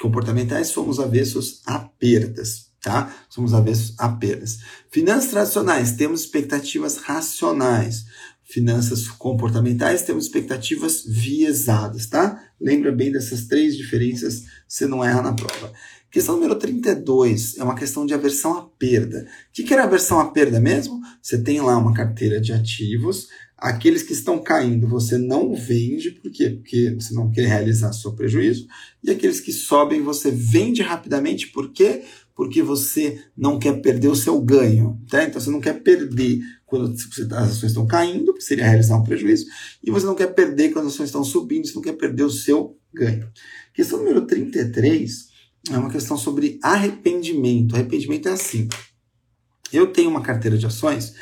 comportamentais, 0.00 0.68
somos 0.68 0.98
avessos 0.98 1.62
a 1.66 1.78
perdas, 1.78 2.70
tá? 2.82 3.14
Somos 3.28 3.54
avessos 3.54 3.94
a 3.98 4.08
perdas. 4.08 4.58
Finanças 4.90 5.30
tradicionais, 5.30 5.92
temos 5.92 6.22
expectativas 6.22 6.98
racionais. 6.98 8.06
Finanças 8.44 9.06
comportamentais, 9.08 10.02
temos 10.02 10.24
expectativas 10.24 11.04
viesadas, 11.06 12.06
tá? 12.06 12.42
Lembra 12.58 12.90
bem 12.90 13.12
dessas 13.12 13.46
três 13.46 13.76
diferenças, 13.76 14.44
você 14.66 14.86
não 14.86 15.04
erra 15.04 15.20
na 15.20 15.34
prova. 15.34 15.72
Questão 16.10 16.36
número 16.36 16.54
32 16.54 17.58
é 17.58 17.62
uma 17.62 17.74
questão 17.74 18.06
de 18.06 18.14
aversão 18.14 18.56
à 18.56 18.62
perda. 18.62 19.28
O 19.50 19.52
que, 19.52 19.62
que 19.62 19.74
era 19.74 19.84
aversão 19.84 20.18
à 20.18 20.30
perda 20.30 20.58
mesmo? 20.58 20.98
Você 21.20 21.42
tem 21.42 21.60
lá 21.60 21.76
uma 21.76 21.92
carteira 21.92 22.40
de 22.40 22.50
ativos, 22.50 23.28
Aqueles 23.58 24.04
que 24.04 24.12
estão 24.12 24.38
caindo 24.38 24.86
você 24.86 25.18
não 25.18 25.52
vende, 25.52 26.12
por 26.12 26.30
quê? 26.30 26.50
Porque 26.50 26.94
você 26.94 27.12
não 27.12 27.28
quer 27.28 27.48
realizar 27.48 27.92
seu 27.92 28.12
prejuízo. 28.12 28.68
E 29.02 29.10
aqueles 29.10 29.40
que 29.40 29.52
sobem 29.52 30.00
você 30.00 30.30
vende 30.30 30.80
rapidamente, 30.80 31.48
por 31.48 31.72
quê? 31.72 32.04
Porque 32.36 32.62
você 32.62 33.20
não 33.36 33.58
quer 33.58 33.82
perder 33.82 34.06
o 34.06 34.14
seu 34.14 34.40
ganho. 34.40 34.96
Tá? 35.10 35.24
Então 35.24 35.40
você 35.40 35.50
não 35.50 35.60
quer 35.60 35.82
perder 35.82 36.40
quando 36.64 36.94
as 36.94 37.32
ações 37.32 37.72
estão 37.72 37.84
caindo, 37.84 38.32
que 38.32 38.44
seria 38.44 38.64
realizar 38.64 38.96
um 38.96 39.02
prejuízo, 39.02 39.46
e 39.82 39.90
você 39.90 40.06
não 40.06 40.14
quer 40.14 40.28
perder 40.28 40.68
quando 40.68 40.86
as 40.86 40.94
ações 40.94 41.08
estão 41.08 41.24
subindo, 41.24 41.66
você 41.66 41.74
não 41.74 41.82
quer 41.82 41.94
perder 41.94 42.22
o 42.22 42.30
seu 42.30 42.78
ganho. 42.94 43.28
Questão 43.74 43.98
número 43.98 44.24
33 44.24 45.28
é 45.70 45.76
uma 45.76 45.90
questão 45.90 46.16
sobre 46.16 46.60
arrependimento. 46.62 47.74
Arrependimento 47.74 48.28
é 48.28 48.32
assim. 48.32 48.68
Eu 49.72 49.88
tenho 49.88 50.10
uma 50.10 50.22
carteira 50.22 50.56
de 50.56 50.66
ações 50.66 51.14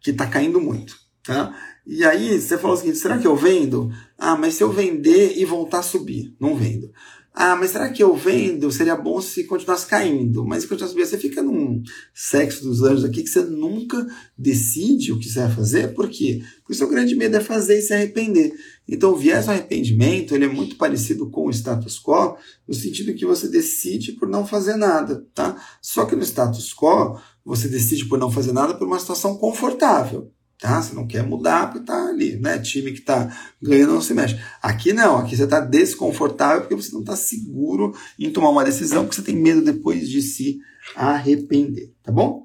que 0.00 0.10
está 0.10 0.26
caindo 0.26 0.60
muito. 0.60 0.96
Tá? 1.22 1.54
E 1.86 2.04
aí 2.04 2.40
você 2.40 2.56
falou 2.56 2.76
o 2.76 2.80
seguinte: 2.80 2.98
será 2.98 3.18
que 3.18 3.26
eu 3.26 3.36
vendo? 3.36 3.90
Ah, 4.18 4.36
mas 4.36 4.54
se 4.54 4.62
eu 4.62 4.72
vender 4.72 5.36
e 5.36 5.44
voltar 5.44 5.80
a 5.80 5.82
subir, 5.82 6.34
não 6.40 6.56
vendo. 6.56 6.90
Ah, 7.36 7.56
mas 7.56 7.72
será 7.72 7.90
que 7.90 8.00
eu 8.00 8.14
vendo? 8.14 8.70
Seria 8.70 8.94
bom 8.94 9.20
se 9.20 9.42
continuasse 9.42 9.88
caindo. 9.88 10.46
Mas 10.46 10.62
se 10.62 10.68
continuar 10.68 10.88
subindo, 10.88 11.06
você 11.06 11.18
fica 11.18 11.42
num 11.42 11.82
sexo 12.14 12.62
dos 12.62 12.80
anjos 12.80 13.04
aqui 13.04 13.24
que 13.24 13.28
você 13.28 13.42
nunca 13.42 14.06
decide 14.38 15.10
o 15.10 15.18
que 15.18 15.28
você 15.28 15.40
vai 15.40 15.50
fazer. 15.50 15.94
Por 15.94 16.08
quê? 16.08 16.44
Porque 16.58 16.72
o 16.72 16.76
seu 16.76 16.88
grande 16.88 17.16
medo 17.16 17.36
é 17.36 17.40
fazer 17.40 17.80
e 17.80 17.82
se 17.82 17.92
arrepender. 17.92 18.54
Então, 18.86 19.10
o 19.10 19.16
viés 19.16 19.46
do 19.46 19.50
arrependimento 19.50 20.32
ele 20.32 20.44
é 20.44 20.48
muito 20.48 20.76
parecido 20.76 21.28
com 21.28 21.46
o 21.46 21.50
status 21.50 22.00
quo, 22.00 22.36
no 22.68 22.74
sentido 22.74 23.14
que 23.14 23.26
você 23.26 23.48
decide 23.48 24.12
por 24.12 24.28
não 24.28 24.46
fazer 24.46 24.76
nada, 24.76 25.26
tá? 25.34 25.60
Só 25.82 26.04
que 26.04 26.14
no 26.14 26.22
status 26.22 26.72
quo, 26.72 27.18
você 27.44 27.66
decide 27.66 28.04
por 28.04 28.16
não 28.16 28.30
fazer 28.30 28.52
nada 28.52 28.74
por 28.74 28.86
uma 28.86 29.00
situação 29.00 29.36
confortável 29.36 30.30
tá? 30.58 30.80
Você 30.80 30.94
não 30.94 31.06
quer 31.06 31.22
mudar 31.22 31.70
porque 31.70 31.86
tá 31.86 32.08
ali, 32.08 32.36
né? 32.36 32.58
Time 32.58 32.92
que 32.92 33.00
tá 33.00 33.34
ganhando 33.60 33.94
não 33.94 34.02
se 34.02 34.14
mexe. 34.14 34.38
Aqui 34.62 34.92
não, 34.92 35.18
aqui 35.18 35.36
você 35.36 35.46
tá 35.46 35.60
desconfortável 35.60 36.62
porque 36.62 36.74
você 36.74 36.92
não 36.92 37.04
tá 37.04 37.16
seguro 37.16 37.94
em 38.18 38.30
tomar 38.30 38.50
uma 38.50 38.64
decisão, 38.64 39.04
porque 39.04 39.16
você 39.16 39.22
tem 39.22 39.36
medo 39.36 39.62
depois 39.62 40.08
de 40.08 40.22
se 40.22 40.58
arrepender, 40.94 41.92
tá 42.02 42.12
bom? 42.12 42.44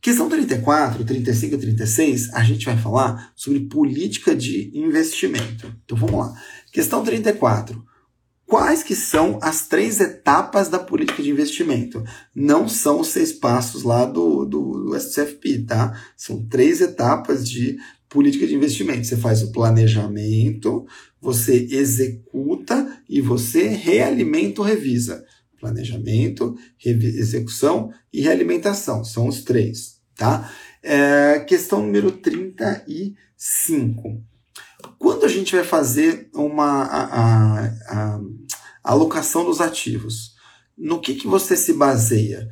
Questão 0.00 0.28
34, 0.28 1.02
35 1.02 1.54
e 1.54 1.58
36, 1.58 2.34
a 2.34 2.44
gente 2.44 2.66
vai 2.66 2.76
falar 2.76 3.32
sobre 3.34 3.60
política 3.60 4.36
de 4.36 4.70
investimento. 4.74 5.74
Então 5.82 5.96
vamos 5.96 6.18
lá. 6.18 6.34
Questão 6.70 7.02
34 7.02 7.82
quais 8.46 8.82
que 8.82 8.94
são 8.94 9.38
as 9.42 9.66
três 9.66 10.00
etapas 10.00 10.68
da 10.68 10.78
política 10.78 11.22
de 11.22 11.30
investimento. 11.30 12.04
Não 12.34 12.68
são 12.68 13.00
os 13.00 13.08
seis 13.08 13.32
passos 13.32 13.82
lá 13.82 14.04
do, 14.04 14.44
do, 14.44 14.84
do 14.84 14.96
SCFP, 14.96 15.64
tá? 15.66 15.98
São 16.16 16.44
três 16.46 16.80
etapas 16.80 17.48
de 17.48 17.76
política 18.08 18.46
de 18.46 18.54
investimento. 18.54 19.06
Você 19.06 19.16
faz 19.16 19.42
o 19.42 19.50
planejamento, 19.50 20.86
você 21.20 21.66
executa 21.70 22.98
e 23.08 23.20
você 23.20 23.68
realimenta 23.68 24.60
ou 24.60 24.66
revisa. 24.66 25.24
Planejamento, 25.58 26.54
execução 26.84 27.90
e 28.12 28.20
realimentação. 28.20 29.02
São 29.02 29.26
os 29.26 29.42
três, 29.42 29.98
tá? 30.14 30.52
É, 30.82 31.40
questão 31.40 31.82
número 31.82 32.12
35. 32.12 34.22
Quando 35.04 35.24
a 35.24 35.28
gente 35.28 35.54
vai 35.54 35.62
fazer 35.62 36.30
uma 36.34 36.84
a, 36.84 37.04
a, 37.04 37.66
a, 37.90 38.20
alocação 38.82 39.44
dos 39.44 39.60
ativos, 39.60 40.32
no 40.78 40.98
que, 40.98 41.14
que 41.14 41.26
você 41.26 41.58
se 41.58 41.74
baseia? 41.74 42.48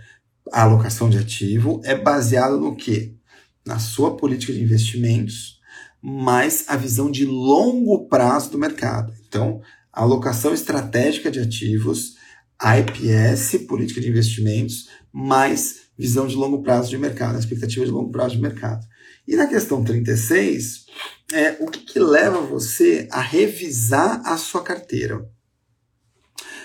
A 0.52 0.64
alocação 0.64 1.08
de 1.08 1.16
ativo 1.16 1.80
é 1.82 1.94
baseada 1.94 2.58
no 2.58 2.76
quê? 2.76 3.14
Na 3.66 3.78
sua 3.78 4.18
política 4.18 4.52
de 4.52 4.62
investimentos, 4.62 5.60
mais 6.02 6.66
a 6.68 6.76
visão 6.76 7.10
de 7.10 7.24
longo 7.24 8.06
prazo 8.06 8.50
do 8.50 8.58
mercado. 8.58 9.14
Então, 9.26 9.62
alocação 9.90 10.52
estratégica 10.52 11.30
de 11.30 11.40
ativos, 11.40 12.16
IPS, 12.62 13.66
política 13.66 13.98
de 13.98 14.10
investimentos, 14.10 14.90
mais 15.10 15.84
visão 15.96 16.26
de 16.26 16.36
longo 16.36 16.62
prazo 16.62 16.90
de 16.90 16.98
mercado, 16.98 17.38
expectativa 17.38 17.86
de 17.86 17.90
longo 17.90 18.12
prazo 18.12 18.34
de 18.36 18.42
mercado. 18.42 18.86
E 19.26 19.36
na 19.36 19.46
questão 19.46 19.84
36, 19.84 20.86
é, 21.32 21.56
o 21.60 21.66
que, 21.66 21.80
que 21.80 21.98
leva 21.98 22.40
você 22.40 23.08
a 23.10 23.20
revisar 23.20 24.20
a 24.24 24.36
sua 24.36 24.62
carteira? 24.62 25.28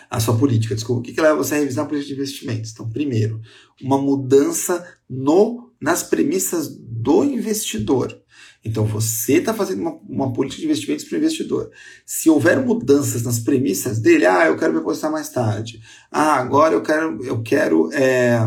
A 0.10 0.20
sua 0.20 0.38
política, 0.38 0.74
desculpa. 0.74 1.02
O 1.02 1.04
que, 1.04 1.14
que 1.14 1.22
leva 1.22 1.36
você 1.36 1.56
a 1.56 1.60
revisar 1.60 1.86
a 1.86 1.88
política 1.88 2.14
de 2.14 2.20
investimentos? 2.20 2.72
Então, 2.72 2.90
primeiro, 2.90 3.42
uma 3.82 3.98
mudança 3.98 4.86
no, 5.10 5.72
nas 5.80 6.02
premissas 6.04 6.70
do 6.78 7.24
investidor. 7.24 8.18
Então, 8.64 8.86
você 8.86 9.34
está 9.34 9.54
fazendo 9.54 9.82
uma, 9.82 10.00
uma, 10.10 10.34
política 10.34 10.60
de 10.60 10.66
investimentos 10.66 11.06
para 11.06 11.16
o 11.16 11.20
investidor. 11.20 11.72
Se 12.06 12.30
houver 12.30 12.60
mudanças 12.60 13.24
nas 13.24 13.40
premissas 13.40 14.00
dele, 14.00 14.26
ah, 14.26 14.48
eu 14.48 14.58
quero 14.58 14.74
me 14.74 14.80
apostar 14.80 15.12
mais 15.12 15.30
tarde. 15.30 15.80
Ah, 16.12 16.36
agora 16.36 16.74
eu 16.74 16.82
quero, 16.82 17.24
eu 17.24 17.42
quero 17.42 17.92
é, 17.94 18.40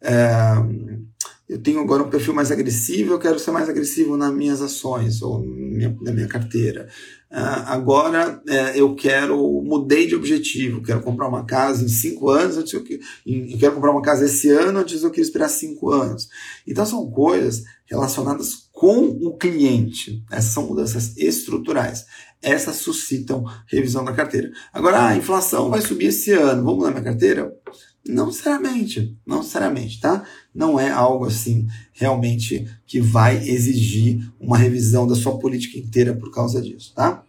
é, 0.00 0.54
eu 1.48 1.58
tenho 1.58 1.80
agora 1.80 2.02
um 2.02 2.08
perfil 2.08 2.32
mais 2.32 2.50
agressivo, 2.50 3.12
eu 3.12 3.18
quero 3.18 3.38
ser 3.38 3.50
mais 3.50 3.68
agressivo 3.68 4.16
nas 4.16 4.32
minhas 4.32 4.62
ações 4.62 5.20
ou 5.20 5.44
na 6.00 6.12
minha 6.12 6.26
carteira. 6.26 6.88
Uh, 7.30 7.66
agora 7.66 8.40
é, 8.48 8.80
eu 8.80 8.94
quero, 8.94 9.36
mudei 9.62 10.06
de 10.06 10.14
objetivo, 10.14 10.82
quero 10.82 11.02
comprar 11.02 11.28
uma 11.28 11.44
casa 11.44 11.84
em 11.84 11.88
cinco 11.88 12.30
anos, 12.30 12.56
antes 12.56 12.72
eu, 12.72 12.84
eu 13.26 13.58
quero 13.58 13.74
comprar 13.74 13.90
uma 13.90 14.00
casa 14.00 14.24
esse 14.24 14.48
ano, 14.50 14.78
antes 14.78 15.02
eu 15.02 15.10
queria 15.10 15.24
esperar 15.24 15.48
cinco 15.48 15.90
anos. 15.90 16.28
Então 16.66 16.86
são 16.86 17.10
coisas 17.10 17.64
relacionadas 17.84 18.68
com 18.72 19.08
o 19.08 19.36
cliente. 19.36 20.24
Essas 20.30 20.52
são 20.52 20.66
mudanças 20.66 21.16
estruturais. 21.16 22.06
Essas 22.40 22.76
suscitam 22.76 23.44
revisão 23.66 24.04
da 24.04 24.12
carteira. 24.12 24.50
Agora, 24.72 24.98
ah, 24.98 25.08
a 25.08 25.16
inflação 25.16 25.70
vai 25.70 25.80
subir 25.80 26.06
esse 26.06 26.32
ano, 26.32 26.62
vamos 26.62 26.78
mudar 26.78 26.90
minha 26.90 27.02
carteira? 27.02 27.52
Não 28.06 28.26
necessariamente, 28.26 29.16
não 29.26 29.38
necessariamente, 29.38 29.98
tá? 29.98 30.26
Não 30.54 30.78
é 30.78 30.90
algo 30.90 31.24
assim 31.24 31.66
realmente 31.92 32.68
que 32.86 33.00
vai 33.00 33.36
exigir 33.48 34.30
uma 34.38 34.58
revisão 34.58 35.06
da 35.06 35.14
sua 35.14 35.38
política 35.38 35.78
inteira 35.78 36.14
por 36.14 36.30
causa 36.30 36.60
disso, 36.60 36.92
tá? 36.94 37.24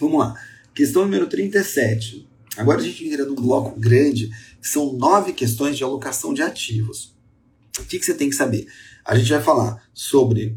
Vamos 0.00 0.18
lá. 0.18 0.34
Questão 0.74 1.02
número 1.02 1.28
37. 1.28 2.26
Agora 2.56 2.80
a 2.80 2.82
gente 2.82 3.06
entra 3.06 3.24
num 3.24 3.34
bloco 3.34 3.78
grande, 3.78 4.30
que 4.60 4.66
são 4.66 4.94
nove 4.94 5.32
questões 5.32 5.76
de 5.76 5.84
alocação 5.84 6.34
de 6.34 6.42
ativos. 6.42 7.14
O 7.78 7.84
que, 7.84 7.98
que 7.98 8.04
você 8.04 8.14
tem 8.14 8.28
que 8.28 8.34
saber? 8.34 8.66
A 9.04 9.16
gente 9.16 9.30
vai 9.30 9.42
falar 9.42 9.82
sobre 9.94 10.56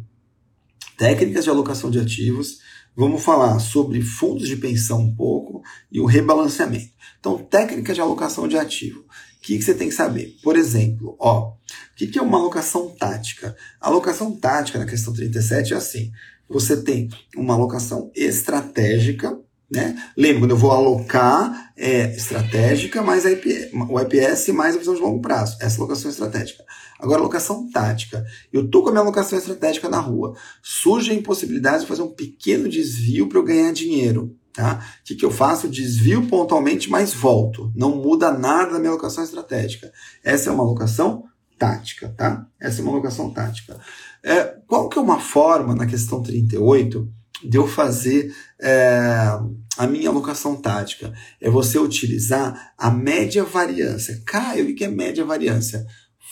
técnicas 0.97 1.43
de 1.43 1.49
alocação 1.49 1.91
de 1.91 1.99
ativos, 1.99 2.59
vamos 2.95 3.23
falar 3.23 3.59
sobre 3.59 4.01
fundos 4.01 4.47
de 4.47 4.55
pensão 4.55 5.01
um 5.01 5.15
pouco 5.15 5.61
e 5.91 5.99
o 5.99 6.05
rebalanceamento. 6.05 6.91
Então, 7.19 7.37
técnica 7.37 7.93
de 7.93 8.01
alocação 8.01 8.47
de 8.47 8.57
ativo. 8.57 9.01
O 9.01 9.41
que, 9.41 9.57
que 9.57 9.63
você 9.63 9.73
tem 9.73 9.89
que 9.89 9.95
saber? 9.95 10.35
Por 10.41 10.55
exemplo, 10.55 11.15
ó, 11.19 11.49
o 11.49 11.55
que, 11.95 12.07
que 12.07 12.19
é 12.19 12.21
uma 12.21 12.37
alocação 12.37 12.89
tática? 12.89 13.55
A 13.79 13.87
alocação 13.87 14.35
tática, 14.35 14.79
na 14.79 14.85
questão 14.85 15.13
37, 15.13 15.73
é 15.73 15.77
assim: 15.77 16.11
você 16.47 16.81
tem 16.81 17.09
uma 17.35 17.53
alocação 17.53 18.11
estratégica, 18.15 19.37
né? 19.73 19.95
Quando 20.39 20.51
eu 20.51 20.57
vou 20.57 20.71
alocar 20.71 21.71
é 21.75 22.15
estratégica 22.15 23.01
mais 23.01 23.25
IP, 23.25 23.71
o 23.89 23.99
IPS 23.99 24.49
mais 24.49 24.75
a 24.75 24.79
visão 24.79 24.93
de 24.93 25.01
longo 25.01 25.19
prazo. 25.19 25.57
Essa 25.59 25.79
alocação 25.79 26.11
estratégica. 26.11 26.63
Agora, 26.99 27.19
alocação 27.19 27.69
tática. 27.71 28.23
Eu 28.51 28.65
estou 28.65 28.83
com 28.83 28.89
a 28.89 28.91
minha 28.91 29.01
alocação 29.01 29.37
estratégica 29.37 29.89
na 29.89 29.99
rua. 29.99 30.35
Surge 30.61 31.11
a 31.11 31.15
impossibilidade 31.15 31.81
de 31.81 31.87
fazer 31.87 32.03
um 32.03 32.11
pequeno 32.11 32.69
desvio 32.69 33.27
para 33.27 33.39
eu 33.39 33.43
ganhar 33.43 33.73
dinheiro. 33.73 34.37
Tá? 34.53 34.85
O 35.01 35.03
que, 35.03 35.15
que 35.15 35.25
eu 35.25 35.31
faço? 35.31 35.67
Desvio 35.67 36.27
pontualmente, 36.27 36.89
mas 36.89 37.11
volto. 37.11 37.71
Não 37.75 37.95
muda 37.95 38.31
nada 38.31 38.73
da 38.73 38.79
minha 38.79 38.91
alocação 38.91 39.23
estratégica. 39.23 39.91
Essa 40.23 40.51
é 40.51 40.53
uma 40.53 40.63
alocação 40.63 41.23
tática. 41.57 42.13
Tá? 42.15 42.45
Essa 42.61 42.79
é 42.79 42.83
uma 42.83 42.91
alocação 42.91 43.31
tática. 43.31 43.79
É, 44.23 44.43
qual 44.67 44.87
que 44.87 44.99
é 44.99 45.01
uma 45.01 45.19
forma, 45.19 45.75
na 45.75 45.87
questão 45.87 46.21
38, 46.21 47.11
de 47.43 47.57
eu 47.57 47.67
fazer 47.67 48.33
é, 48.61 49.39
a 49.77 49.87
minha 49.87 50.09
alocação 50.09 50.55
tática. 50.55 51.13
É 51.39 51.49
você 51.49 51.77
utilizar 51.77 52.73
a 52.77 52.89
média 52.89 53.43
variância. 53.43 54.21
Caio, 54.25 54.69
o 54.69 54.75
que 54.75 54.83
é 54.83 54.87
média 54.87 55.25
variância? 55.25 55.85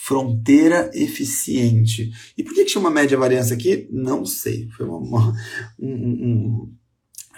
Fronteira 0.03 0.89
eficiente. 0.93 2.11
E 2.37 2.43
por 2.43 2.53
que, 2.53 2.65
que 2.65 2.71
chama 2.71 2.89
média 2.89 3.17
variância 3.17 3.55
aqui? 3.55 3.87
Não 3.91 4.25
sei. 4.25 4.67
Foi 4.75 4.85
uma, 4.85 4.97
uma, 4.97 5.33
um, 5.79 5.93
um, 5.93 6.73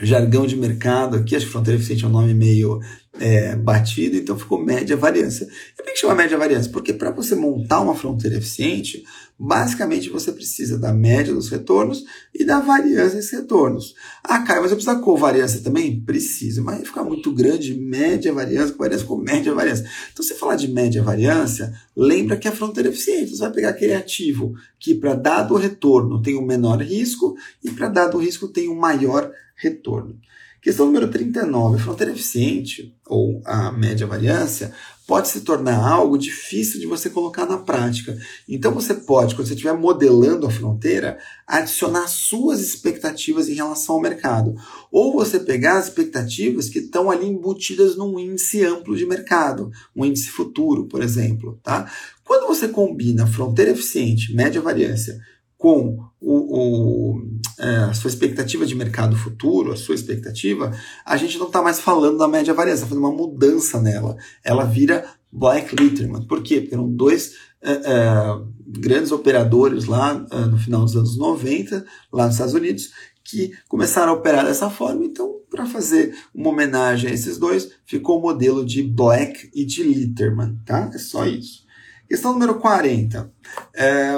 jargão 0.01 0.45
de 0.45 0.55
mercado 0.55 1.17
aqui, 1.17 1.35
acho 1.35 1.45
que 1.45 1.51
fronteira 1.51 1.77
eficiente 1.77 2.03
é 2.03 2.07
um 2.07 2.11
nome 2.11 2.33
meio 2.33 2.79
é, 3.19 3.55
batido, 3.55 4.17
então 4.17 4.37
ficou 4.37 4.63
média 4.63 4.97
variância. 4.97 5.47
E 5.73 5.83
por 5.83 5.85
que 5.85 5.95
chama 5.95 6.15
média 6.15 6.37
variância? 6.37 6.71
Porque 6.71 6.93
para 6.93 7.11
você 7.11 7.35
montar 7.35 7.79
uma 7.79 7.93
fronteira 7.93 8.37
eficiente, 8.37 9.03
basicamente 9.37 10.09
você 10.09 10.31
precisa 10.31 10.79
da 10.79 10.91
média 10.91 11.33
dos 11.33 11.49
retornos 11.49 12.03
e 12.33 12.43
da 12.43 12.59
variância 12.59 13.17
desses 13.17 13.31
retornos. 13.31 13.93
Ah, 14.23 14.39
Caio, 14.39 14.61
mas 14.63 14.71
eu 14.71 14.77
preciso 14.77 14.97
da 14.97 15.03
covariância 15.03 15.61
também? 15.61 16.01
Precisa, 16.01 16.63
mas 16.63 16.87
ficar 16.87 17.03
muito 17.03 17.31
grande, 17.31 17.75
média 17.75 18.33
variância, 18.33 18.73
covariância 18.73 19.05
com 19.05 19.17
média 19.17 19.53
variância. 19.53 19.87
Então, 20.11 20.25
se 20.25 20.33
falar 20.33 20.55
de 20.55 20.67
média 20.67 21.03
variância, 21.03 21.71
lembra 21.95 22.35
que 22.35 22.47
é 22.47 22.51
a 22.51 22.55
fronteira 22.55 22.89
eficiente. 22.89 23.35
Você 23.35 23.41
vai 23.41 23.51
pegar 23.51 23.69
aquele 23.69 23.93
ativo 23.93 24.55
que 24.79 24.95
para 24.95 25.13
dado 25.13 25.55
retorno 25.55 26.21
tem 26.21 26.35
o 26.35 26.41
um 26.41 26.45
menor 26.45 26.81
risco 26.81 27.35
e 27.63 27.69
para 27.69 27.89
dado 27.89 28.17
risco 28.17 28.47
tem 28.47 28.67
o 28.67 28.73
um 28.73 28.79
maior 28.79 29.31
retorno. 29.63 30.19
Questão 30.61 30.85
número 30.85 31.09
39. 31.09 31.75
A 31.75 31.79
fronteira 31.83 32.13
eficiente, 32.13 32.95
ou 33.05 33.41
a 33.43 33.69
média 33.69 34.07
variância, 34.07 34.73
pode 35.05 35.27
se 35.27 35.41
tornar 35.41 35.85
algo 35.85 36.17
difícil 36.17 36.79
de 36.79 36.87
você 36.87 37.09
colocar 37.09 37.45
na 37.45 37.57
prática. 37.57 38.17
Então 38.47 38.71
você 38.73 38.93
pode, 38.93 39.35
quando 39.35 39.47
você 39.47 39.53
estiver 39.53 39.73
modelando 39.73 40.47
a 40.47 40.49
fronteira, 40.49 41.19
adicionar 41.45 42.07
suas 42.07 42.61
expectativas 42.61 43.49
em 43.49 43.55
relação 43.55 43.95
ao 43.95 44.01
mercado. 44.01 44.55
Ou 44.89 45.11
você 45.11 45.37
pegar 45.37 45.79
as 45.79 45.89
expectativas 45.89 46.69
que 46.69 46.79
estão 46.79 47.11
ali 47.11 47.27
embutidas 47.27 47.97
num 47.97 48.17
índice 48.17 48.63
amplo 48.63 48.95
de 48.95 49.05
mercado, 49.05 49.69
um 49.93 50.05
índice 50.05 50.29
futuro, 50.29 50.85
por 50.87 51.03
exemplo. 51.03 51.59
Tá? 51.61 51.91
Quando 52.23 52.47
você 52.47 52.69
combina 52.69 53.27
fronteira 53.27 53.71
eficiente, 53.71 54.33
média 54.33 54.61
variância, 54.61 55.19
com 55.63 55.97
o, 56.19 56.33
o, 56.59 57.23
é, 57.57 57.75
a 57.85 57.93
sua 57.93 58.09
expectativa 58.09 58.65
de 58.65 58.75
mercado 58.75 59.15
futuro, 59.15 59.71
a 59.71 59.77
sua 59.77 59.95
expectativa, 59.95 60.77
a 61.05 61.15
gente 61.15 61.37
não 61.37 61.47
está 61.47 61.61
mais 61.61 61.79
falando 61.79 62.17
da 62.17 62.27
média 62.27 62.53
variância, 62.53 62.83
está 62.83 62.89
fazendo 62.89 63.05
uma 63.05 63.15
mudança 63.15 63.79
nela. 63.79 64.17
Ela 64.43 64.65
vira 64.65 65.05
Black 65.31 65.73
Litterman. 65.73 66.27
Por 66.27 66.43
quê? 66.43 66.59
Porque 66.59 66.75
eram 66.75 66.91
dois 66.91 67.35
é, 67.61 67.71
é, 67.71 68.37
grandes 68.67 69.13
operadores 69.13 69.85
lá 69.85 70.25
é, 70.29 70.39
no 70.47 70.57
final 70.57 70.81
dos 70.81 70.97
anos 70.97 71.17
90, 71.17 71.85
lá 72.11 72.25
nos 72.25 72.35
Estados 72.35 72.55
Unidos, 72.55 72.91
que 73.23 73.53
começaram 73.69 74.11
a 74.11 74.15
operar 74.15 74.43
dessa 74.43 74.69
forma. 74.69 75.05
Então, 75.05 75.33
para 75.49 75.65
fazer 75.65 76.13
uma 76.35 76.49
homenagem 76.49 77.09
a 77.09 77.13
esses 77.13 77.37
dois, 77.37 77.71
ficou 77.85 78.19
o 78.19 78.21
modelo 78.21 78.65
de 78.65 78.83
Black 78.83 79.49
e 79.55 79.63
de 79.63 79.81
Litterman. 79.81 80.59
Tá? 80.65 80.91
É 80.93 80.97
só 80.97 81.25
isso. 81.25 81.63
Questão 82.09 82.33
número 82.33 82.55
40. 82.55 83.31
É, 83.73 84.13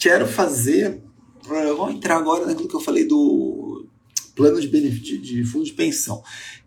quero 0.00 0.26
fazer. 0.26 1.02
Vamos 1.44 1.94
entrar 1.94 2.16
agora 2.16 2.46
naquilo 2.46 2.68
que 2.68 2.74
eu 2.74 2.80
falei 2.80 3.06
do 3.06 3.86
plano 4.34 4.60
de, 4.60 4.68
benefício, 4.68 5.20
de 5.20 5.44
fundo 5.44 5.66
de 5.66 5.72
pensão. 5.72 6.16
O 6.16 6.22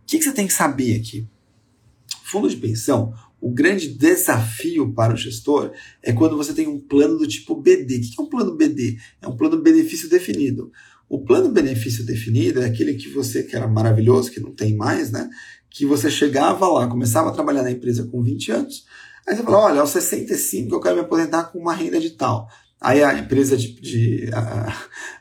que, 0.06 0.20
que 0.20 0.24
você 0.24 0.32
tem 0.32 0.46
que 0.46 0.54
saber 0.54 0.96
aqui? 0.96 1.28
Fundo 2.24 2.48
de 2.48 2.58
pensão, 2.58 3.14
o 3.42 3.50
grande 3.50 3.90
desafio 3.90 4.94
para 4.94 5.14
o 5.14 5.18
gestor 5.18 5.72
é 6.02 6.14
quando 6.14 6.38
você 6.38 6.54
tem 6.54 6.68
um 6.68 6.80
plano 6.80 7.18
do 7.18 7.28
tipo 7.28 7.56
BD. 7.56 7.98
O 7.98 8.02
que 8.02 8.16
é 8.20 8.24
um 8.24 8.30
plano 8.30 8.56
BD? 8.56 8.98
É 9.22 9.28
um 9.28 9.36
plano 9.36 9.62
benefício 9.62 10.08
definido. 10.08 10.72
O 11.10 11.24
plano 11.24 11.50
benefício 11.50 12.06
definido 12.06 12.62
é 12.62 12.66
aquele 12.66 12.94
que 12.96 13.10
você, 13.10 13.44
que 13.44 13.56
era 13.56 13.68
maravilhoso, 13.68 14.32
que 14.32 14.40
não 14.40 14.52
tem 14.52 14.76
mais, 14.76 15.12
né? 15.12 15.30
Que 15.70 15.86
você 15.86 16.10
chegava 16.10 16.68
lá, 16.68 16.88
começava 16.88 17.30
a 17.30 17.34
trabalhar 17.34 17.64
na 17.64 17.72
empresa 17.72 18.08
com 18.08 18.22
20 18.22 18.52
anos, 18.52 18.86
aí 19.28 19.36
você 19.36 19.44
fala, 19.44 19.58
olha, 19.58 19.82
aos 19.82 19.90
65 19.90 20.74
eu 20.74 20.80
quero 20.80 20.96
me 20.96 21.02
aposentar 21.02 21.46
com 21.46 21.60
uma 21.60 21.74
renda 21.74 22.00
de 22.00 22.12
tal. 22.12 22.48
Aí 22.84 23.02
a 23.02 23.18
empresa 23.18 23.56
de, 23.56 23.80
de 23.80 24.30
a, 24.34 24.74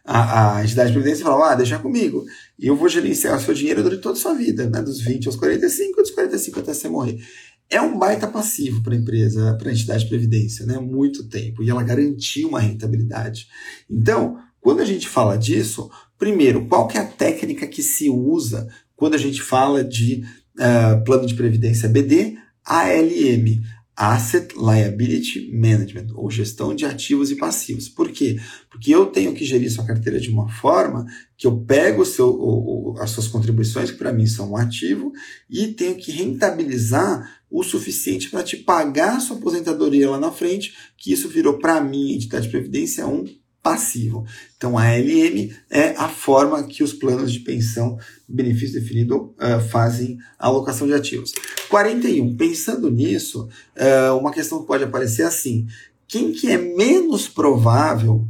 a, 0.04 0.56
a, 0.56 0.64
entidade 0.64 0.88
de 0.88 0.94
previdência 0.94 1.24
fala, 1.24 1.52
ah, 1.52 1.54
deixa 1.54 1.78
comigo. 1.78 2.24
E 2.58 2.66
eu 2.66 2.74
vou 2.74 2.88
gerenciar 2.88 3.36
o 3.38 3.40
seu 3.40 3.54
dinheiro 3.54 3.84
durante 3.84 4.02
toda 4.02 4.18
a 4.18 4.20
sua 4.20 4.34
vida, 4.34 4.68
né? 4.68 4.82
Dos 4.82 5.00
20 5.00 5.28
aos 5.28 5.36
45, 5.36 6.02
dos 6.02 6.10
45 6.10 6.58
até 6.58 6.74
você 6.74 6.88
morrer. 6.88 7.24
É 7.70 7.80
um 7.80 7.96
baita 7.96 8.26
passivo 8.26 8.82
para 8.82 8.94
a 8.94 8.98
empresa, 8.98 9.54
para 9.54 9.70
a 9.70 9.72
entidade 9.72 10.02
de 10.02 10.08
previdência, 10.08 10.66
né? 10.66 10.76
Muito 10.80 11.28
tempo. 11.28 11.62
E 11.62 11.70
ela 11.70 11.84
garantiu 11.84 12.48
uma 12.48 12.58
rentabilidade. 12.58 13.46
Então, 13.88 14.38
quando 14.60 14.80
a 14.80 14.84
gente 14.84 15.08
fala 15.08 15.38
disso, 15.38 15.88
primeiro, 16.18 16.66
qual 16.66 16.88
que 16.88 16.98
é 16.98 17.00
a 17.00 17.06
técnica 17.06 17.68
que 17.68 17.80
se 17.80 18.10
usa 18.10 18.66
quando 18.96 19.14
a 19.14 19.18
gente 19.18 19.40
fala 19.40 19.84
de 19.84 20.24
uh, 20.58 21.04
plano 21.04 21.28
de 21.28 21.34
previdência 21.34 21.88
BD? 21.88 22.36
ALM. 22.64 23.62
Asset 23.96 24.54
Liability 24.56 25.50
Management, 25.52 26.08
ou 26.14 26.30
gestão 26.30 26.74
de 26.74 26.86
ativos 26.86 27.30
e 27.30 27.36
passivos. 27.36 27.88
Por 27.88 28.10
quê? 28.10 28.40
Porque 28.70 28.94
eu 28.94 29.06
tenho 29.06 29.34
que 29.34 29.44
gerir 29.44 29.70
sua 29.70 29.84
carteira 29.84 30.18
de 30.18 30.30
uma 30.30 30.48
forma 30.48 31.04
que 31.36 31.46
eu 31.46 31.58
pego 31.60 32.04
seu, 32.04 32.28
o, 32.28 32.92
o, 32.92 32.98
as 33.00 33.10
suas 33.10 33.28
contribuições, 33.28 33.90
que 33.90 33.98
para 33.98 34.12
mim 34.12 34.26
são 34.26 34.52
um 34.52 34.56
ativo, 34.56 35.12
e 35.50 35.68
tenho 35.68 35.96
que 35.96 36.10
rentabilizar 36.10 37.42
o 37.50 37.62
suficiente 37.62 38.30
para 38.30 38.42
te 38.42 38.56
pagar 38.56 39.16
a 39.16 39.20
sua 39.20 39.36
aposentadoria 39.36 40.08
lá 40.08 40.18
na 40.18 40.32
frente, 40.32 40.74
que 40.96 41.12
isso 41.12 41.28
virou 41.28 41.58
para 41.58 41.80
mim, 41.80 42.14
entidade 42.14 42.46
de 42.46 42.50
previdência, 42.50 43.06
um 43.06 43.24
passivo. 43.62 44.26
Então, 44.56 44.76
a 44.76 44.88
LM 44.90 45.54
é 45.70 45.90
a 45.96 46.08
forma 46.08 46.62
que 46.64 46.82
os 46.82 46.92
planos 46.92 47.32
de 47.32 47.40
pensão, 47.40 47.96
benefício 48.28 48.80
definido, 48.80 49.34
uh, 49.38 49.60
fazem 49.70 50.18
a 50.38 50.48
alocação 50.48 50.86
de 50.86 50.94
ativos. 50.94 51.32
41. 51.68 52.36
Pensando 52.36 52.90
nisso, 52.90 53.48
uh, 53.76 54.18
uma 54.18 54.32
questão 54.32 54.60
que 54.60 54.66
pode 54.66 54.84
aparecer 54.84 55.22
assim: 55.22 55.66
quem 56.08 56.32
que 56.32 56.50
é 56.50 56.58
menos 56.58 57.28
provável, 57.28 58.26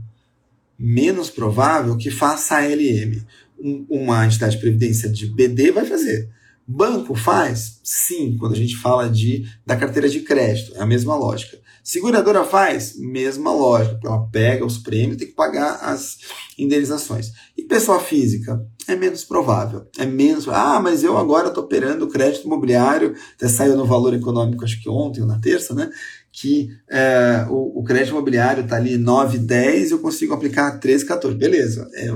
menos 0.78 1.30
provável 1.30 1.96
que 1.96 2.10
faça 2.10 2.56
a 2.56 2.66
LM? 2.66 3.22
Um, 3.58 3.86
uma 3.88 4.26
entidade 4.26 4.56
de 4.56 4.60
previdência 4.60 5.08
de 5.08 5.26
BD 5.26 5.72
vai 5.72 5.86
fazer. 5.86 6.28
Banco 6.66 7.14
faz? 7.14 7.80
Sim, 7.82 8.36
quando 8.38 8.52
a 8.52 8.56
gente 8.56 8.76
fala 8.76 9.08
de, 9.08 9.44
da 9.66 9.76
carteira 9.76 10.08
de 10.08 10.20
crédito, 10.20 10.74
é 10.76 10.80
a 10.80 10.86
mesma 10.86 11.16
lógica. 11.16 11.58
Seguradora 11.82 12.44
faz? 12.44 12.96
Mesma 12.96 13.52
lógica. 13.52 13.98
Ela 14.04 14.28
pega 14.30 14.64
os 14.64 14.78
prêmios, 14.78 15.16
tem 15.16 15.26
que 15.26 15.34
pagar 15.34 15.80
as 15.82 16.18
indenizações. 16.56 17.32
E 17.56 17.62
pessoa 17.62 17.98
física? 17.98 18.64
É 18.86 18.94
menos 18.94 19.24
provável. 19.24 19.86
É 19.98 20.06
menos. 20.06 20.46
Ah, 20.48 20.80
mas 20.80 21.02
eu 21.02 21.18
agora 21.18 21.48
estou 21.48 21.64
operando 21.64 22.08
crédito 22.08 22.46
imobiliário, 22.46 23.14
até 23.34 23.48
saiu 23.48 23.76
no 23.76 23.84
valor 23.84 24.14
econômico, 24.14 24.64
acho 24.64 24.80
que 24.80 24.88
ontem 24.88 25.22
ou 25.22 25.26
na 25.26 25.40
terça, 25.40 25.74
né? 25.74 25.90
Que 26.30 26.68
é, 26.88 27.46
o, 27.50 27.80
o, 27.80 27.84
crédito 27.84 28.12
imobiliário 28.12 28.62
está 28.62 28.76
ali 28.76 28.96
9, 28.96 29.38
10 29.38 29.90
eu 29.90 29.98
consigo 29.98 30.32
aplicar 30.32 30.78
13, 30.78 31.04
14. 31.04 31.36
Beleza. 31.36 31.88
É, 31.94 32.10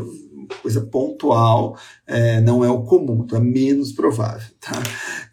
coisa 0.62 0.80
pontual, 0.80 1.76
é, 2.06 2.40
não 2.40 2.64
é 2.64 2.70
o 2.70 2.82
comum, 2.84 3.22
então 3.24 3.38
é 3.38 3.42
menos 3.42 3.92
provável. 3.92 4.46
Tá? 4.60 4.80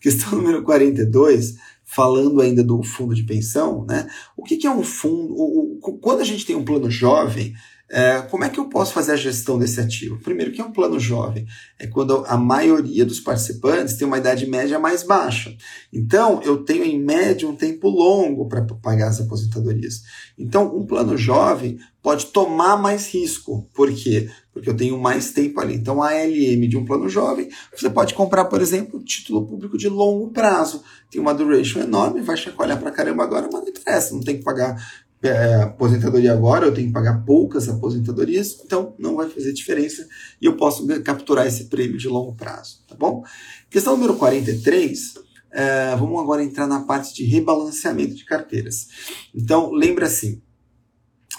Questão 0.02 0.38
número 0.38 0.64
42, 0.64 1.56
falando 1.94 2.42
ainda 2.42 2.64
do 2.64 2.82
fundo 2.84 3.14
de 3.14 3.24
pensão, 3.24 3.86
né? 3.86 4.08
O 4.36 4.44
que, 4.44 4.58
que 4.58 4.68
é 4.68 4.72
um 4.72 4.84
fundo? 4.84 5.34
O, 5.34 5.80
o, 5.82 5.98
quando 6.00 6.22
a 6.22 6.24
gente 6.24 6.46
tem 6.46 6.56
um 6.56 6.66
plano 6.66 6.90
jovem, 6.90 7.54
é, 7.96 8.22
como 8.24 8.44
é 8.44 8.50
que 8.50 8.60
eu 8.60 8.68
posso 8.70 8.92
fazer 8.92 9.12
a 9.12 9.16
gestão 9.16 9.60
desse 9.60 9.80
ativo? 9.80 10.18
Primeiro, 10.18 10.50
o 10.50 10.54
que 10.54 10.60
é 10.60 10.64
um 10.64 10.72
plano 10.72 11.00
jovem? 11.00 11.46
É 11.78 11.86
quando 11.86 12.26
a 12.26 12.36
maioria 12.36 13.06
dos 13.06 13.20
participantes 13.20 13.96
tem 13.96 14.08
uma 14.08 14.18
idade 14.18 14.48
média 14.48 14.80
mais 14.80 15.04
baixa. 15.04 15.56
Então, 15.94 16.42
eu 16.44 16.64
tenho 16.64 16.84
em 16.84 17.00
média 17.00 17.48
um 17.48 17.56
tempo 17.56 17.88
longo 17.88 18.48
para 18.48 18.64
pagar 18.64 19.10
as 19.10 19.22
aposentadorias. 19.22 20.02
Então, 20.36 20.76
um 20.76 20.88
plano 20.88 21.16
jovem 21.16 21.78
pode 22.02 22.28
tomar 22.28 22.78
mais 22.78 23.14
risco. 23.14 23.70
Por 23.76 23.94
quê? 23.94 24.28
Porque 24.54 24.70
eu 24.70 24.78
tenho 24.78 25.00
mais 25.00 25.32
tempo 25.32 25.60
ali. 25.60 25.76
Então, 25.76 26.02
a 26.04 26.12
LM 26.12 26.68
de 26.68 26.78
um 26.78 26.86
plano 26.86 27.10
jovem, 27.10 27.50
você 27.76 27.90
pode 27.90 28.14
comprar, 28.14 28.46
por 28.46 28.62
exemplo, 28.62 29.04
título 29.04 29.48
público 29.48 29.78
de 29.78 29.90
longo 29.90 30.30
prazo. 30.30 30.84
Tem 31.10 31.20
uma 31.20 31.34
duration 31.34 31.82
enorme, 31.82 32.22
vai 32.22 32.38
chacoalhar 32.38 32.80
para 32.80 32.92
caramba 32.92 33.24
agora, 33.24 33.50
mas 33.52 33.62
não 33.62 33.70
interessa, 33.70 34.14
não 34.14 34.22
tem 34.22 34.38
que 34.38 34.44
pagar 34.44 34.78
é, 35.24 35.64
aposentadoria 35.64 36.34
agora, 36.34 36.66
eu 36.66 36.74
tenho 36.74 36.88
que 36.88 36.94
pagar 36.94 37.24
poucas 37.26 37.70
aposentadorias, 37.70 38.60
então 38.64 38.94
não 39.00 39.16
vai 39.16 39.30
fazer 39.30 39.54
diferença 39.54 40.06
e 40.42 40.46
eu 40.46 40.58
posso 40.58 40.86
capturar 41.02 41.48
esse 41.48 41.66
prêmio 41.66 41.98
de 41.98 42.10
longo 42.10 42.36
prazo, 42.36 42.84
tá 42.88 42.96
bom? 42.96 43.24
Questão 43.70 43.94
número 43.96 44.16
43, 44.16 45.14
é, 45.52 45.96
vamos 45.96 46.20
agora 46.20 46.44
entrar 46.44 46.68
na 46.68 46.82
parte 46.82 47.14
de 47.14 47.24
rebalanceamento 47.24 48.16
de 48.16 48.26
carteiras. 48.26 48.88
Então, 49.34 49.72
lembra 49.72 50.08
assim, 50.08 50.42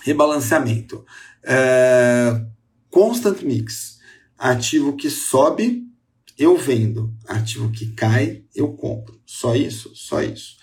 rebalanceamento, 0.03 1.05
é, 1.43 2.43
constant 2.95 3.42
mix, 3.42 3.99
ativo 4.38 4.95
que 4.95 5.11
sobe, 5.11 5.82
eu 6.38 6.57
vendo, 6.57 7.12
ativo 7.26 7.68
que 7.72 7.92
cai, 7.92 8.45
eu 8.55 8.72
compro. 8.72 9.20
Só 9.26 9.57
isso? 9.57 9.90
Só 9.97 10.22
isso. 10.22 10.55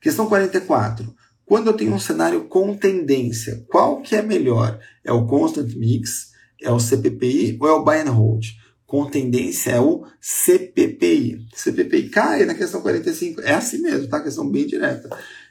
Questão 0.00 0.28
44. 0.28 1.12
Quando 1.44 1.66
eu 1.66 1.72
tenho 1.72 1.92
um 1.92 1.98
cenário 1.98 2.44
com 2.44 2.76
tendência, 2.76 3.66
qual 3.68 4.00
que 4.02 4.14
é 4.14 4.22
melhor? 4.22 4.78
É 5.02 5.10
o 5.12 5.26
Constant 5.26 5.74
Mix, 5.74 6.30
é 6.62 6.70
o 6.70 6.78
CPPI 6.78 7.58
ou 7.60 7.66
é 7.66 7.72
o 7.72 7.82
Buy 7.82 8.02
and 8.02 8.12
Hold? 8.12 8.46
Com 8.86 9.10
tendência 9.10 9.72
é 9.72 9.80
o 9.80 10.06
CPPI. 10.20 11.44
CPPI 11.52 12.08
cai 12.08 12.44
na 12.44 12.54
questão 12.54 12.82
45. 12.82 13.40
É 13.40 13.54
assim 13.54 13.78
mesmo, 13.78 14.06
tá? 14.06 14.22
Questão 14.22 14.48
bem 14.48 14.64
direta. 14.64 15.10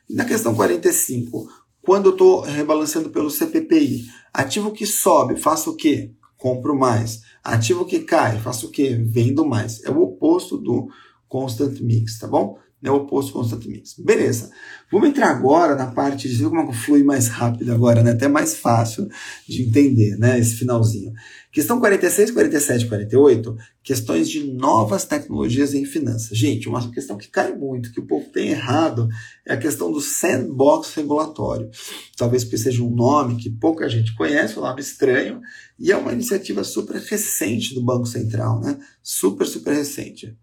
Na 0.10 0.24
questão 0.24 0.56
45, 0.56 1.50
quando 1.82 2.06
eu 2.06 2.14
estou 2.14 2.40
rebalanceando 2.40 3.10
pelo 3.10 3.30
CPPI, 3.30 4.06
ativo 4.34 4.72
que 4.72 4.86
sobe, 4.86 5.38
faço 5.38 5.72
o 5.72 5.76
quê? 5.76 6.14
Compro 6.40 6.76
mais. 6.76 7.22
Ativo 7.44 7.86
que 7.86 8.00
cai, 8.00 8.40
faço 8.40 8.68
o 8.68 8.72
quê? 8.72 8.98
Vendo 9.00 9.46
mais. 9.46 9.84
É 9.84 9.92
o 9.92 10.02
oposto 10.02 10.58
do 10.58 10.88
Constant 11.28 11.80
Mix, 11.82 12.18
tá 12.18 12.28
bom? 12.28 12.58
É 12.84 12.90
o 12.90 12.96
oposto 12.96 13.34
constantemente. 13.34 14.02
Beleza. 14.02 14.52
Vamos 14.92 15.10
entrar 15.10 15.30
agora 15.30 15.76
na 15.76 15.88
parte 15.88 16.30
de 16.30 16.36
ver 16.36 16.50
como 16.50 16.72
é 16.72 16.74
flui 16.74 17.04
mais 17.04 17.28
rápido 17.28 17.72
agora, 17.74 18.02
né? 18.02 18.12
Até 18.12 18.28
mais 18.28 18.56
fácil 18.56 19.08
de 19.48 19.64
entender, 19.64 20.18
né? 20.18 20.40
Esse 20.40 20.56
finalzinho. 20.56 21.14
Questão 21.52 21.80
46, 21.80 22.32
47 22.32 22.86
48, 22.86 23.58
questões 23.84 24.30
de 24.30 24.44
novas 24.54 25.04
tecnologias 25.04 25.74
em 25.74 25.84
finanças. 25.84 26.38
Gente, 26.38 26.70
uma 26.70 26.90
questão 26.92 27.18
que 27.18 27.28
cai 27.28 27.54
muito, 27.54 27.92
que 27.92 28.00
o 28.00 28.06
povo 28.06 28.30
tem 28.30 28.50
errado, 28.50 29.10
é 29.46 29.54
a 29.54 29.58
questão 29.58 29.92
do 29.92 30.00
sandbox 30.00 30.94
regulatório. 30.94 31.70
Talvez 32.16 32.44
porque 32.44 32.58
seja 32.58 32.84
um 32.84 32.90
nome 32.90 33.36
que 33.36 33.50
pouca 33.50 33.90
gente 33.90 34.16
conhece, 34.16 34.58
um 34.58 34.62
nome 34.62 34.80
estranho, 34.80 35.42
e 35.78 35.92
é 35.92 35.98
uma 35.98 36.14
iniciativa 36.14 36.64
super 36.64 36.96
recente 36.96 37.74
do 37.74 37.84
Banco 37.84 38.06
Central, 38.06 38.62
né? 38.62 38.80
Super, 39.02 39.46
super 39.46 39.74
recente. 39.74 40.38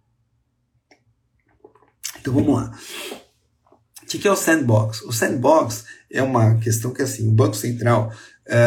Então 2.26 2.34
vamos 2.34 2.56
lá. 2.56 2.76
O 4.02 4.06
que 4.06 4.26
é 4.26 4.32
o 4.32 4.34
sandbox? 4.34 5.02
O 5.02 5.12
sandbox 5.12 5.84
é 6.10 6.20
uma 6.20 6.56
questão 6.58 6.92
que 6.92 7.00
assim, 7.00 7.28
o 7.28 7.30
Banco 7.30 7.54
Central 7.54 8.12
é, 8.44 8.66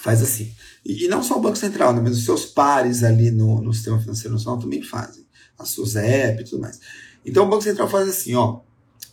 faz 0.00 0.20
assim. 0.20 0.52
E, 0.84 1.04
e, 1.04 1.08
não 1.08 1.22
só 1.22 1.38
o 1.38 1.40
Banco 1.40 1.56
Central, 1.56 1.92
né, 1.92 2.00
mas 2.02 2.18
os 2.18 2.24
seus 2.24 2.44
pares 2.44 3.04
ali 3.04 3.30
no, 3.30 3.60
no 3.60 3.72
sistema 3.72 4.00
financeiro 4.00 4.34
nacional 4.34 4.58
também 4.58 4.82
fazem. 4.82 5.24
A 5.56 5.64
SUSEP 5.64 6.40
e 6.40 6.44
tudo 6.44 6.62
mais. 6.62 6.80
Então 7.24 7.44
o 7.44 7.48
Banco 7.48 7.62
Central 7.62 7.88
faz 7.88 8.08
assim, 8.08 8.34
ó. 8.34 8.62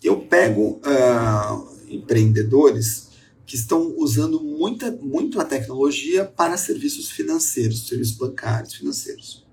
Eu 0.02 0.22
pego 0.22 0.82
uh, 0.84 1.78
empreendedores 1.90 3.10
que 3.46 3.56
estão 3.56 3.94
usando 3.98 4.42
muita, 4.42 4.90
muito 4.92 5.40
a 5.40 5.46
tecnologia 5.46 6.26
para 6.26 6.58
serviços 6.58 7.12
financeiros, 7.12 7.88
serviços 7.88 8.16
bancários 8.16 8.74
financeiros. 8.74 9.46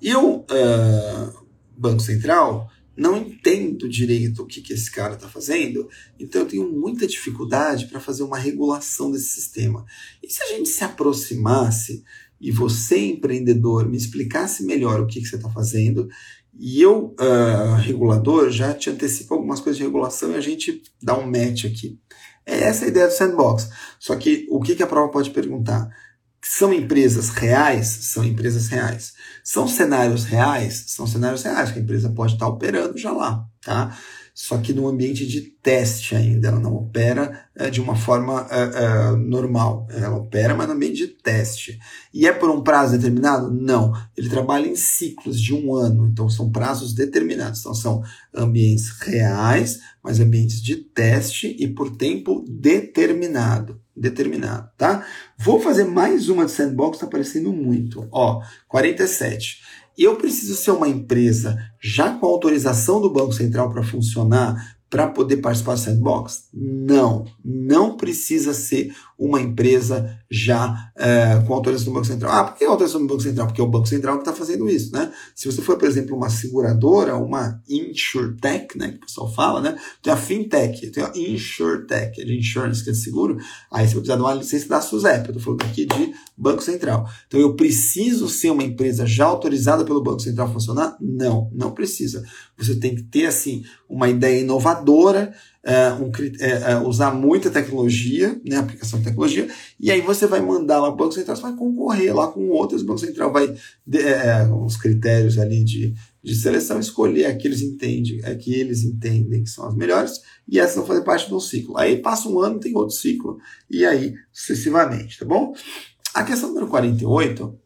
Eu 0.00 0.46
uh, 0.50 1.43
Banco 1.76 2.00
Central, 2.00 2.70
não 2.96 3.16
entendo 3.16 3.88
direito 3.88 4.42
o 4.42 4.46
que, 4.46 4.60
que 4.60 4.72
esse 4.72 4.90
cara 4.90 5.14
está 5.14 5.28
fazendo, 5.28 5.88
então 6.18 6.42
eu 6.42 6.48
tenho 6.48 6.70
muita 6.70 7.06
dificuldade 7.06 7.86
para 7.86 8.00
fazer 8.00 8.22
uma 8.22 8.38
regulação 8.38 9.10
desse 9.10 9.30
sistema. 9.30 9.84
E 10.22 10.30
se 10.30 10.42
a 10.42 10.46
gente 10.48 10.68
se 10.68 10.84
aproximasse 10.84 12.04
e 12.40 12.50
você, 12.50 12.98
empreendedor, 12.98 13.88
me 13.88 13.96
explicasse 13.96 14.64
melhor 14.64 15.00
o 15.00 15.06
que, 15.06 15.20
que 15.20 15.26
você 15.26 15.36
está 15.36 15.50
fazendo, 15.50 16.08
e 16.56 16.80
eu, 16.80 17.16
uh, 17.18 17.74
regulador, 17.80 18.50
já 18.50 18.72
te 18.72 18.88
antecipo 18.88 19.34
algumas 19.34 19.60
coisas 19.60 19.76
de 19.76 19.82
regulação 19.82 20.32
e 20.32 20.36
a 20.36 20.40
gente 20.40 20.82
dá 21.02 21.18
um 21.18 21.26
match 21.26 21.64
aqui. 21.64 21.98
É 22.46 22.64
essa 22.64 22.84
a 22.84 22.88
ideia 22.88 23.08
do 23.08 23.12
sandbox. 23.12 23.68
Só 23.98 24.14
que 24.14 24.46
o 24.50 24.60
que, 24.60 24.76
que 24.76 24.82
a 24.82 24.86
prova 24.86 25.10
pode 25.10 25.30
perguntar? 25.30 25.88
São 26.46 26.72
empresas 26.74 27.30
reais? 27.30 27.86
São 27.88 28.22
empresas 28.22 28.68
reais. 28.68 29.14
São 29.42 29.66
cenários 29.66 30.24
reais? 30.24 30.84
São 30.88 31.06
cenários 31.06 31.42
reais, 31.42 31.70
que 31.70 31.78
a 31.78 31.82
empresa 31.82 32.10
pode 32.10 32.34
estar 32.34 32.46
operando 32.46 32.98
já 32.98 33.10
lá, 33.12 33.46
tá? 33.62 33.96
Só 34.34 34.58
que 34.58 34.72
no 34.72 34.88
ambiente 34.88 35.24
de 35.24 35.40
teste 35.40 36.16
ainda, 36.16 36.48
ela 36.48 36.58
não 36.58 36.74
opera 36.74 37.46
é, 37.54 37.70
de 37.70 37.80
uma 37.80 37.94
forma 37.94 38.44
é, 38.50 38.62
é, 38.62 39.16
normal. 39.16 39.86
Ela 39.88 40.16
opera, 40.16 40.56
mas 40.56 40.66
no 40.66 40.74
ambiente 40.74 40.96
de 40.96 41.06
teste. 41.06 41.78
E 42.12 42.26
é 42.26 42.32
por 42.32 42.50
um 42.50 42.60
prazo 42.60 42.98
determinado? 42.98 43.48
Não. 43.52 43.92
Ele 44.16 44.28
trabalha 44.28 44.66
em 44.66 44.74
ciclos 44.74 45.40
de 45.40 45.54
um 45.54 45.72
ano, 45.72 46.08
então 46.08 46.28
são 46.28 46.50
prazos 46.50 46.92
determinados. 46.92 47.60
Então 47.60 47.74
são 47.74 48.02
ambientes 48.34 48.88
reais, 48.98 49.78
mas 50.02 50.18
ambientes 50.18 50.60
de 50.60 50.76
teste 50.76 51.56
e 51.56 51.68
por 51.68 51.96
tempo 51.96 52.44
determinado 52.48 53.80
determinado, 53.96 54.68
tá? 54.76 55.06
Vou 55.38 55.60
fazer 55.60 55.84
mais 55.84 56.28
uma 56.28 56.46
de 56.46 56.50
sandbox, 56.50 56.98
tá 56.98 57.06
aparecendo 57.06 57.52
muito. 57.52 58.08
Ó, 58.10 58.42
47. 58.66 59.62
Eu 59.96 60.16
preciso 60.16 60.56
ser 60.56 60.72
uma 60.72 60.88
empresa 60.88 61.56
já 61.80 62.12
com 62.12 62.26
autorização 62.26 63.00
do 63.00 63.12
Banco 63.12 63.32
Central 63.32 63.70
para 63.70 63.82
funcionar 63.82 64.76
para 64.94 65.08
poder 65.08 65.38
participar 65.38 65.74
do 65.74 65.80
sandbox? 65.80 66.44
Não, 66.54 67.24
não 67.44 67.96
precisa 67.96 68.54
ser 68.54 68.94
uma 69.18 69.40
empresa 69.40 70.16
já 70.30 70.92
é, 70.96 71.42
com 71.44 71.52
autorização 71.52 71.92
do 71.92 71.96
Banco 71.96 72.06
Central. 72.06 72.32
Ah, 72.32 72.44
por 72.44 72.56
que 72.56 72.64
autorização 72.64 73.00
do 73.00 73.08
Banco 73.08 73.22
Central? 73.22 73.46
Porque 73.48 73.60
é 73.60 73.64
o 73.64 73.68
Banco 73.68 73.88
Central 73.88 74.14
que 74.14 74.20
está 74.22 74.32
fazendo 74.32 74.68
isso, 74.68 74.92
né? 74.92 75.12
Se 75.34 75.50
você 75.50 75.62
for, 75.62 75.76
por 75.76 75.88
exemplo, 75.88 76.16
uma 76.16 76.30
seguradora, 76.30 77.16
uma 77.16 77.60
insurtech, 77.68 78.78
né, 78.78 78.90
que 78.90 78.98
o 78.98 79.00
pessoal 79.00 79.32
fala, 79.32 79.60
né? 79.60 79.76
Tem 80.00 80.12
a 80.12 80.16
fintech, 80.16 80.90
tem 80.90 81.02
a 81.02 81.12
insurtech, 81.16 82.20
é 82.20 82.24
de 82.24 82.38
insurance, 82.38 82.84
que 82.84 82.90
é 82.90 82.92
de 82.92 82.98
seguro, 82.98 83.36
aí 83.72 83.88
você 83.88 83.94
vai 83.94 84.02
precisar 84.02 84.16
de 84.16 84.22
uma 84.22 84.34
licença 84.34 84.68
da 84.68 84.80
SUSEP, 84.80 85.28
eu 85.28 85.36
estou 85.36 85.42
falando 85.42 85.62
aqui 85.62 85.86
de 85.86 86.14
Banco 86.36 86.62
Central. 86.62 87.08
Então 87.26 87.40
eu 87.40 87.54
preciso 87.56 88.28
ser 88.28 88.50
uma 88.50 88.62
empresa 88.62 89.06
já 89.06 89.24
autorizada 89.24 89.84
pelo 89.84 90.02
Banco 90.02 90.20
Central 90.20 90.46
a 90.46 90.52
funcionar? 90.52 90.96
Não, 91.00 91.50
não 91.52 91.72
precisa. 91.72 92.24
Você 92.56 92.76
tem 92.76 92.94
que 92.94 93.02
ter, 93.02 93.26
assim, 93.26 93.64
uma 93.88 94.08
ideia 94.08 94.40
inovadora, 94.40 94.83
é, 95.64 95.92
um, 95.94 96.10
é, 96.40 96.72
é, 96.72 96.76
usar 96.76 97.12
muita 97.12 97.50
tecnologia, 97.50 98.38
né, 98.44 98.56
aplicação 98.56 98.98
de 98.98 99.06
tecnologia, 99.06 99.48
e 99.80 99.90
aí 99.90 100.00
você 100.00 100.26
vai 100.26 100.40
mandar 100.40 100.78
lá 100.80 100.88
o 100.88 100.96
Banco 100.96 101.12
Central, 101.12 101.36
você 101.36 101.42
vai 101.42 101.56
concorrer 101.56 102.14
lá 102.14 102.28
com 102.28 102.48
outros, 102.50 102.82
o 102.82 102.86
Banco 102.86 103.00
Central 103.00 103.32
vai, 103.32 103.54
é, 103.92 104.46
os 104.46 104.76
critérios 104.76 105.38
ali 105.38 105.64
de, 105.64 105.94
de 106.22 106.34
seleção, 106.34 106.78
escolher 106.78 107.26
aqueles 107.26 107.62
entende, 107.62 108.20
é, 108.24 108.34
que 108.34 108.52
eles 108.54 108.84
entendem 108.84 109.42
que 109.42 109.50
são 109.50 109.66
as 109.66 109.74
melhores, 109.74 110.20
e 110.46 110.60
essas 110.60 110.76
vão 110.76 110.86
fazer 110.86 111.02
parte 111.02 111.28
de 111.28 111.34
um 111.34 111.40
ciclo. 111.40 111.78
Aí 111.78 111.96
passa 111.96 112.28
um 112.28 112.38
ano, 112.38 112.60
tem 112.60 112.76
outro 112.76 112.94
ciclo, 112.94 113.38
e 113.70 113.86
aí 113.86 114.14
sucessivamente, 114.32 115.18
tá 115.18 115.24
bom? 115.24 115.54
A 116.12 116.22
questão 116.22 116.50
número 116.50 116.68
48, 116.68 117.58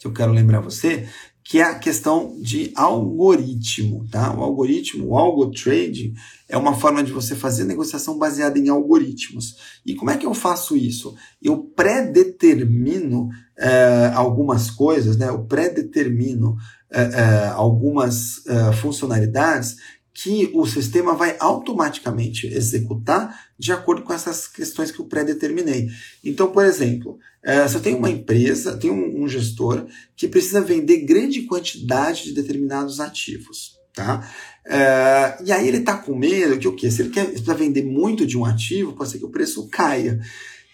que 0.00 0.06
eu 0.06 0.12
quero 0.12 0.32
lembrar 0.32 0.60
você, 0.60 1.08
que 1.44 1.60
é 1.60 1.62
a 1.62 1.78
questão 1.78 2.34
de 2.40 2.72
algoritmo, 2.74 4.06
tá? 4.10 4.34
O 4.34 4.42
algoritmo, 4.42 5.08
o 5.08 5.18
algo 5.18 5.50
trading, 5.50 6.14
é 6.48 6.56
uma 6.56 6.74
forma 6.74 7.04
de 7.04 7.12
você 7.12 7.36
fazer 7.36 7.64
negociação 7.64 8.18
baseada 8.18 8.58
em 8.58 8.70
algoritmos. 8.70 9.56
E 9.84 9.94
como 9.94 10.10
é 10.10 10.16
que 10.16 10.24
eu 10.24 10.32
faço 10.32 10.74
isso? 10.74 11.14
Eu 11.42 11.58
pré-determino 11.58 13.28
é, 13.58 14.10
algumas 14.14 14.70
coisas, 14.70 15.18
né? 15.18 15.28
Eu 15.28 15.44
pré-determino 15.44 16.56
é, 16.90 17.02
é, 17.02 17.46
algumas 17.48 18.42
funcionalidades 18.80 19.76
que 20.14 20.48
o 20.54 20.64
sistema 20.64 21.12
vai 21.14 21.36
automaticamente 21.40 22.46
executar 22.46 23.48
de 23.58 23.72
acordo 23.72 24.02
com 24.02 24.12
essas 24.12 24.46
questões 24.46 24.92
que 24.92 25.00
eu 25.00 25.06
pré-determinei. 25.06 25.88
Então, 26.24 26.52
por 26.52 26.64
exemplo, 26.64 27.18
é, 27.42 27.66
se 27.66 27.74
eu 27.74 27.80
tenho 27.80 27.98
uma 27.98 28.08
empresa, 28.10 28.76
tem 28.76 28.92
um, 28.92 29.26
gestor 29.26 29.86
que 30.16 30.28
precisa 30.28 30.60
vender 30.60 30.98
grande 30.98 31.42
quantidade 31.42 32.24
de 32.24 32.32
determinados 32.32 33.00
ativos. 33.00 33.74
Tá? 33.92 34.28
É, 34.64 35.36
e 35.44 35.52
aí 35.52 35.66
ele 35.66 35.78
está 35.78 35.98
com 35.98 36.14
medo 36.14 36.58
que 36.58 36.68
o 36.68 36.76
quê? 36.76 36.90
Se 36.90 37.02
ele 37.02 37.10
quer 37.10 37.26
vender 37.56 37.84
muito 37.84 38.24
de 38.24 38.38
um 38.38 38.44
ativo, 38.44 38.92
pode 38.92 39.10
ser 39.10 39.18
que 39.18 39.24
o 39.24 39.30
preço 39.30 39.68
caia. 39.68 40.20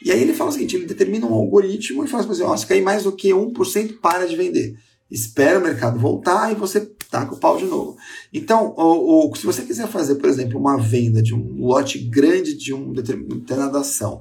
E 0.05 0.11
aí 0.11 0.20
ele 0.20 0.34
fala 0.34 0.51
o 0.51 0.53
seguinte: 0.53 0.76
ele 0.76 0.86
determina 0.86 1.26
um 1.26 1.34
algoritmo 1.34 2.05
e 2.05 2.09
fala 2.09 2.30
assim: 2.30 2.43
ó, 2.43 2.57
se 2.57 2.66
cair 2.66 2.82
mais 2.82 3.05
do 3.05 3.12
que 3.12 3.28
1%, 3.28 4.01
para 4.01 4.26
de 4.26 4.36
vender 4.36 4.76
espera 5.11 5.59
o 5.59 5.62
mercado 5.62 5.99
voltar 5.99 6.53
e 6.53 6.55
você 6.55 6.88
taca 7.11 7.34
o 7.34 7.38
pau 7.38 7.56
de 7.56 7.64
novo. 7.64 7.96
Então, 8.32 8.72
ou, 8.76 9.04
ou, 9.04 9.36
se 9.36 9.44
você 9.44 9.62
quiser 9.62 9.88
fazer, 9.88 10.14
por 10.14 10.28
exemplo, 10.28 10.58
uma 10.58 10.78
venda 10.78 11.22
de 11.22 11.34
um 11.34 11.66
lote 11.66 11.98
grande 11.98 12.54
de 12.54 12.72
uma 12.72 12.94
determinada 12.94 13.80
ação, 13.80 14.20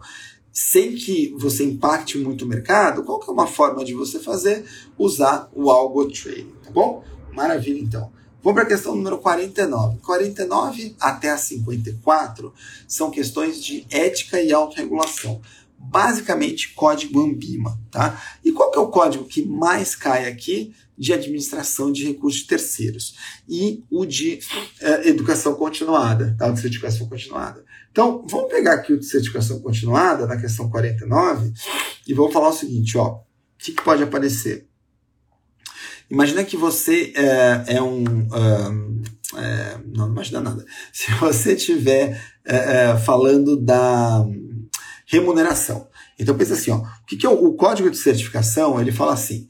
sem 0.52 0.96
que 0.96 1.34
você 1.38 1.64
impacte 1.64 2.18
muito 2.18 2.44
o 2.44 2.48
mercado, 2.48 3.04
qual 3.04 3.20
que 3.20 3.30
é 3.30 3.34
uma 3.34 3.48
forma 3.48 3.86
de 3.86 3.94
você 3.94 4.20
fazer? 4.20 4.66
Usar 4.98 5.50
o 5.54 5.70
algo 5.70 6.06
trading, 6.12 6.52
tá 6.64 6.72
bom? 6.72 7.04
Maravilha, 7.32 7.80
então. 7.80 8.12
Vamos 8.42 8.56
para 8.56 8.64
a 8.64 8.74
questão 8.74 8.96
número 8.96 9.20
49. 9.20 10.00
49 10.00 10.96
até 11.00 11.30
a 11.30 11.38
54 11.38 12.54
são 12.88 13.12
questões 13.12 13.64
de 13.64 13.86
ética 13.92 14.42
e 14.42 14.52
autorregulação 14.52 15.42
basicamente 15.80 16.74
código 16.74 17.22
Ambima, 17.22 17.80
tá? 17.90 18.22
E 18.44 18.52
qual 18.52 18.70
que 18.70 18.78
é 18.78 18.82
o 18.82 18.90
código 18.90 19.24
que 19.24 19.46
mais 19.46 19.96
cai 19.96 20.28
aqui? 20.28 20.74
De 21.00 21.14
administração 21.14 21.92
de 21.92 22.06
recursos 22.06 22.44
terceiros 22.44 23.16
e 23.48 23.86
o 23.90 24.06
de 24.06 24.40
eh, 24.82 25.10
educação 25.10 25.56
continuada, 25.56 26.36
tá? 26.38 26.48
O 26.48 26.54
de 26.54 26.60
certificação 26.60 27.08
continuada. 27.08 27.64
Então, 27.92 28.26
vamos 28.30 28.52
pegar 28.52 28.74
aqui 28.74 28.94
o 28.94 29.00
de 29.00 29.06
certificação 29.06 29.62
continuada, 29.62 30.28
na 30.28 30.36
questão 30.36 30.70
49, 30.70 31.54
e 32.06 32.14
vamos 32.14 32.34
falar 32.34 32.50
o 32.50 32.54
seguinte, 32.54 32.98
ó. 32.98 33.14
O 33.14 33.24
que, 33.58 33.72
que 33.72 33.82
pode 33.82 34.04
aparecer? 34.04 34.68
Imagina 36.10 36.44
que 36.44 36.58
você 36.58 37.14
é, 37.16 37.76
é 37.76 37.82
um. 37.82 38.04
é, 39.38 39.78
não, 39.96 40.06
não 40.06 40.12
imagina 40.12 40.42
nada. 40.42 40.66
Se 40.92 41.12
você 41.14 41.54
estiver 41.54 42.20
é, 42.46 42.98
falando 42.98 43.56
da 43.58 44.26
remuneração. 45.06 45.88
Então 46.18 46.36
pensa 46.38 46.54
assim, 46.54 46.72
ó, 46.72 46.78
o 46.78 47.06
que, 47.08 47.16
que 47.16 47.26
é 47.26 47.30
o, 47.30 47.46
o 47.46 47.54
código 47.54 47.90
de 47.90 47.98
certificação? 47.98 48.80
Ele 48.82 48.92
fala 48.92 49.14
assim, 49.14 49.48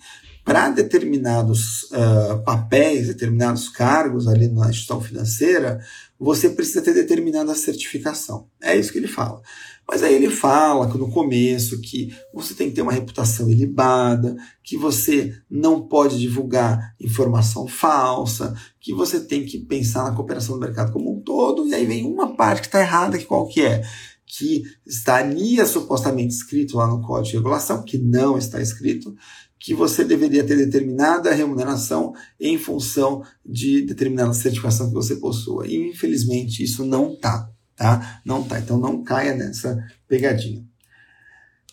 para 0.50 0.72
determinados 0.72 1.84
uh, 1.92 2.44
papéis, 2.44 3.06
determinados 3.06 3.70
cargos 3.70 4.28
ali 4.28 4.48
na 4.48 4.68
instituição 4.68 5.00
financeira, 5.00 5.80
você 6.20 6.50
precisa 6.50 6.82
ter 6.82 6.92
determinada 6.92 7.54
certificação. 7.54 8.48
É 8.60 8.76
isso 8.76 8.92
que 8.92 8.98
ele 8.98 9.08
fala. 9.08 9.44
Mas 9.88 10.02
aí 10.02 10.16
ele 10.16 10.32
fala 10.32 10.88
no 10.88 11.12
começo 11.12 11.80
que 11.82 12.12
você 12.34 12.56
tem 12.56 12.70
que 12.70 12.76
ter 12.76 12.82
uma 12.82 12.92
reputação 12.92 13.48
ilibada, 13.48 14.36
que 14.64 14.76
você 14.76 15.36
não 15.48 15.88
pode 15.88 16.18
divulgar 16.18 16.96
informação 17.00 17.68
falsa, 17.68 18.56
que 18.82 18.92
você 18.92 19.20
tem 19.20 19.46
que 19.46 19.60
pensar 19.60 20.06
na 20.06 20.16
cooperação 20.16 20.56
do 20.56 20.62
mercado 20.62 20.92
como 20.92 21.16
um 21.16 21.22
todo, 21.22 21.68
e 21.68 21.76
aí 21.76 21.86
vem 21.86 22.08
uma 22.08 22.36
parte 22.36 22.62
que 22.62 22.68
está 22.70 22.82
errada, 22.82 23.20
que 23.20 23.26
qual 23.26 23.48
que 23.48 23.62
é? 23.62 23.84
que 24.32 24.62
estaria 24.86 25.66
supostamente 25.66 26.36
escrito 26.36 26.78
lá 26.78 26.86
no 26.86 27.02
Código 27.02 27.32
de 27.32 27.38
Regulação, 27.38 27.82
que 27.82 27.98
não 27.98 28.38
está 28.38 28.62
escrito, 28.62 29.16
que 29.60 29.74
você 29.74 30.06
deveria 30.06 30.44
ter 30.44 30.56
determinada 30.56 31.34
remuneração 31.34 32.14
em 32.40 32.58
função 32.58 33.24
de 33.46 33.82
determinada 33.82 34.34
certificação 34.34 34.88
que 34.88 34.94
você 34.94 35.18
possua. 35.18 35.68
E 35.68 35.76
infelizmente 35.90 36.64
isso 36.64 36.86
não 36.86 37.14
está, 37.14 37.52
tá? 37.76 38.22
Não 38.24 38.42
tá. 38.42 38.58
Então 38.58 38.80
não 38.80 39.04
caia 39.04 39.36
nessa 39.36 39.78
pegadinha. 40.08 40.66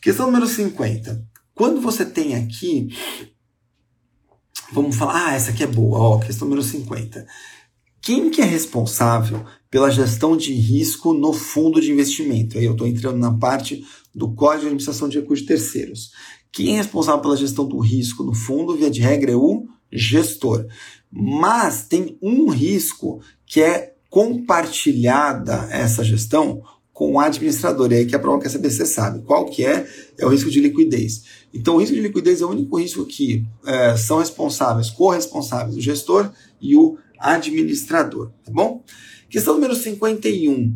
Questão 0.03 0.27
número 0.27 0.47
50. 0.47 1.25
Quando 1.55 1.81
você 1.81 2.05
tem 2.05 2.35
aqui, 2.35 2.89
vamos 4.73 4.97
falar, 4.97 5.29
ah, 5.29 5.35
essa 5.35 5.53
aqui 5.53 5.63
é 5.63 5.67
boa, 5.67 5.99
ó, 5.99 6.19
questão 6.19 6.49
número 6.49 6.67
50. 6.67 7.27
Quem 8.03 8.31
que 8.31 8.41
é 8.41 8.45
responsável 8.45 9.45
pela 9.71 9.91
gestão 9.91 10.37
de 10.37 10.53
risco 10.53 11.13
no 11.13 11.33
fundo 11.33 11.81
de 11.81 11.91
investimento? 11.91 12.59
Aí 12.59 12.65
eu 12.65 12.73
estou 12.73 12.87
entrando 12.87 13.19
na 13.19 13.33
parte 13.33 13.85
do 14.15 14.33
Código 14.33 14.61
de 14.61 14.67
Administração 14.67 15.09
de 15.09 15.19
Recursos 15.19 15.47
Terceiros. 15.47 16.13
Quem 16.57 16.73
é 16.73 16.77
responsável 16.79 17.21
pela 17.21 17.37
gestão 17.37 17.69
do 17.69 17.79
risco 17.79 18.23
no 18.23 18.33
fundo, 18.33 18.75
via 18.75 18.91
de 18.91 19.03
regra, 19.03 19.31
é 19.31 19.37
o 19.37 19.67
gestor. 19.93 20.67
Mas 21.13 21.87
tem 21.87 22.17
um 22.23 22.49
risco 22.49 23.21
que 23.45 23.61
é 23.61 23.93
compartilhada 24.09 25.69
essa 25.71 26.03
gestão 26.03 26.63
com 26.95 27.13
o 27.13 27.21
administrador. 27.21 27.93
E 27.93 27.97
aí 27.97 28.07
que 28.07 28.17
a 28.17 28.19
prova 28.19 28.41
quer 28.41 28.49
saber 28.49 28.71
se 28.71 28.79
você 28.79 28.87
sabe. 28.87 29.21
Qual 29.27 29.45
que 29.45 29.67
é? 29.67 29.87
É 30.17 30.25
o 30.25 30.31
risco 30.31 30.51
de 30.51 30.59
liquidez. 30.63 31.25
Então, 31.53 31.77
o 31.77 31.79
risco 31.79 31.95
de 31.95 32.01
liquidez 32.01 32.41
é 32.41 32.47
o 32.47 32.51
único 32.51 32.81
risco 32.81 33.05
que 33.05 33.45
é, 33.67 33.95
são 33.99 34.19
responsáveis, 34.19 34.89
corresponsáveis, 34.89 35.77
o 35.77 35.81
gestor 35.83 36.33
e 36.59 36.75
o 36.75 36.97
administrador, 37.19 38.31
tá 38.43 38.51
bom? 38.51 38.83
Questão 39.29 39.53
número 39.53 39.77
51. 39.77 40.75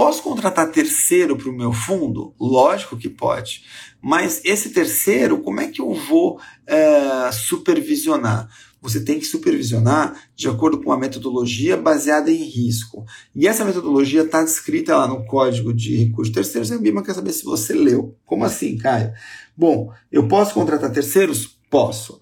Posso 0.00 0.22
contratar 0.22 0.72
terceiro 0.72 1.36
para 1.36 1.50
o 1.50 1.52
meu 1.52 1.74
fundo? 1.74 2.34
Lógico 2.40 2.96
que 2.96 3.06
pode. 3.06 3.66
Mas 4.00 4.40
esse 4.46 4.70
terceiro, 4.70 5.42
como 5.42 5.60
é 5.60 5.68
que 5.68 5.78
eu 5.78 5.92
vou 5.92 6.40
é, 6.66 7.30
supervisionar? 7.30 8.48
Você 8.80 9.04
tem 9.04 9.18
que 9.18 9.26
supervisionar 9.26 10.18
de 10.34 10.48
acordo 10.48 10.78
com 10.78 10.88
uma 10.88 10.96
metodologia 10.96 11.76
baseada 11.76 12.30
em 12.30 12.42
risco. 12.42 13.04
E 13.36 13.46
essa 13.46 13.62
metodologia 13.62 14.22
está 14.22 14.42
descrita 14.42 14.96
lá 14.96 15.06
no 15.06 15.26
Código 15.26 15.70
de 15.74 15.96
Recursos 16.04 16.32
Terceiros. 16.32 16.70
E 16.70 16.74
a 16.74 16.78
Bima 16.78 17.02
quer 17.02 17.12
saber 17.12 17.34
se 17.34 17.44
você 17.44 17.74
leu. 17.74 18.16
Como 18.24 18.46
assim, 18.46 18.78
Caio? 18.78 19.12
Bom, 19.54 19.92
eu 20.10 20.26
posso 20.26 20.54
contratar 20.54 20.90
terceiros? 20.90 21.58
Posso 21.68 22.18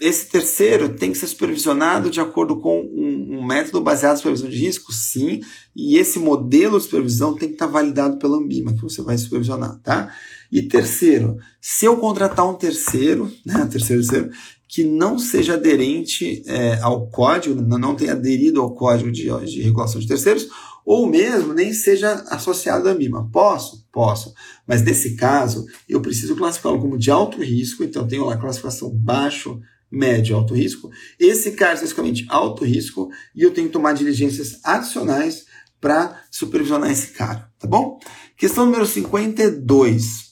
esse 0.00 0.28
terceiro 0.30 0.94
tem 0.96 1.12
que 1.12 1.18
ser 1.18 1.26
supervisionado 1.26 2.10
de 2.10 2.20
acordo 2.20 2.58
com 2.58 2.80
um, 2.80 3.44
método 3.46 3.80
baseado 3.80 4.14
em 4.14 4.18
supervisão 4.18 4.48
de 4.48 4.56
risco, 4.56 4.92
sim, 4.92 5.40
e 5.74 5.98
esse 5.98 6.18
modelo 6.18 6.78
de 6.78 6.84
supervisão 6.84 7.34
tem 7.34 7.48
que 7.48 7.54
estar 7.54 7.66
validado 7.66 8.18
pela 8.18 8.36
Ambima, 8.36 8.74
que 8.74 8.82
você 8.82 9.02
vai 9.02 9.16
supervisionar, 9.16 9.78
tá? 9.82 10.12
E 10.50 10.62
terceiro, 10.62 11.36
se 11.60 11.84
eu 11.84 11.96
contratar 11.96 12.48
um 12.48 12.54
terceiro, 12.54 13.30
né, 13.44 13.66
terceiro, 13.70 14.02
terceiro, 14.02 14.30
que 14.68 14.82
não 14.84 15.18
seja 15.18 15.54
aderente 15.54 16.42
é, 16.46 16.80
ao 16.80 17.08
código, 17.08 17.60
não 17.60 17.94
tenha 17.94 18.12
aderido 18.12 18.60
ao 18.60 18.74
código 18.74 19.12
de, 19.12 19.28
de 19.46 19.62
regulação 19.62 20.00
de 20.00 20.08
terceiros, 20.08 20.48
ou 20.86 21.08
mesmo 21.08 21.52
nem 21.52 21.72
seja 21.72 22.24
associado 22.28 22.88
à 22.88 22.94
MIMA. 22.94 23.28
Posso? 23.32 23.84
Posso. 23.90 24.32
Mas 24.64 24.82
nesse 24.82 25.16
caso, 25.16 25.66
eu 25.88 26.00
preciso 26.00 26.36
classificá-lo 26.36 26.80
como 26.80 26.96
de 26.96 27.10
alto 27.10 27.42
risco, 27.42 27.82
então 27.82 28.06
tenho 28.06 28.24
lá 28.24 28.36
classificação 28.36 28.88
baixo, 28.90 29.60
médio, 29.90 30.36
alto 30.36 30.54
risco. 30.54 30.88
Esse 31.18 31.50
caso 31.50 31.82
especificamente 31.82 32.24
alto 32.28 32.64
risco, 32.64 33.10
e 33.34 33.42
eu 33.42 33.50
tenho 33.50 33.66
que 33.66 33.72
tomar 33.72 33.94
diligências 33.94 34.60
adicionais 34.62 35.44
para 35.80 36.22
supervisionar 36.30 36.90
esse 36.90 37.08
cara, 37.08 37.50
tá 37.58 37.66
bom? 37.66 37.98
Questão 38.36 38.64
número 38.64 38.86
52. 38.86 40.26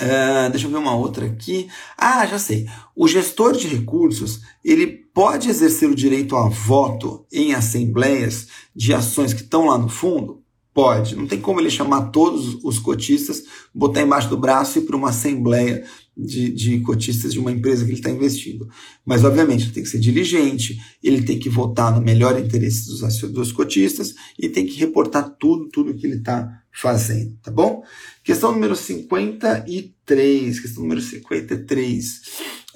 Uh, 0.00 0.50
deixa 0.50 0.66
eu 0.66 0.70
ver 0.70 0.76
uma 0.76 0.96
outra 0.96 1.26
aqui. 1.26 1.68
Ah, 1.96 2.26
já 2.26 2.38
sei. 2.38 2.68
O 2.94 3.06
gestor 3.06 3.56
de 3.56 3.68
recursos 3.68 4.40
ele 4.64 5.07
pode 5.18 5.50
exercer 5.50 5.90
o 5.90 5.96
direito 5.96 6.36
a 6.36 6.48
voto 6.48 7.26
em 7.32 7.52
assembleias 7.52 8.46
de 8.72 8.94
ações 8.94 9.32
que 9.32 9.42
estão 9.42 9.66
lá 9.66 9.76
no 9.76 9.88
fundo? 9.88 10.44
Pode. 10.72 11.16
Não 11.16 11.26
tem 11.26 11.40
como 11.40 11.60
ele 11.60 11.70
chamar 11.70 12.10
todos 12.10 12.62
os 12.62 12.78
cotistas, 12.78 13.42
botar 13.74 14.02
embaixo 14.02 14.28
do 14.28 14.36
braço 14.36 14.78
e 14.78 14.82
ir 14.82 14.84
para 14.84 14.96
uma 14.96 15.08
assembleia 15.08 15.84
de, 16.16 16.52
de, 16.52 16.78
cotistas 16.82 17.32
de 17.32 17.40
uma 17.40 17.50
empresa 17.50 17.84
que 17.84 17.90
ele 17.90 17.98
está 17.98 18.10
investindo. 18.10 18.68
Mas, 19.04 19.24
obviamente, 19.24 19.64
ele 19.64 19.72
tem 19.72 19.82
que 19.82 19.88
ser 19.88 19.98
diligente, 19.98 20.78
ele 21.02 21.22
tem 21.22 21.36
que 21.36 21.48
votar 21.48 21.92
no 21.92 22.00
melhor 22.00 22.38
interesse 22.38 22.86
dos, 22.86 23.00
dos 23.32 23.50
cotistas 23.50 24.14
e 24.38 24.48
tem 24.48 24.66
que 24.66 24.78
reportar 24.78 25.34
tudo, 25.36 25.68
tudo 25.68 25.96
que 25.96 26.06
ele 26.06 26.18
está 26.18 26.62
fazendo, 26.72 27.36
tá 27.42 27.50
bom? 27.50 27.82
Questão 28.22 28.52
número 28.52 28.76
53, 28.76 30.60
questão 30.60 30.84
número 30.84 31.00
53. 31.00 32.20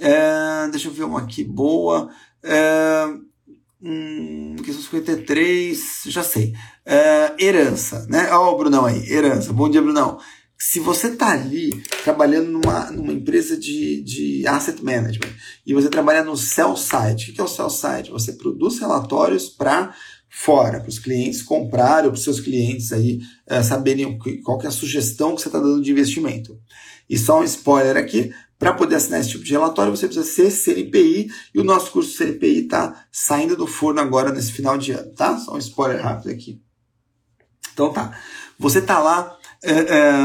É, 0.01 0.69
deixa 0.73 0.89
eu 0.89 0.93
ver 0.93 1.05
uma 1.05 1.21
aqui 1.21 1.45
boa. 1.45 2.11
É, 2.45 3.07
hum, 3.83 4.57
questão 4.65 4.83
53, 4.83 6.03
já 6.07 6.23
sei. 6.23 6.53
É, 6.85 7.35
herança, 7.39 8.07
né? 8.09 8.29
Ó, 8.33 8.51
oh, 8.51 8.55
o 8.55 8.59
Brunão 8.59 8.85
aí, 8.85 9.11
herança. 9.11 9.53
Bom 9.53 9.69
dia, 9.69 9.83
Brunão. 9.83 10.19
Se 10.59 10.79
você 10.79 11.09
está 11.09 11.33
ali 11.33 11.71
trabalhando 12.05 12.51
numa, 12.51 12.91
numa 12.93 13.13
empresa 13.13 13.57
de, 13.57 14.01
de 14.03 14.47
asset 14.47 14.83
management 14.83 15.33
e 15.67 15.75
você 15.75 15.89
trabalha 15.89 16.23
no 16.23 16.37
sell 16.37 16.77
side, 16.77 17.31
o 17.31 17.35
que 17.35 17.41
é 17.41 17.45
o 17.45 17.49
sell 17.49 17.69
side? 17.69 18.11
Você 18.13 18.35
produz 18.35 18.79
relatórios 18.79 19.49
para 19.49 19.93
fora, 20.31 20.81
para 20.81 20.89
os 20.89 21.01
clientes 21.01 21.43
comprarem, 21.43 22.09
para 22.09 22.17
os 22.17 22.23
seus 22.23 22.41
clientes 22.41 22.93
aí 22.93 23.21
uh, 23.51 23.63
saberem 23.63 24.17
qual 24.43 24.63
é 24.63 24.69
a 24.69 24.71
sugestão 24.71 25.35
que 25.35 25.43
você 25.43 25.49
está 25.49 25.59
dando 25.59 25.83
de 25.83 25.91
investimento. 25.91 26.59
E 27.11 27.19
só 27.19 27.41
um 27.41 27.45
spoiler 27.45 27.97
aqui, 27.97 28.33
para 28.63 28.75
poder 28.75 28.95
assinar 28.95 29.19
esse 29.19 29.31
tipo 29.31 29.43
de 29.43 29.51
relatório, 29.51 29.91
você 29.91 30.07
precisa 30.07 30.25
ser 30.25 30.49
CNPI 30.53 31.33
e 31.53 31.59
o 31.59 31.65
nosso 31.65 31.91
curso 31.91 32.17
CNPI 32.17 32.61
está 32.61 33.07
saindo 33.11 33.57
do 33.57 33.67
forno 33.67 34.01
agora 34.01 34.31
nesse 34.31 34.53
final 34.53 34.79
de 34.79 34.93
ano, 34.93 35.13
tá? 35.15 35.37
Só 35.37 35.57
um 35.57 35.59
spoiler 35.59 36.01
rápido 36.01 36.31
aqui. 36.31 36.63
Então 37.73 37.93
tá. 37.93 38.17
Você 38.61 38.81
tá 38.81 39.01
lá 39.01 39.37
é, 39.65 39.73
é, 39.73 40.17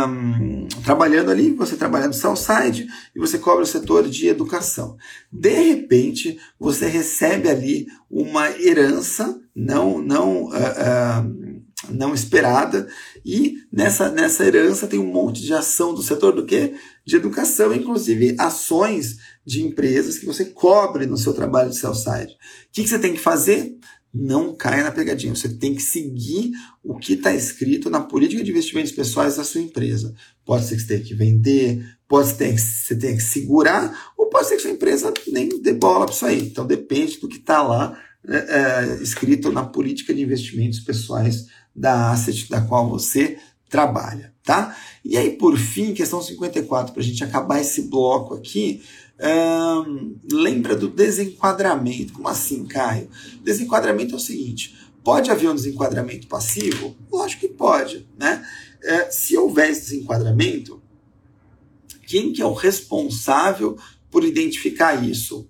trabalhando 0.83 1.31
ali, 1.31 1.51
você 1.55 1.75
trabalhando 1.75 2.15
no 2.15 2.35
side 2.35 2.87
e 3.15 3.19
você 3.19 3.39
cobre 3.39 3.63
o 3.63 3.67
setor 3.67 4.07
de 4.07 4.27
educação. 4.27 4.97
De 5.31 5.49
repente, 5.49 6.37
você 6.59 6.85
recebe 6.85 7.49
ali 7.49 7.87
uma 8.07 8.51
herança 8.51 9.35
não, 9.55 9.97
não, 9.97 10.53
é 10.53 11.57
não 11.89 12.13
esperada 12.13 12.87
e 13.25 13.57
nessa, 13.71 14.09
nessa 14.09 14.43
herança 14.45 14.87
tem 14.87 14.99
um 14.99 15.11
monte 15.11 15.41
de 15.41 15.53
ação 15.53 15.93
do 15.93 16.01
setor 16.01 16.33
do 16.33 16.45
quê? 16.45 16.75
De 17.07 17.15
educação, 17.15 17.73
inclusive 17.73 18.35
ações 18.37 19.15
de 19.45 19.63
empresas 19.63 20.19
que 20.19 20.25
você 20.25 20.43
cobre 20.43 21.05
no 21.05 21.17
seu 21.17 21.33
trabalho 21.33 21.69
de 21.69 21.77
sell-side. 21.77 22.33
O 22.33 22.37
que, 22.73 22.83
que 22.83 22.89
você 22.89 22.99
tem 22.99 23.13
que 23.13 23.19
fazer? 23.19 23.77
não 24.13 24.55
caia 24.55 24.83
na 24.83 24.91
pegadinha. 24.91 25.35
Você 25.35 25.49
tem 25.49 25.75
que 25.75 25.81
seguir 25.81 26.51
o 26.83 26.97
que 26.97 27.13
está 27.13 27.33
escrito 27.33 27.89
na 27.89 28.01
política 28.01 28.43
de 28.43 28.51
investimentos 28.51 28.91
pessoais 28.91 29.37
da 29.37 29.43
sua 29.43 29.61
empresa. 29.61 30.13
Pode 30.45 30.65
ser 30.65 30.75
que 30.75 30.81
você 30.81 30.87
tenha 30.87 31.03
que 31.03 31.13
vender, 31.13 31.97
pode 32.07 32.29
ser 32.29 32.53
que 32.53 32.59
você 32.59 32.95
tenha 32.95 33.15
que 33.15 33.23
segurar, 33.23 34.13
ou 34.17 34.27
pode 34.29 34.47
ser 34.47 34.55
que 34.55 34.61
sua 34.61 34.71
empresa 34.71 35.13
nem 35.27 35.49
dê 35.61 35.73
bola 35.73 36.05
para 36.05 36.15
isso 36.15 36.25
aí. 36.25 36.41
Então 36.47 36.65
depende 36.65 37.19
do 37.19 37.27
que 37.27 37.37
está 37.37 37.61
lá 37.61 37.97
é, 38.27 38.37
é, 38.37 39.03
escrito 39.03 39.51
na 39.51 39.63
política 39.63 40.13
de 40.13 40.21
investimentos 40.21 40.79
pessoais 40.79 41.45
da 41.75 42.11
asset 42.11 42.49
da 42.49 42.61
qual 42.61 42.89
você 42.89 43.37
trabalha, 43.69 44.33
tá? 44.47 44.77
E 45.03 45.17
aí, 45.17 45.31
por 45.31 45.57
fim, 45.57 45.93
questão 45.93 46.21
54, 46.21 46.93
para 46.93 47.01
a 47.01 47.05
gente 47.05 47.21
acabar 47.21 47.59
esse 47.59 47.81
bloco 47.81 48.33
aqui, 48.33 48.81
lembra 50.31 50.73
do 50.73 50.87
desenquadramento. 50.87 52.13
Como 52.13 52.29
assim, 52.29 52.65
Caio? 52.65 53.09
Desenquadramento 53.43 54.13
é 54.13 54.15
o 54.15 54.21
seguinte: 54.21 54.73
pode 55.03 55.29
haver 55.29 55.49
um 55.49 55.55
desenquadramento 55.55 56.27
passivo? 56.27 56.95
Lógico 57.11 57.41
que 57.41 57.49
pode. 57.49 58.07
Né? 58.17 58.43
É, 58.81 59.11
se 59.11 59.35
houver 59.35 59.69
esse 59.69 59.81
desenquadramento, 59.81 60.81
quem 62.07 62.31
que 62.31 62.41
é 62.41 62.45
o 62.45 62.53
responsável 62.53 63.77
por 64.09 64.23
identificar 64.23 65.03
isso? 65.03 65.45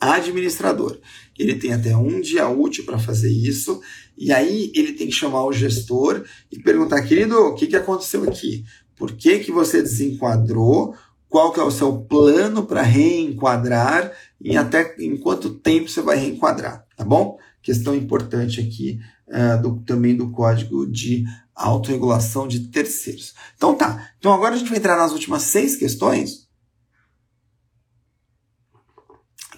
Administrador. 0.00 1.00
Ele 1.36 1.56
tem 1.56 1.72
até 1.72 1.96
um 1.96 2.20
dia 2.20 2.48
útil 2.48 2.84
para 2.84 2.98
fazer 2.98 3.32
isso, 3.32 3.80
e 4.20 4.30
aí 4.30 4.70
ele 4.74 4.92
tem 4.92 5.08
que 5.08 5.14
chamar 5.14 5.44
o 5.44 5.52
gestor 5.52 6.24
e 6.52 6.62
perguntar, 6.62 7.02
querido, 7.02 7.36
o 7.36 7.54
que, 7.54 7.66
que 7.66 7.76
aconteceu 7.76 8.22
aqui? 8.24 8.64
Por 8.94 9.12
que, 9.12 9.38
que 9.38 9.50
você 9.50 9.82
desenquadrou? 9.82 10.94
qual 11.30 11.52
que 11.52 11.60
é 11.60 11.62
o 11.62 11.70
seu 11.70 11.96
plano 11.96 12.66
para 12.66 12.82
reenquadrar 12.82 14.12
e 14.40 14.56
até 14.56 14.96
em 14.98 15.16
quanto 15.16 15.54
tempo 15.54 15.88
você 15.88 16.02
vai 16.02 16.16
reenquadrar, 16.16 16.84
tá 16.96 17.04
bom? 17.04 17.38
Questão 17.62 17.94
importante 17.94 18.60
aqui 18.60 18.98
uh, 19.28 19.62
do, 19.62 19.80
também 19.82 20.16
do 20.16 20.32
código 20.32 20.84
de 20.90 21.24
autorregulação 21.54 22.48
de 22.48 22.68
terceiros. 22.68 23.32
Então 23.56 23.76
tá, 23.76 24.10
então 24.18 24.32
agora 24.32 24.56
a 24.56 24.58
gente 24.58 24.68
vai 24.68 24.78
entrar 24.78 24.96
nas 24.96 25.12
últimas 25.12 25.42
seis 25.42 25.76
questões, 25.76 26.48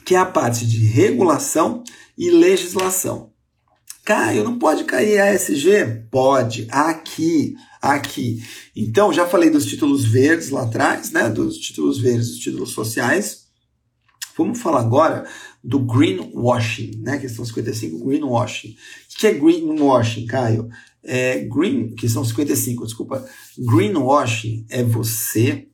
que 0.04 0.14
é 0.14 0.18
a 0.18 0.26
parte 0.26 0.66
de 0.66 0.84
regulação 0.84 1.82
e 2.18 2.30
legislação. 2.30 3.32
Caio, 4.05 4.44
não 4.44 4.59
pode 4.59 4.84
cair 4.84 5.20
ASG? 5.20 6.07
Pode, 6.11 6.66
aqui 6.70 7.57
aqui. 7.82 8.40
Então, 8.76 9.12
já 9.12 9.26
falei 9.26 9.50
dos 9.50 9.66
títulos 9.66 10.05
verdes 10.05 10.50
lá 10.50 10.62
atrás, 10.62 11.11
né? 11.11 11.28
Dos 11.28 11.59
títulos 11.59 11.98
verdes, 11.98 12.28
dos 12.28 12.38
títulos 12.38 12.70
sociais. 12.70 13.48
Vamos 14.38 14.61
falar 14.61 14.80
agora 14.80 15.28
do 15.62 15.80
greenwashing, 15.80 17.03
né? 17.03 17.18
Questão 17.18 17.44
55, 17.44 18.07
greenwashing. 18.07 18.70
O 18.70 19.18
que 19.18 19.26
é 19.26 19.34
greenwashing, 19.34 20.26
Caio? 20.26 20.68
É 21.05 21.40
green, 21.40 21.94
questão 21.96 22.24
55, 22.24 22.86
desculpa. 22.86 23.26
Greenwashing 23.59 24.64
é 24.70 24.84
você 24.84 25.66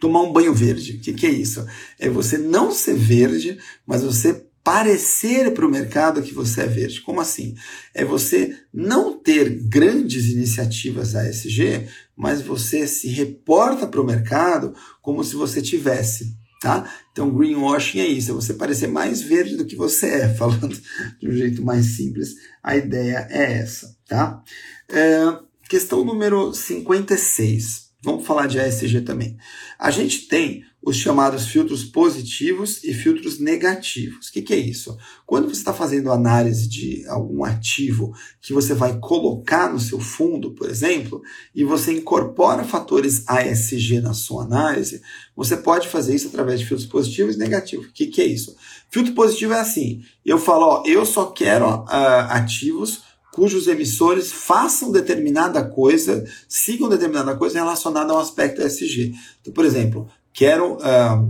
tomar 0.00 0.22
um 0.22 0.32
banho 0.32 0.52
verde. 0.52 0.96
O 0.96 1.00
que, 1.00 1.12
que 1.12 1.26
é 1.26 1.30
isso? 1.30 1.64
É 1.98 2.10
você 2.10 2.36
não 2.36 2.72
ser 2.72 2.94
verde, 2.94 3.56
mas 3.86 4.02
você 4.02 4.44
parecer 4.64 5.52
para 5.52 5.66
o 5.66 5.70
mercado 5.70 6.22
que 6.22 6.32
você 6.32 6.62
é 6.62 6.66
verde. 6.66 7.02
Como 7.02 7.20
assim? 7.20 7.54
É 7.92 8.02
você 8.02 8.58
não 8.72 9.18
ter 9.18 9.50
grandes 9.68 10.30
iniciativas 10.30 11.14
ASG, 11.14 11.86
mas 12.16 12.40
você 12.40 12.88
se 12.88 13.08
reporta 13.08 13.86
para 13.86 14.00
o 14.00 14.06
mercado 14.06 14.74
como 15.02 15.22
se 15.22 15.36
você 15.36 15.60
tivesse. 15.60 16.34
Tá? 16.62 16.90
Então, 17.12 17.30
greenwashing 17.30 18.00
é 18.00 18.06
isso, 18.06 18.30
é 18.30 18.34
você 18.34 18.54
parecer 18.54 18.86
mais 18.86 19.20
verde 19.20 19.54
do 19.54 19.66
que 19.66 19.76
você 19.76 20.06
é, 20.06 20.28
falando 20.34 20.74
de 21.20 21.28
um 21.28 21.32
jeito 21.32 21.62
mais 21.62 21.96
simples. 21.96 22.34
A 22.62 22.74
ideia 22.74 23.28
é 23.30 23.58
essa. 23.58 23.94
Tá? 24.08 24.42
É, 24.88 25.38
questão 25.68 26.02
número 26.06 26.54
56. 26.54 27.84
Vamos 28.02 28.26
falar 28.26 28.46
de 28.46 28.58
ASG 28.58 29.02
também. 29.02 29.36
A 29.78 29.90
gente 29.90 30.26
tem 30.26 30.64
os 30.86 30.96
chamados 30.96 31.46
filtros 31.46 31.82
positivos 31.82 32.84
e 32.84 32.92
filtros 32.92 33.38
negativos. 33.38 34.28
O 34.28 34.32
que, 34.32 34.42
que 34.42 34.52
é 34.52 34.58
isso? 34.58 34.96
Quando 35.24 35.48
você 35.48 35.60
está 35.60 35.72
fazendo 35.72 36.12
análise 36.12 36.68
de 36.68 37.06
algum 37.08 37.42
ativo 37.42 38.12
que 38.42 38.52
você 38.52 38.74
vai 38.74 38.98
colocar 38.98 39.72
no 39.72 39.80
seu 39.80 39.98
fundo, 39.98 40.50
por 40.50 40.68
exemplo, 40.68 41.22
e 41.54 41.64
você 41.64 41.92
incorpora 41.92 42.64
fatores 42.64 43.24
ASG 43.26 44.00
na 44.00 44.12
sua 44.12 44.44
análise, 44.44 45.00
você 45.34 45.56
pode 45.56 45.88
fazer 45.88 46.14
isso 46.14 46.28
através 46.28 46.60
de 46.60 46.66
filtros 46.66 46.88
positivos 46.88 47.36
e 47.36 47.38
negativos. 47.38 47.86
O 47.86 47.92
que, 47.92 48.08
que 48.08 48.20
é 48.20 48.26
isso? 48.26 48.54
Filtro 48.90 49.14
positivo 49.14 49.54
é 49.54 49.60
assim: 49.60 50.02
eu 50.24 50.38
falo, 50.38 50.66
ó, 50.66 50.82
eu 50.84 51.06
só 51.06 51.26
quero 51.26 51.66
uh, 51.66 51.86
ativos 52.28 53.02
cujos 53.32 53.66
emissores 53.66 54.30
façam 54.30 54.92
determinada 54.92 55.64
coisa, 55.64 56.24
sigam 56.48 56.88
determinada 56.88 57.34
coisa 57.34 57.58
relacionada 57.58 58.12
ao 58.12 58.20
aspecto 58.20 58.62
ESG. 58.62 59.12
Então, 59.40 59.52
por 59.52 59.64
exemplo, 59.64 60.08
quero 60.34 60.74
uh, 60.74 61.22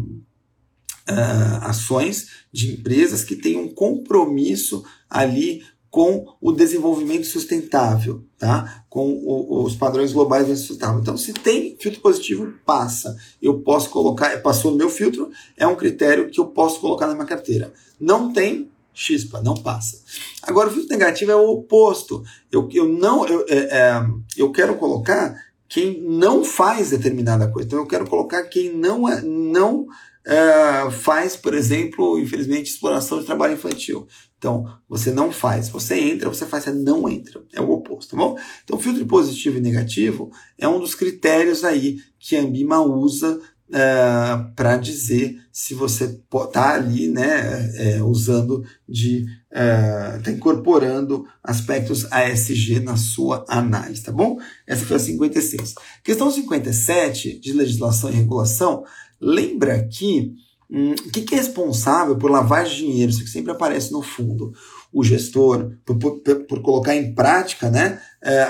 uh, 1.08 1.58
ações 1.60 2.28
de 2.50 2.72
empresas 2.72 3.22
que 3.22 3.36
tenham 3.36 3.62
um 3.62 3.74
compromisso 3.74 4.82
ali 5.08 5.62
com 5.90 6.26
o 6.40 6.50
desenvolvimento 6.50 7.24
sustentável, 7.24 8.24
tá? 8.36 8.84
com 8.88 9.10
o, 9.10 9.62
os 9.62 9.76
padrões 9.76 10.12
globais 10.12 10.48
de 10.48 10.56
sustentável. 10.56 11.00
Então, 11.00 11.16
se 11.16 11.32
tem 11.32 11.76
filtro 11.78 12.00
positivo, 12.00 12.52
passa. 12.66 13.16
Eu 13.40 13.60
posso 13.60 13.90
colocar, 13.90 14.42
passou 14.42 14.72
no 14.72 14.76
meu 14.76 14.90
filtro, 14.90 15.30
é 15.56 15.64
um 15.64 15.76
critério 15.76 16.28
que 16.28 16.40
eu 16.40 16.46
posso 16.46 16.80
colocar 16.80 17.06
na 17.06 17.14
minha 17.14 17.26
carteira. 17.26 17.72
Não 18.00 18.32
tem, 18.32 18.68
chispa, 18.92 19.40
não 19.40 19.54
passa. 19.54 20.02
Agora, 20.42 20.68
o 20.68 20.72
filtro 20.72 20.90
negativo 20.90 21.30
é 21.30 21.36
o 21.36 21.50
oposto. 21.50 22.24
Eu, 22.50 22.68
eu 22.72 22.88
não, 22.88 23.24
eu, 23.28 23.44
é, 23.48 23.56
é, 23.56 24.06
eu 24.36 24.50
quero 24.50 24.74
colocar 24.74 25.36
quem 25.74 26.00
não 26.00 26.44
faz 26.44 26.90
determinada 26.90 27.50
coisa. 27.50 27.66
Então 27.66 27.80
eu 27.80 27.86
quero 27.86 28.08
colocar 28.08 28.44
quem 28.44 28.72
não, 28.72 29.08
é, 29.08 29.20
não 29.22 29.88
é, 30.24 30.88
faz, 30.88 31.34
por 31.34 31.52
exemplo, 31.52 32.16
infelizmente, 32.16 32.70
exploração 32.70 33.18
de 33.18 33.26
trabalho 33.26 33.54
infantil. 33.54 34.06
Então, 34.38 34.64
você 34.88 35.10
não 35.10 35.32
faz, 35.32 35.68
você 35.68 35.98
entra, 35.98 36.28
você 36.28 36.46
faz, 36.46 36.62
você 36.62 36.70
não 36.70 37.08
entra. 37.08 37.42
É 37.52 37.60
o 37.60 37.72
oposto, 37.72 38.12
tá 38.12 38.16
bom? 38.16 38.38
Então, 38.62 38.78
filtro 38.78 39.04
positivo 39.04 39.58
e 39.58 39.60
negativo 39.60 40.30
é 40.56 40.68
um 40.68 40.78
dos 40.78 40.94
critérios 40.94 41.64
aí 41.64 41.98
que 42.20 42.36
a 42.36 42.40
Ambima 42.42 42.80
usa 42.80 43.40
uh, 43.70 43.76
é, 43.76 44.46
para 44.54 44.76
dizer 44.76 45.40
se 45.52 45.74
você 45.74 46.04
está 46.04 46.74
ali, 46.74 47.08
né, 47.08 47.70
é, 47.76 48.02
usando 48.02 48.64
de, 48.88 49.24
está 49.48 50.30
é, 50.30 50.34
incorporando 50.34 51.26
aspectos 51.42 52.10
ASG 52.10 52.80
na 52.80 52.96
sua 52.96 53.44
análise, 53.48 54.02
tá 54.02 54.10
bom? 54.10 54.38
Essa 54.66 54.84
foi 54.84 54.96
a 54.96 55.00
56. 55.00 55.74
Questão 56.02 56.30
57 56.30 57.38
de 57.38 57.52
legislação 57.52 58.10
e 58.10 58.14
regulação, 58.14 58.84
lembra 59.20 59.86
que 59.86 60.34
hum, 60.68 60.94
o 61.06 61.10
que, 61.10 61.22
que 61.22 61.34
é 61.34 61.38
responsável 61.38 62.16
por 62.16 62.30
de 62.70 62.76
dinheiro? 62.76 63.12
Isso 63.12 63.22
que 63.22 63.30
sempre 63.30 63.52
aparece 63.52 63.92
no 63.92 64.02
fundo. 64.02 64.52
O 64.92 65.04
gestor, 65.04 65.72
por, 65.84 65.96
por, 65.98 66.20
por 66.48 66.62
colocar 66.62 66.96
em 66.96 67.14
prática 67.14 67.70
né, 67.70 68.00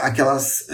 aquelas 0.02 0.66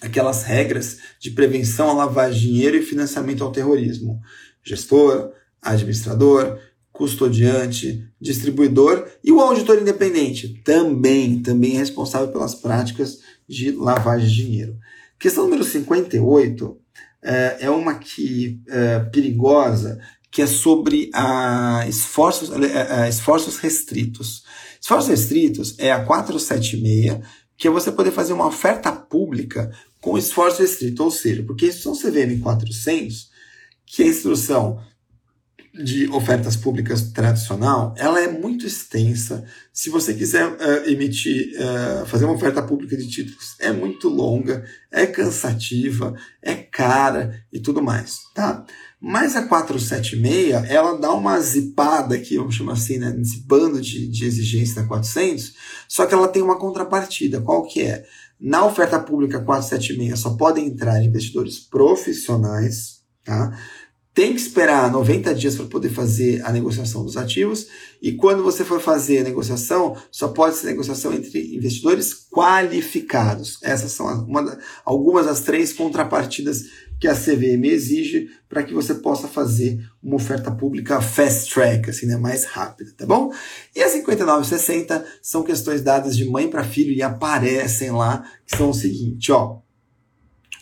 aquelas 0.00 0.42
regras 0.42 0.98
de 1.18 1.30
prevenção 1.30 1.90
à 1.90 1.92
lavagem 1.92 2.40
de 2.40 2.46
dinheiro 2.46 2.76
e 2.76 2.82
financiamento 2.82 3.44
ao 3.44 3.52
terrorismo. 3.52 4.20
Gestor, 4.64 5.32
administrador, 5.62 6.58
custodiante, 6.92 8.06
distribuidor 8.20 9.08
e 9.24 9.32
o 9.32 9.40
auditor 9.40 9.78
independente 9.78 10.60
também, 10.64 11.40
também 11.40 11.76
é 11.76 11.78
responsável 11.78 12.28
pelas 12.28 12.54
práticas 12.54 13.18
de 13.48 13.70
lavagem 13.70 14.28
de 14.28 14.34
dinheiro. 14.34 14.78
Questão 15.18 15.44
número 15.44 15.64
58 15.64 16.78
é, 17.22 17.56
é 17.60 17.70
uma 17.70 17.94
que 17.94 18.60
é, 18.68 19.00
perigosa, 19.00 20.00
que 20.30 20.42
é 20.42 20.46
sobre 20.46 21.10
a 21.12 21.84
esforços, 21.88 22.50
a 22.52 23.08
esforços 23.08 23.58
restritos. 23.58 24.44
Esforços 24.80 25.08
restritos 25.08 25.74
é 25.78 25.92
a 25.92 26.04
476, 26.04 27.18
que 27.56 27.68
é 27.68 27.70
você 27.70 27.92
poder 27.92 28.10
fazer 28.10 28.32
uma 28.32 28.46
oferta 28.46 28.92
pública 28.92 29.70
com 30.00 30.16
esforço 30.16 30.62
restrito, 30.62 31.02
ou 31.04 31.10
seja, 31.10 31.42
porque 31.42 31.70
são 31.72 31.94
CVM 31.94 32.40
400, 32.42 33.30
que 33.84 34.02
a 34.02 34.06
instrução 34.06 34.80
de 35.72 36.08
ofertas 36.08 36.56
públicas 36.56 37.12
tradicional, 37.12 37.94
ela 37.96 38.20
é 38.20 38.28
muito 38.28 38.66
extensa. 38.66 39.44
Se 39.72 39.88
você 39.88 40.12
quiser 40.14 40.46
uh, 40.46 40.90
emitir, 40.90 41.52
uh, 41.54 42.06
fazer 42.06 42.24
uma 42.24 42.34
oferta 42.34 42.60
pública 42.62 42.96
de 42.96 43.08
títulos, 43.08 43.54
é 43.60 43.70
muito 43.70 44.08
longa, 44.08 44.64
é 44.90 45.06
cansativa, 45.06 46.14
é 46.42 46.54
cara 46.54 47.44
e 47.52 47.60
tudo 47.60 47.80
mais, 47.80 48.18
tá? 48.34 48.64
Mas 49.00 49.34
a 49.34 49.46
476, 49.46 50.70
ela 50.70 50.98
dá 50.98 51.10
uma 51.12 51.40
zipada 51.40 52.14
aqui, 52.14 52.36
vamos 52.36 52.54
chamar 52.54 52.74
assim, 52.74 52.98
né, 52.98 53.10
nesse 53.10 53.40
bando 53.46 53.80
de, 53.80 54.06
de 54.06 54.26
exigência 54.26 54.82
da 54.82 54.88
400, 54.88 55.54
só 55.88 56.04
que 56.04 56.12
ela 56.12 56.28
tem 56.28 56.42
uma 56.42 56.58
contrapartida. 56.58 57.40
Qual 57.40 57.66
que 57.66 57.80
é? 57.80 58.04
Na 58.38 58.66
oferta 58.66 59.00
pública 59.00 59.40
476 59.40 60.18
só 60.18 60.36
podem 60.36 60.66
entrar 60.66 61.02
investidores 61.02 61.58
profissionais, 61.58 63.00
tá? 63.24 63.58
tem 64.12 64.34
que 64.34 64.40
esperar 64.40 64.90
90 64.90 65.34
dias 65.34 65.54
para 65.54 65.66
poder 65.66 65.88
fazer 65.88 66.44
a 66.44 66.52
negociação 66.52 67.04
dos 67.04 67.16
ativos. 67.16 67.68
E 68.02 68.12
quando 68.12 68.42
você 68.42 68.64
for 68.64 68.80
fazer 68.80 69.18
a 69.20 69.24
negociação, 69.24 69.96
só 70.10 70.28
pode 70.28 70.56
ser 70.56 70.66
negociação 70.66 71.14
entre 71.14 71.54
investidores 71.54 72.26
qualificados. 72.30 73.58
Essas 73.62 73.92
são 73.92 74.06
uma, 74.24 74.58
algumas 74.84 75.26
das 75.26 75.40
três 75.40 75.72
contrapartidas 75.72 76.64
que 77.00 77.08
a 77.08 77.14
CVM 77.14 77.64
exige 77.64 78.28
para 78.46 78.62
que 78.62 78.74
você 78.74 78.94
possa 78.94 79.26
fazer 79.26 79.80
uma 80.02 80.16
oferta 80.16 80.50
pública 80.50 81.00
fast 81.00 81.52
track, 81.52 81.88
assim, 81.88 82.04
né, 82.04 82.18
mais 82.18 82.44
rápida, 82.44 82.92
tá 82.94 83.06
bom? 83.06 83.32
E 83.74 83.82
as 83.82 83.92
5960 83.92 85.06
são 85.22 85.42
questões 85.42 85.80
dadas 85.80 86.14
de 86.14 86.26
mãe 86.26 86.48
para 86.48 86.62
filho 86.62 86.92
e 86.92 87.02
aparecem 87.02 87.90
lá, 87.90 88.30
que 88.46 88.54
são 88.54 88.68
o 88.68 88.74
seguinte, 88.74 89.32
ó. 89.32 89.58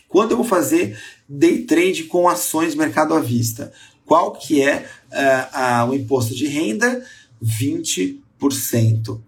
Quando 0.07 0.31
eu 0.31 0.37
vou 0.37 0.45
fazer 0.45 0.97
day 1.27 1.63
trade 1.65 2.05
com 2.05 2.29
ações 2.29 2.73
mercado 2.73 3.13
à 3.13 3.19
vista, 3.19 3.71
qual 4.05 4.31
que 4.31 4.61
é 4.61 4.89
uh, 5.11 5.87
uh, 5.87 5.91
o 5.91 5.93
imposto 5.93 6.33
de 6.33 6.47
renda? 6.47 7.03
20%, 7.43 8.18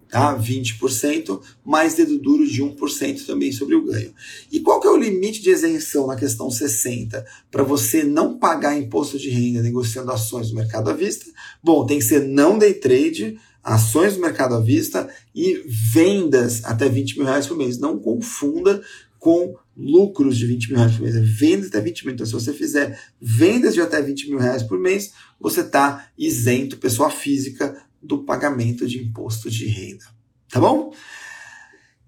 tá? 0.08 0.38
20% 0.38 1.40
mais 1.64 1.94
dedo 1.94 2.18
duro 2.18 2.46
de 2.46 2.62
1% 2.62 3.26
também 3.26 3.52
sobre 3.52 3.74
o 3.74 3.84
ganho. 3.84 4.12
E 4.50 4.60
qual 4.60 4.80
que 4.80 4.86
é 4.86 4.90
o 4.90 4.96
limite 4.96 5.42
de 5.42 5.50
isenção 5.50 6.06
na 6.06 6.16
questão 6.16 6.50
60 6.50 7.24
para 7.50 7.62
você 7.62 8.02
não 8.02 8.38
pagar 8.38 8.78
imposto 8.78 9.18
de 9.18 9.28
renda 9.28 9.62
negociando 9.62 10.10
ações 10.10 10.48
do 10.48 10.56
mercado 10.56 10.90
à 10.90 10.94
vista? 10.94 11.26
Bom, 11.62 11.84
tem 11.84 11.98
que 11.98 12.04
ser 12.04 12.26
não 12.26 12.58
day 12.58 12.74
trade, 12.74 13.38
ações 13.62 14.14
do 14.14 14.20
mercado 14.20 14.54
à 14.54 14.60
vista 14.60 15.08
e 15.34 15.62
vendas 15.92 16.64
até 16.64 16.88
20 16.88 17.18
mil 17.18 17.26
reais 17.26 17.46
por 17.46 17.56
mês. 17.56 17.78
Não 17.78 17.98
confunda 17.98 18.82
com 19.18 19.54
lucros 19.76 20.36
de 20.36 20.46
20 20.46 20.68
mil 20.68 20.78
reais 20.78 20.92
por 20.96 21.02
mês, 21.02 21.14
é 21.14 21.20
vendas 21.20 21.68
até 21.68 21.80
20 21.80 22.04
mil. 22.04 22.14
Então, 22.14 22.26
se 22.26 22.32
você 22.32 22.52
fizer 22.52 22.98
vendas 23.20 23.74
de 23.74 23.80
até 23.80 24.02
20 24.02 24.30
mil 24.30 24.38
reais 24.38 24.62
por 24.62 24.78
mês, 24.78 25.12
você 25.40 25.60
está 25.60 26.08
isento, 26.18 26.76
pessoa 26.76 27.08
física, 27.08 27.80
do 28.02 28.24
pagamento 28.24 28.86
de 28.86 29.02
imposto 29.02 29.50
de 29.50 29.66
renda. 29.66 30.04
Tá 30.50 30.60
bom? 30.60 30.92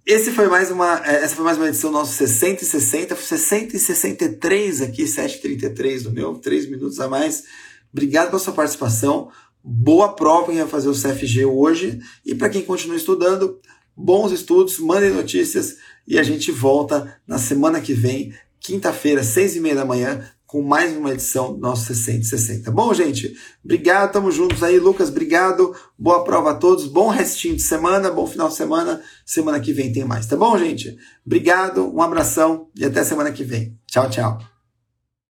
Esse 0.07 0.33
foi 0.33 0.49
mais 0.49 0.71
uma, 0.71 1.01
é, 1.07 1.23
essa 1.23 1.35
foi 1.35 1.45
mais 1.45 1.57
uma 1.57 1.69
edição 1.69 1.91
do 1.91 1.99
nosso 1.99 2.13
60 2.13 2.63
e 2.63 2.67
60, 2.67 3.17
60 3.17 3.77
e 3.77 3.79
63 3.79 4.83
aqui, 4.83 5.05
7h33 5.05 6.03
do 6.03 6.13
meu, 6.13 6.35
3 6.35 6.69
minutos 6.69 7.01
a 7.01 7.09
mais. 7.09 7.45
Obrigado 7.91 8.27
pela 8.27 8.39
sua 8.39 8.53
participação. 8.53 9.31
Boa 9.63 10.13
prova 10.15 10.53
em 10.53 10.67
fazer 10.67 10.89
o 10.89 10.93
CFG 10.93 11.47
hoje. 11.47 12.01
E 12.27 12.35
para 12.35 12.51
quem 12.51 12.63
continua 12.63 12.99
estudando, 12.99 13.59
bons 13.97 14.31
estudos, 14.31 14.79
mandem 14.79 15.11
notícias 15.11 15.77
e 16.07 16.19
a 16.19 16.23
gente 16.23 16.53
volta 16.53 17.19
na 17.27 17.39
semana 17.39 17.81
que 17.81 17.95
vem, 17.95 18.35
quinta-feira, 18.61 19.23
seis 19.23 19.57
e 19.57 19.61
meia 19.61 19.77
da 19.77 19.87
manhã, 19.87 20.29
com 20.47 20.63
mais 20.63 20.97
uma 20.97 21.13
edição 21.13 21.55
do 21.55 21.61
nosso 21.61 21.93
60 21.95 22.71
Bom, 22.71 22.93
gente, 22.95 23.37
obrigado, 23.65 24.13
tamo 24.13 24.31
juntos 24.31 24.63
aí. 24.63 24.79
Lucas, 24.79 25.09
obrigado. 25.09 25.75
Boa 25.99 26.23
prova 26.23 26.53
a 26.53 26.55
todos. 26.55 26.87
Bom 26.87 27.09
restinho 27.09 27.57
de 27.57 27.63
semana, 27.63 28.11
bom 28.11 28.27
final 28.27 28.49
de 28.49 28.55
semana. 28.55 29.03
Semana 29.25 29.59
que 29.61 29.73
vem 29.73 29.93
tem 29.93 30.05
mais, 30.05 30.27
tá 30.27 30.37
bom, 30.37 30.57
gente? 30.59 30.97
Obrigado, 31.25 31.93
um 31.93 32.01
abração 32.01 32.69
e 32.77 32.85
até 32.85 33.03
semana 33.03 33.33
que 33.33 33.45
vem. 33.45 33.79
Tchau, 33.87 34.09
tchau. 34.09 34.54